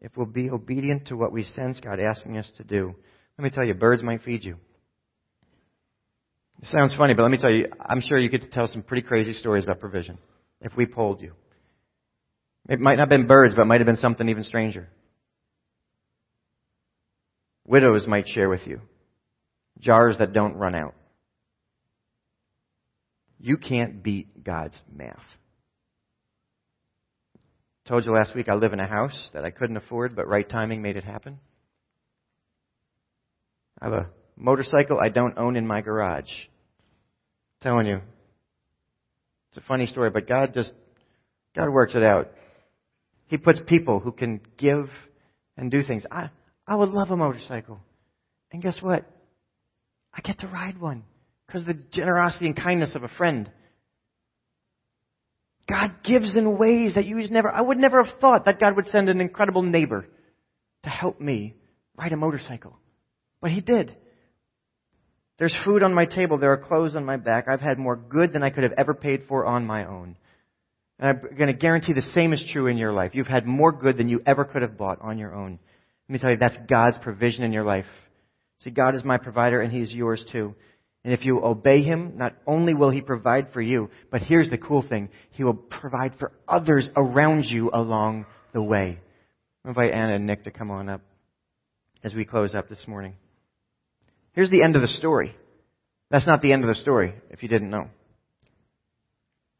If 0.00 0.16
we'll 0.16 0.26
be 0.26 0.50
obedient 0.50 1.08
to 1.08 1.16
what 1.16 1.32
we 1.32 1.44
sense 1.44 1.80
God 1.80 1.98
asking 1.98 2.36
us 2.36 2.50
to 2.58 2.64
do, 2.64 2.94
let 3.38 3.44
me 3.44 3.50
tell 3.50 3.64
you, 3.64 3.74
birds 3.74 4.02
might 4.02 4.22
feed 4.22 4.44
you. 4.44 4.56
It 6.62 6.68
sounds 6.68 6.94
funny, 6.94 7.14
but 7.14 7.22
let 7.22 7.30
me 7.30 7.38
tell 7.38 7.52
you, 7.52 7.68
I'm 7.80 8.00
sure 8.00 8.18
you 8.18 8.30
could 8.30 8.52
tell 8.52 8.68
some 8.68 8.82
pretty 8.82 9.06
crazy 9.06 9.32
stories 9.32 9.64
about 9.64 9.80
provision 9.80 10.18
if 10.60 10.76
we 10.76 10.86
polled 10.86 11.20
you. 11.20 11.32
It 12.68 12.80
might 12.80 12.96
not 12.96 13.00
have 13.00 13.08
been 13.08 13.26
birds, 13.26 13.54
but 13.54 13.62
it 13.62 13.66
might 13.66 13.80
have 13.80 13.86
been 13.86 13.96
something 13.96 14.28
even 14.28 14.44
stranger 14.44 14.88
widows 17.64 18.06
might 18.06 18.28
share 18.28 18.48
with 18.48 18.66
you. 18.66 18.80
Jars 19.78 20.16
that 20.18 20.32
don't 20.32 20.54
run 20.54 20.74
out. 20.74 20.94
You 23.44 23.58
can't 23.58 24.02
beat 24.02 24.42
God's 24.42 24.80
math. 24.90 25.20
Told 27.86 28.06
you 28.06 28.12
last 28.12 28.34
week 28.34 28.48
I 28.48 28.54
live 28.54 28.72
in 28.72 28.80
a 28.80 28.86
house 28.86 29.28
that 29.34 29.44
I 29.44 29.50
couldn't 29.50 29.76
afford, 29.76 30.16
but 30.16 30.26
right 30.26 30.48
timing 30.48 30.80
made 30.80 30.96
it 30.96 31.04
happen. 31.04 31.38
I 33.82 33.84
have 33.84 33.92
a 33.92 34.10
motorcycle 34.34 34.98
I 34.98 35.10
don't 35.10 35.36
own 35.36 35.56
in 35.56 35.66
my 35.66 35.82
garage. 35.82 36.30
I'm 36.30 37.60
telling 37.60 37.86
you. 37.86 38.00
It's 39.50 39.58
a 39.58 39.68
funny 39.68 39.88
story, 39.88 40.08
but 40.08 40.26
God 40.26 40.54
just, 40.54 40.72
God 41.54 41.68
works 41.68 41.94
it 41.94 42.02
out. 42.02 42.30
He 43.26 43.36
puts 43.36 43.60
people 43.66 44.00
who 44.00 44.12
can 44.12 44.40
give 44.56 44.88
and 45.58 45.70
do 45.70 45.82
things. 45.82 46.06
I, 46.10 46.30
I 46.66 46.76
would 46.76 46.88
love 46.88 47.10
a 47.10 47.16
motorcycle. 47.18 47.78
And 48.52 48.62
guess 48.62 48.78
what? 48.80 49.04
I 50.14 50.22
get 50.22 50.38
to 50.38 50.46
ride 50.46 50.80
one 50.80 51.04
because 51.46 51.62
of 51.62 51.68
the 51.68 51.82
generosity 51.92 52.46
and 52.46 52.56
kindness 52.56 52.94
of 52.94 53.02
a 53.02 53.08
friend. 53.08 53.50
God 55.68 56.02
gives 56.04 56.36
in 56.36 56.58
ways 56.58 56.94
that 56.94 57.06
you 57.06 57.16
never, 57.30 57.50
I 57.50 57.62
would 57.62 57.78
never 57.78 58.04
have 58.04 58.18
thought 58.20 58.44
that 58.44 58.60
God 58.60 58.76
would 58.76 58.86
send 58.86 59.08
an 59.08 59.20
incredible 59.20 59.62
neighbor 59.62 60.06
to 60.82 60.90
help 60.90 61.20
me 61.20 61.54
ride 61.96 62.12
a 62.12 62.16
motorcycle. 62.16 62.78
But 63.40 63.50
He 63.50 63.60
did. 63.60 63.96
There's 65.38 65.56
food 65.64 65.82
on 65.82 65.94
my 65.94 66.06
table. 66.06 66.38
There 66.38 66.52
are 66.52 66.58
clothes 66.58 66.94
on 66.94 67.04
my 67.04 67.16
back. 67.16 67.46
I've 67.48 67.60
had 67.60 67.78
more 67.78 67.96
good 67.96 68.32
than 68.32 68.42
I 68.42 68.50
could 68.50 68.62
have 68.62 68.74
ever 68.78 68.94
paid 68.94 69.24
for 69.28 69.44
on 69.44 69.66
my 69.66 69.86
own. 69.86 70.16
And 70.98 71.08
I'm 71.08 71.36
going 71.36 71.48
to 71.48 71.54
guarantee 71.54 71.92
the 71.92 72.02
same 72.14 72.32
is 72.32 72.44
true 72.52 72.66
in 72.66 72.76
your 72.76 72.92
life. 72.92 73.12
You've 73.14 73.26
had 73.26 73.46
more 73.46 73.72
good 73.72 73.96
than 73.96 74.08
you 74.08 74.22
ever 74.26 74.44
could 74.44 74.62
have 74.62 74.78
bought 74.78 75.00
on 75.00 75.18
your 75.18 75.34
own. 75.34 75.58
Let 76.08 76.12
me 76.12 76.18
tell 76.20 76.30
you, 76.30 76.36
that's 76.36 76.56
God's 76.70 76.98
provision 76.98 77.42
in 77.42 77.52
your 77.52 77.64
life. 77.64 77.86
See, 78.60 78.70
God 78.70 78.94
is 78.94 79.02
my 79.02 79.18
provider 79.18 79.60
and 79.60 79.72
He's 79.72 79.92
yours 79.92 80.24
too. 80.30 80.54
And 81.04 81.12
if 81.12 81.24
you 81.24 81.44
obey 81.44 81.82
Him, 81.82 82.14
not 82.16 82.34
only 82.46 82.74
will 82.74 82.90
He 82.90 83.02
provide 83.02 83.52
for 83.52 83.60
you, 83.60 83.90
but 84.10 84.22
here's 84.22 84.48
the 84.48 84.58
cool 84.58 84.82
thing. 84.86 85.10
He 85.32 85.44
will 85.44 85.54
provide 85.54 86.14
for 86.18 86.32
others 86.48 86.88
around 86.96 87.44
you 87.44 87.70
along 87.72 88.24
the 88.54 88.62
way. 88.62 88.98
I 89.64 89.68
invite 89.68 89.92
Anna 89.92 90.14
and 90.14 90.26
Nick 90.26 90.44
to 90.44 90.50
come 90.50 90.70
on 90.70 90.88
up 90.88 91.02
as 92.02 92.14
we 92.14 92.24
close 92.24 92.54
up 92.54 92.68
this 92.68 92.86
morning. 92.88 93.14
Here's 94.32 94.50
the 94.50 94.62
end 94.62 94.76
of 94.76 94.82
the 94.82 94.88
story. 94.88 95.36
That's 96.10 96.26
not 96.26 96.42
the 96.42 96.52
end 96.52 96.62
of 96.62 96.68
the 96.68 96.74
story, 96.74 97.14
if 97.30 97.42
you 97.42 97.48
didn't 97.48 97.70
know. 97.70 97.88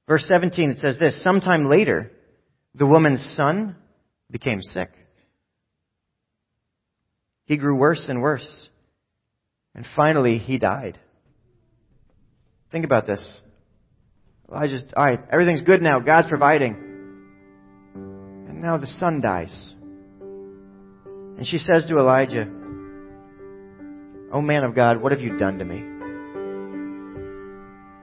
Verse 0.06 0.24
17, 0.28 0.70
it 0.70 0.78
says 0.78 0.98
this, 0.98 1.22
sometime 1.22 1.66
later, 1.66 2.10
the 2.74 2.86
woman's 2.86 3.22
son 3.36 3.76
became 4.30 4.60
sick. 4.60 4.90
He 7.46 7.56
grew 7.56 7.76
worse 7.76 8.04
and 8.08 8.20
worse. 8.20 8.68
And 9.74 9.86
finally, 9.96 10.38
he 10.38 10.58
died. 10.58 10.98
Think 12.74 12.84
about 12.84 13.06
this. 13.06 13.22
Elijah's, 14.50 14.82
all 14.96 15.04
right, 15.04 15.20
everything's 15.30 15.60
good 15.62 15.80
now. 15.80 16.00
God's 16.00 16.26
providing. 16.26 16.74
And 17.94 18.60
now 18.60 18.78
the 18.78 18.88
son 18.88 19.20
dies. 19.20 19.72
And 20.24 21.46
she 21.46 21.58
says 21.58 21.86
to 21.88 21.98
Elijah, 21.98 22.50
Oh 24.32 24.40
man 24.40 24.64
of 24.64 24.74
God, 24.74 25.00
what 25.00 25.12
have 25.12 25.20
you 25.20 25.38
done 25.38 25.60
to 25.60 25.64
me? 25.64 25.84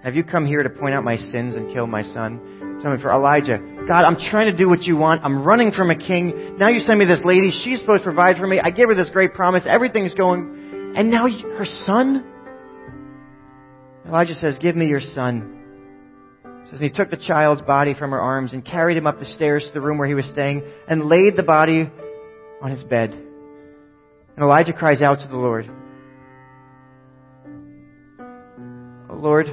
Have 0.05 0.15
you 0.15 0.23
come 0.23 0.45
here 0.45 0.63
to 0.63 0.69
point 0.69 0.93
out 0.93 1.03
my 1.03 1.17
sins 1.17 1.55
and 1.55 1.73
kill 1.73 1.85
my 1.85 2.03
son? 2.03 2.79
Tell 2.81 2.95
me 2.95 3.01
for 3.01 3.11
Elijah, 3.11 3.57
God, 3.89 4.05
I'm 4.05 4.15
trying 4.15 4.49
to 4.49 4.57
do 4.57 4.69
what 4.69 4.83
you 4.83 4.95
want. 4.95 5.19
I'm 5.25 5.43
running 5.45 5.73
from 5.73 5.89
a 5.89 5.97
king. 5.97 6.55
Now 6.57 6.69
you 6.69 6.79
send 6.79 6.97
me 6.97 7.03
this 7.03 7.19
lady. 7.25 7.51
She's 7.51 7.81
supposed 7.81 8.03
to 8.03 8.05
provide 8.05 8.37
for 8.37 8.47
me. 8.47 8.61
I 8.63 8.69
gave 8.69 8.87
her 8.87 8.95
this 8.95 9.09
great 9.09 9.33
promise. 9.33 9.63
Everything's 9.67 10.13
going. 10.13 10.93
And 10.95 11.11
now 11.11 11.27
her 11.27 11.65
son? 11.65 12.30
Elijah 14.07 14.35
says, 14.35 14.57
Give 14.59 14.75
me 14.75 14.87
your 14.87 14.99
son. 14.99 15.57
Says, 16.69 16.79
he 16.79 16.89
took 16.89 17.09
the 17.09 17.17
child's 17.17 17.61
body 17.61 17.93
from 17.93 18.11
her 18.11 18.21
arms 18.21 18.53
and 18.53 18.65
carried 18.65 18.97
him 18.97 19.05
up 19.05 19.19
the 19.19 19.25
stairs 19.25 19.63
to 19.65 19.73
the 19.73 19.81
room 19.81 19.97
where 19.97 20.07
he 20.07 20.15
was 20.15 20.25
staying 20.25 20.63
and 20.87 21.05
laid 21.05 21.35
the 21.35 21.43
body 21.43 21.89
on 22.61 22.71
his 22.71 22.83
bed. 22.83 23.11
And 23.11 24.43
Elijah 24.43 24.73
cries 24.73 25.01
out 25.01 25.19
to 25.19 25.27
the 25.27 25.35
Lord, 25.35 25.69
Oh 29.09 29.15
Lord, 29.15 29.47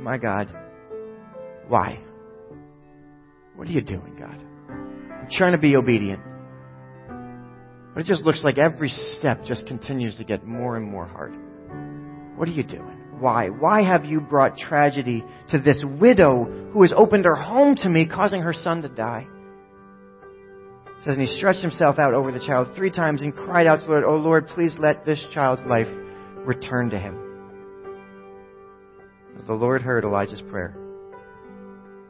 my 0.00 0.18
God, 0.18 0.48
why? 1.66 1.98
What 3.56 3.66
are 3.68 3.72
you 3.72 3.82
doing, 3.82 4.16
God? 4.18 4.40
I'm 4.70 5.28
trying 5.30 5.52
to 5.52 5.58
be 5.58 5.76
obedient. 5.76 6.22
But 7.94 8.02
it 8.02 8.06
just 8.06 8.22
looks 8.22 8.42
like 8.42 8.58
every 8.58 8.88
step 9.18 9.44
just 9.44 9.66
continues 9.66 10.16
to 10.16 10.24
get 10.24 10.46
more 10.46 10.76
and 10.76 10.86
more 10.88 11.06
hard. 11.06 11.34
What 12.36 12.48
are 12.48 12.52
you 12.52 12.62
doing? 12.62 13.01
Why? 13.22 13.50
Why 13.50 13.84
have 13.84 14.04
you 14.04 14.20
brought 14.20 14.58
tragedy 14.58 15.24
to 15.50 15.58
this 15.58 15.80
widow 15.84 16.42
who 16.72 16.82
has 16.82 16.92
opened 16.94 17.24
her 17.24 17.36
home 17.36 17.76
to 17.76 17.88
me, 17.88 18.04
causing 18.04 18.42
her 18.42 18.52
son 18.52 18.82
to 18.82 18.88
die? 18.88 19.28
It 20.86 21.04
says, 21.04 21.16
and 21.16 21.28
he 21.28 21.32
stretched 21.38 21.62
himself 21.62 22.00
out 22.00 22.14
over 22.14 22.32
the 22.32 22.44
child 22.44 22.74
three 22.74 22.90
times 22.90 23.22
and 23.22 23.32
cried 23.32 23.68
out 23.68 23.78
to 23.78 23.86
the 23.86 23.92
Lord, 23.92 24.04
Oh 24.04 24.16
Lord, 24.16 24.48
please 24.48 24.74
let 24.76 25.06
this 25.06 25.24
child's 25.32 25.62
life 25.62 25.86
return 26.38 26.90
to 26.90 26.98
him. 26.98 27.16
As 29.38 29.46
the 29.46 29.54
Lord 29.54 29.82
heard 29.82 30.02
Elijah's 30.02 30.42
prayer, 30.50 30.74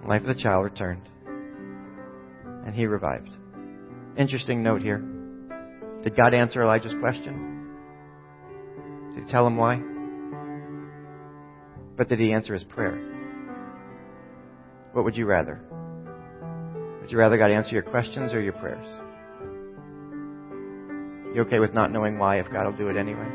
the 0.00 0.08
life 0.08 0.22
of 0.22 0.28
the 0.28 0.42
child 0.42 0.64
returned, 0.64 1.06
and 2.64 2.74
he 2.74 2.86
revived. 2.86 3.28
Interesting 4.16 4.62
note 4.62 4.80
here. 4.80 5.04
Did 6.02 6.16
God 6.16 6.32
answer 6.32 6.62
Elijah's 6.62 6.94
question? 7.00 7.68
Did 9.14 9.24
he 9.24 9.30
tell 9.30 9.46
him 9.46 9.58
why? 9.58 9.91
But 11.97 12.09
did 12.09 12.18
he 12.18 12.32
answer 12.32 12.55
his 12.55 12.64
prayer? 12.64 12.99
What 14.93 15.05
would 15.05 15.16
you 15.16 15.26
rather? 15.26 15.61
Would 17.01 17.11
you 17.11 17.18
rather 17.18 17.36
God 17.36 17.51
answer 17.51 17.72
your 17.72 17.82
questions 17.82 18.32
or 18.32 18.40
your 18.40 18.53
prayers? 18.53 18.86
You 21.34 21.43
okay 21.43 21.59
with 21.59 21.72
not 21.74 21.90
knowing 21.90 22.18
why 22.18 22.38
if 22.40 22.51
God 22.51 22.66
will 22.66 22.76
do 22.76 22.88
it 22.88 22.97
anyway? 22.97 23.26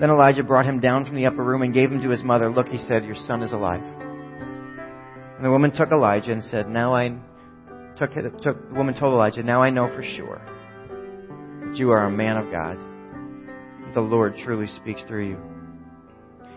Then 0.00 0.10
Elijah 0.10 0.42
brought 0.42 0.66
him 0.66 0.80
down 0.80 1.06
from 1.06 1.14
the 1.14 1.26
upper 1.26 1.44
room 1.44 1.62
and 1.62 1.72
gave 1.72 1.90
him 1.90 2.02
to 2.02 2.10
his 2.10 2.22
mother. 2.22 2.50
Look, 2.50 2.66
he 2.66 2.78
said, 2.78 3.04
your 3.04 3.14
son 3.14 3.42
is 3.42 3.52
alive. 3.52 3.82
And 5.36 5.44
the 5.44 5.50
woman 5.50 5.70
took 5.70 5.90
Elijah 5.92 6.32
and 6.32 6.42
said, 6.42 6.68
Now 6.68 6.94
I 6.94 7.16
took, 7.96 8.12
took 8.42 8.68
the 8.68 8.74
woman 8.74 8.98
told 8.98 9.14
Elijah, 9.14 9.42
Now 9.42 9.62
I 9.62 9.70
know 9.70 9.86
for 9.94 10.02
sure 10.02 10.42
that 11.66 11.76
you 11.76 11.92
are 11.92 12.04
a 12.04 12.10
man 12.10 12.36
of 12.36 12.50
God. 12.50 12.76
The 13.94 14.00
Lord 14.00 14.36
truly 14.36 14.66
speaks 14.66 15.02
through 15.06 15.28
you. 15.28 15.53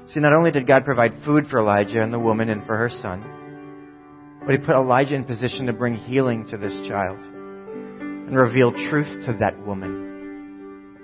See, 0.10 0.22
not 0.22 0.34
only 0.34 0.52
did 0.52 0.68
God 0.68 0.86
provide 0.86 1.24
food 1.26 1.48
for 1.48 1.60
Elijah 1.60 2.02
and 2.02 2.14
the 2.14 2.20
woman 2.20 2.50
and 2.50 2.66
for 2.66 2.78
her 2.78 2.90
son, 2.90 4.40
but 4.46 4.52
he 4.56 4.58
put 4.58 4.76
Elijah 4.76 5.16
in 5.16 5.26
position 5.26 5.66
to 5.66 5.74
bring 5.74 5.96
healing 5.96 6.48
to 6.50 6.58
this 6.58 6.74
child 6.88 7.18
and 7.20 8.36
reveal 8.36 8.72
truth 8.72 9.26
to 9.26 9.34
that 9.40 9.66
woman. 9.66 10.96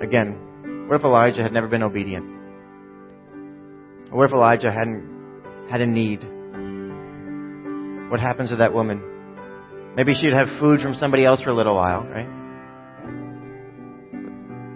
Again, 0.00 0.86
what 0.86 0.96
if 0.96 1.04
Elijah 1.04 1.42
had 1.42 1.52
never 1.52 1.68
been 1.68 1.82
obedient? 1.82 2.26
What 4.10 4.26
if 4.26 4.32
Elijah 4.32 4.70
hadn't 4.70 5.08
had 5.70 5.80
a 5.80 5.86
need? 5.86 6.22
What 8.10 8.20
happens 8.20 8.50
to 8.50 8.56
that 8.56 8.74
woman? 8.74 9.02
Maybe 9.96 10.14
she'd 10.14 10.34
have 10.36 10.48
food 10.60 10.82
from 10.82 10.94
somebody 10.94 11.24
else 11.24 11.42
for 11.42 11.50
a 11.50 11.54
little 11.54 11.74
while, 11.74 12.04
right? 12.04 12.28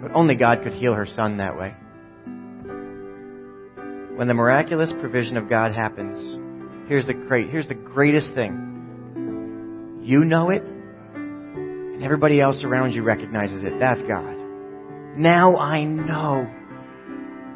But 0.01 0.13
only 0.13 0.35
God 0.35 0.63
could 0.63 0.73
heal 0.73 0.95
her 0.95 1.05
son 1.05 1.37
that 1.37 1.55
way. 1.55 1.75
When 4.19 4.27
the 4.27 4.33
miraculous 4.33 4.91
provision 4.99 5.37
of 5.37 5.47
God 5.47 5.73
happens, 5.73 6.17
here's 6.89 7.07
the 7.07 7.13
great, 7.13 7.49
here's 7.49 7.69
the 7.69 7.73
greatest 7.73 8.33
thing. 8.33 10.01
You 10.03 10.25
know 10.25 10.49
it, 10.49 10.61
and 10.61 12.03
everybody 12.03 12.41
else 12.41 12.61
around 12.65 12.91
you 12.91 13.01
recognizes 13.01 13.63
it. 13.63 13.79
That's 13.79 14.01
God. 14.01 14.35
Now 15.15 15.55
I 15.55 15.85
know. 15.85 16.53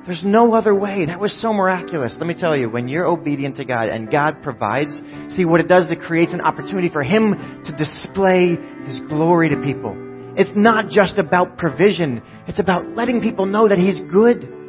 There's 0.06 0.24
no 0.24 0.54
other 0.54 0.74
way. 0.74 1.06
That 1.06 1.20
was 1.20 1.38
so 1.42 1.52
miraculous. 1.52 2.16
Let 2.18 2.28
me 2.28 2.36
tell 2.40 2.56
you, 2.56 2.70
when 2.70 2.88
you're 2.88 3.08
obedient 3.08 3.58
to 3.58 3.66
God 3.66 3.90
and 3.90 4.10
God 4.10 4.42
provides, 4.42 4.92
see 5.36 5.44
what 5.44 5.60
it 5.60 5.68
does, 5.68 5.88
it 5.90 6.00
creates 6.00 6.32
an 6.32 6.40
opportunity 6.40 6.88
for 6.88 7.04
Him 7.04 7.34
to 7.66 7.76
display 7.76 8.56
His 8.86 9.02
glory 9.10 9.50
to 9.50 9.62
people. 9.62 9.98
It's 10.38 10.52
not 10.56 10.88
just 10.88 11.18
about 11.18 11.58
provision. 11.58 12.22
It's 12.48 12.60
about 12.60 12.88
letting 12.96 13.20
people 13.20 13.48
know 13.48 13.68
that 13.68 13.80
He's 13.80 14.00
good. 14.10 14.63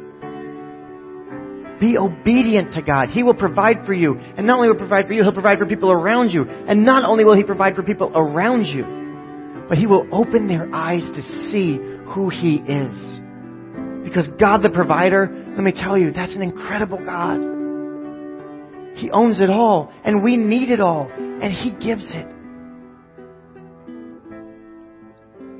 Be 1.79 1.97
obedient 1.97 2.73
to 2.73 2.81
God. 2.81 3.09
He 3.09 3.23
will 3.23 3.35
provide 3.35 3.85
for 3.85 3.93
you. 3.93 4.17
And 4.17 4.47
not 4.47 4.57
only 4.57 4.69
will 4.69 4.75
he 4.75 4.79
provide 4.79 5.07
for 5.07 5.13
you, 5.13 5.23
He'll 5.23 5.33
provide 5.33 5.57
for 5.57 5.65
people 5.65 5.91
around 5.91 6.29
you. 6.29 6.43
And 6.43 6.85
not 6.85 7.03
only 7.03 7.25
will 7.25 7.35
He 7.35 7.43
provide 7.43 7.75
for 7.75 7.83
people 7.83 8.11
around 8.15 8.65
you, 8.65 9.65
but 9.67 9.77
He 9.77 9.87
will 9.87 10.07
open 10.11 10.47
their 10.47 10.73
eyes 10.73 11.03
to 11.03 11.21
see 11.51 11.77
who 12.13 12.29
He 12.29 12.57
is. 12.57 13.15
Because 14.05 14.27
God 14.39 14.61
the 14.61 14.69
provider, 14.69 15.27
let 15.49 15.63
me 15.63 15.73
tell 15.75 15.97
you, 15.97 16.11
that's 16.11 16.35
an 16.35 16.41
incredible 16.41 17.03
God. 17.03 17.39
He 18.95 19.11
owns 19.11 19.41
it 19.41 19.49
all, 19.49 19.91
and 20.05 20.23
we 20.23 20.37
need 20.37 20.69
it 20.69 20.79
all, 20.79 21.09
and 21.11 21.51
He 21.51 21.71
gives 21.71 22.05
it. 22.05 22.27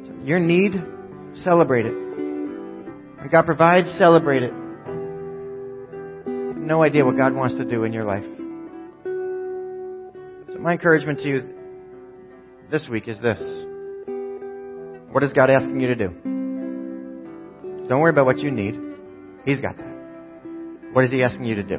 So 0.07 0.13
your 0.23 0.39
need, 0.39 0.73
celebrate 1.43 1.85
it. 1.85 1.93
When 1.93 3.29
God 3.29 3.45
provides, 3.45 3.89
celebrate 3.97 4.43
it. 4.43 4.53
No 6.65 6.83
idea 6.83 7.05
what 7.05 7.15
God 7.15 7.33
wants 7.33 7.55
to 7.55 7.65
do 7.65 7.83
in 7.83 7.93
your 7.93 8.03
life. 8.03 8.25
So 10.51 10.59
my 10.59 10.73
encouragement 10.73 11.19
to 11.19 11.27
you 11.27 11.49
this 12.71 12.87
week 12.89 13.07
is 13.07 13.19
this. 13.21 13.39
What 15.11 15.23
is 15.23 15.31
God 15.33 15.49
asking 15.49 15.79
you 15.79 15.87
to 15.87 15.95
do? 15.95 16.09
Don't 17.87 18.01
worry 18.01 18.09
about 18.09 18.25
what 18.25 18.39
you 18.39 18.51
need. 18.51 18.79
He's 19.45 19.61
got 19.61 19.77
that. 19.77 19.95
What 20.91 21.03
is 21.05 21.11
He 21.11 21.23
asking 21.23 21.45
you 21.45 21.55
to 21.55 21.63
do? 21.63 21.77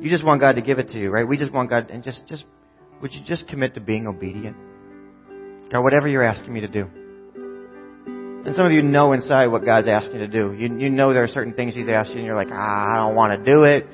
You 0.00 0.08
just 0.08 0.24
want 0.24 0.40
God 0.40 0.54
to 0.54 0.62
give 0.62 0.78
it 0.78 0.88
to 0.88 0.98
you, 0.98 1.10
right? 1.10 1.28
We 1.28 1.36
just 1.36 1.52
want 1.52 1.68
God, 1.68 1.90
and 1.90 2.02
just, 2.02 2.26
just, 2.26 2.44
would 3.02 3.12
you 3.12 3.20
just 3.24 3.46
commit 3.48 3.74
to 3.74 3.80
being 3.80 4.06
obedient? 4.06 4.56
God, 5.70 5.82
whatever 5.82 6.08
you're 6.08 6.22
asking 6.22 6.54
me 6.54 6.62
to 6.62 6.68
do. 6.68 6.88
And 8.44 8.54
some 8.56 8.64
of 8.64 8.72
you 8.72 8.82
know 8.82 9.12
inside 9.12 9.48
what 9.48 9.64
God's 9.64 9.86
asking 9.88 10.20
you 10.20 10.26
to 10.26 10.28
do. 10.28 10.52
You, 10.52 10.78
you 10.78 10.90
know 10.90 11.12
there 11.12 11.24
are 11.24 11.28
certain 11.28 11.52
things 11.52 11.74
He's 11.74 11.88
asking 11.88 12.16
you, 12.16 12.20
and 12.20 12.26
you're 12.26 12.36
like, 12.36 12.48
ah, 12.50 12.86
I 12.90 12.96
don't 12.96 13.14
want 13.14 13.38
to 13.38 13.44
do 13.44 13.64
it. 13.64 13.86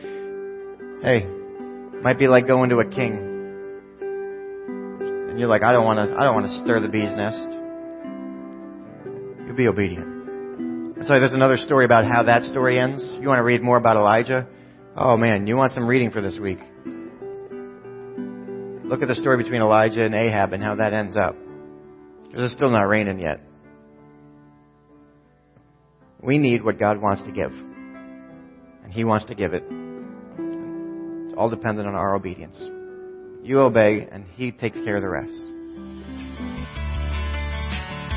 Hey, 1.02 1.26
might 2.02 2.18
be 2.18 2.28
like 2.28 2.46
going 2.46 2.70
to 2.70 2.78
a 2.78 2.88
king. 2.88 3.34
And 5.30 5.38
you're 5.40 5.48
like, 5.48 5.62
I 5.62 5.72
don't 5.72 5.84
want 5.84 5.98
to, 5.98 6.16
I 6.16 6.22
don't 6.22 6.34
want 6.34 6.46
to 6.46 6.58
stir 6.62 6.80
the 6.80 6.88
bee's 6.88 7.12
nest 7.12 7.56
You'll 9.46 9.56
be 9.56 9.68
obedient. 9.68 11.06
So 11.06 11.14
there's 11.14 11.32
another 11.32 11.56
story 11.56 11.84
about 11.84 12.04
how 12.04 12.24
that 12.24 12.42
story 12.44 12.78
ends. 12.80 13.16
You 13.20 13.28
want 13.28 13.38
to 13.38 13.44
read 13.44 13.62
more 13.62 13.76
about 13.76 13.96
Elijah? 13.96 14.46
Oh 14.96 15.16
man, 15.16 15.46
you 15.46 15.56
want 15.56 15.72
some 15.72 15.86
reading 15.86 16.10
for 16.10 16.20
this 16.20 16.38
week. 16.38 16.58
Look 18.84 19.02
at 19.02 19.08
the 19.08 19.14
story 19.14 19.36
between 19.36 19.60
Elijah 19.60 20.02
and 20.04 20.14
Ahab 20.14 20.52
and 20.52 20.62
how 20.62 20.76
that 20.76 20.92
ends 20.92 21.16
up. 21.16 21.36
Because 22.24 22.44
it's 22.44 22.54
still 22.54 22.70
not 22.70 22.82
raining 22.82 23.20
yet. 23.20 23.40
We 26.26 26.38
need 26.38 26.64
what 26.64 26.78
God 26.78 27.00
wants 27.00 27.22
to 27.22 27.30
give. 27.30 27.52
And 27.52 28.92
He 28.92 29.04
wants 29.04 29.26
to 29.26 29.36
give 29.36 29.54
it. 29.54 29.62
It's 29.68 31.34
all 31.38 31.48
dependent 31.48 31.86
on 31.86 31.94
our 31.94 32.16
obedience. 32.16 32.60
You 33.44 33.60
obey, 33.60 34.08
and 34.10 34.24
He 34.34 34.50
takes 34.50 34.80
care 34.80 34.96
of 34.96 35.02
the 35.02 35.08
rest. 35.08 35.32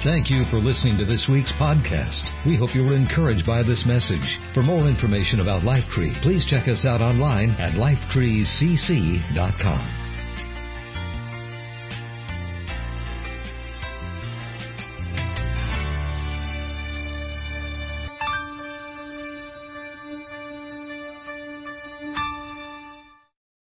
Thank 0.04 0.32
you 0.32 0.46
for 0.50 0.60
listening 0.60 0.98
to 0.98 1.06
this 1.06 1.28
week's 1.30 1.54
podcast. 1.60 2.24
We 2.48 2.58
hope 2.58 2.74
you 2.74 2.84
were 2.84 2.96
encouraged 2.96 3.46
by 3.46 3.62
this 3.64 3.84
message. 3.86 4.40
For 4.54 4.64
more 4.64 4.88
information 4.88 5.42
about 5.42 5.64
Lifetree, 5.64 6.22
please 6.24 6.46
check 6.50 6.68
us 6.68 6.86
out 6.88 7.02
online 7.02 7.52
at 7.60 7.74
lifetreecc.com. 7.74 9.99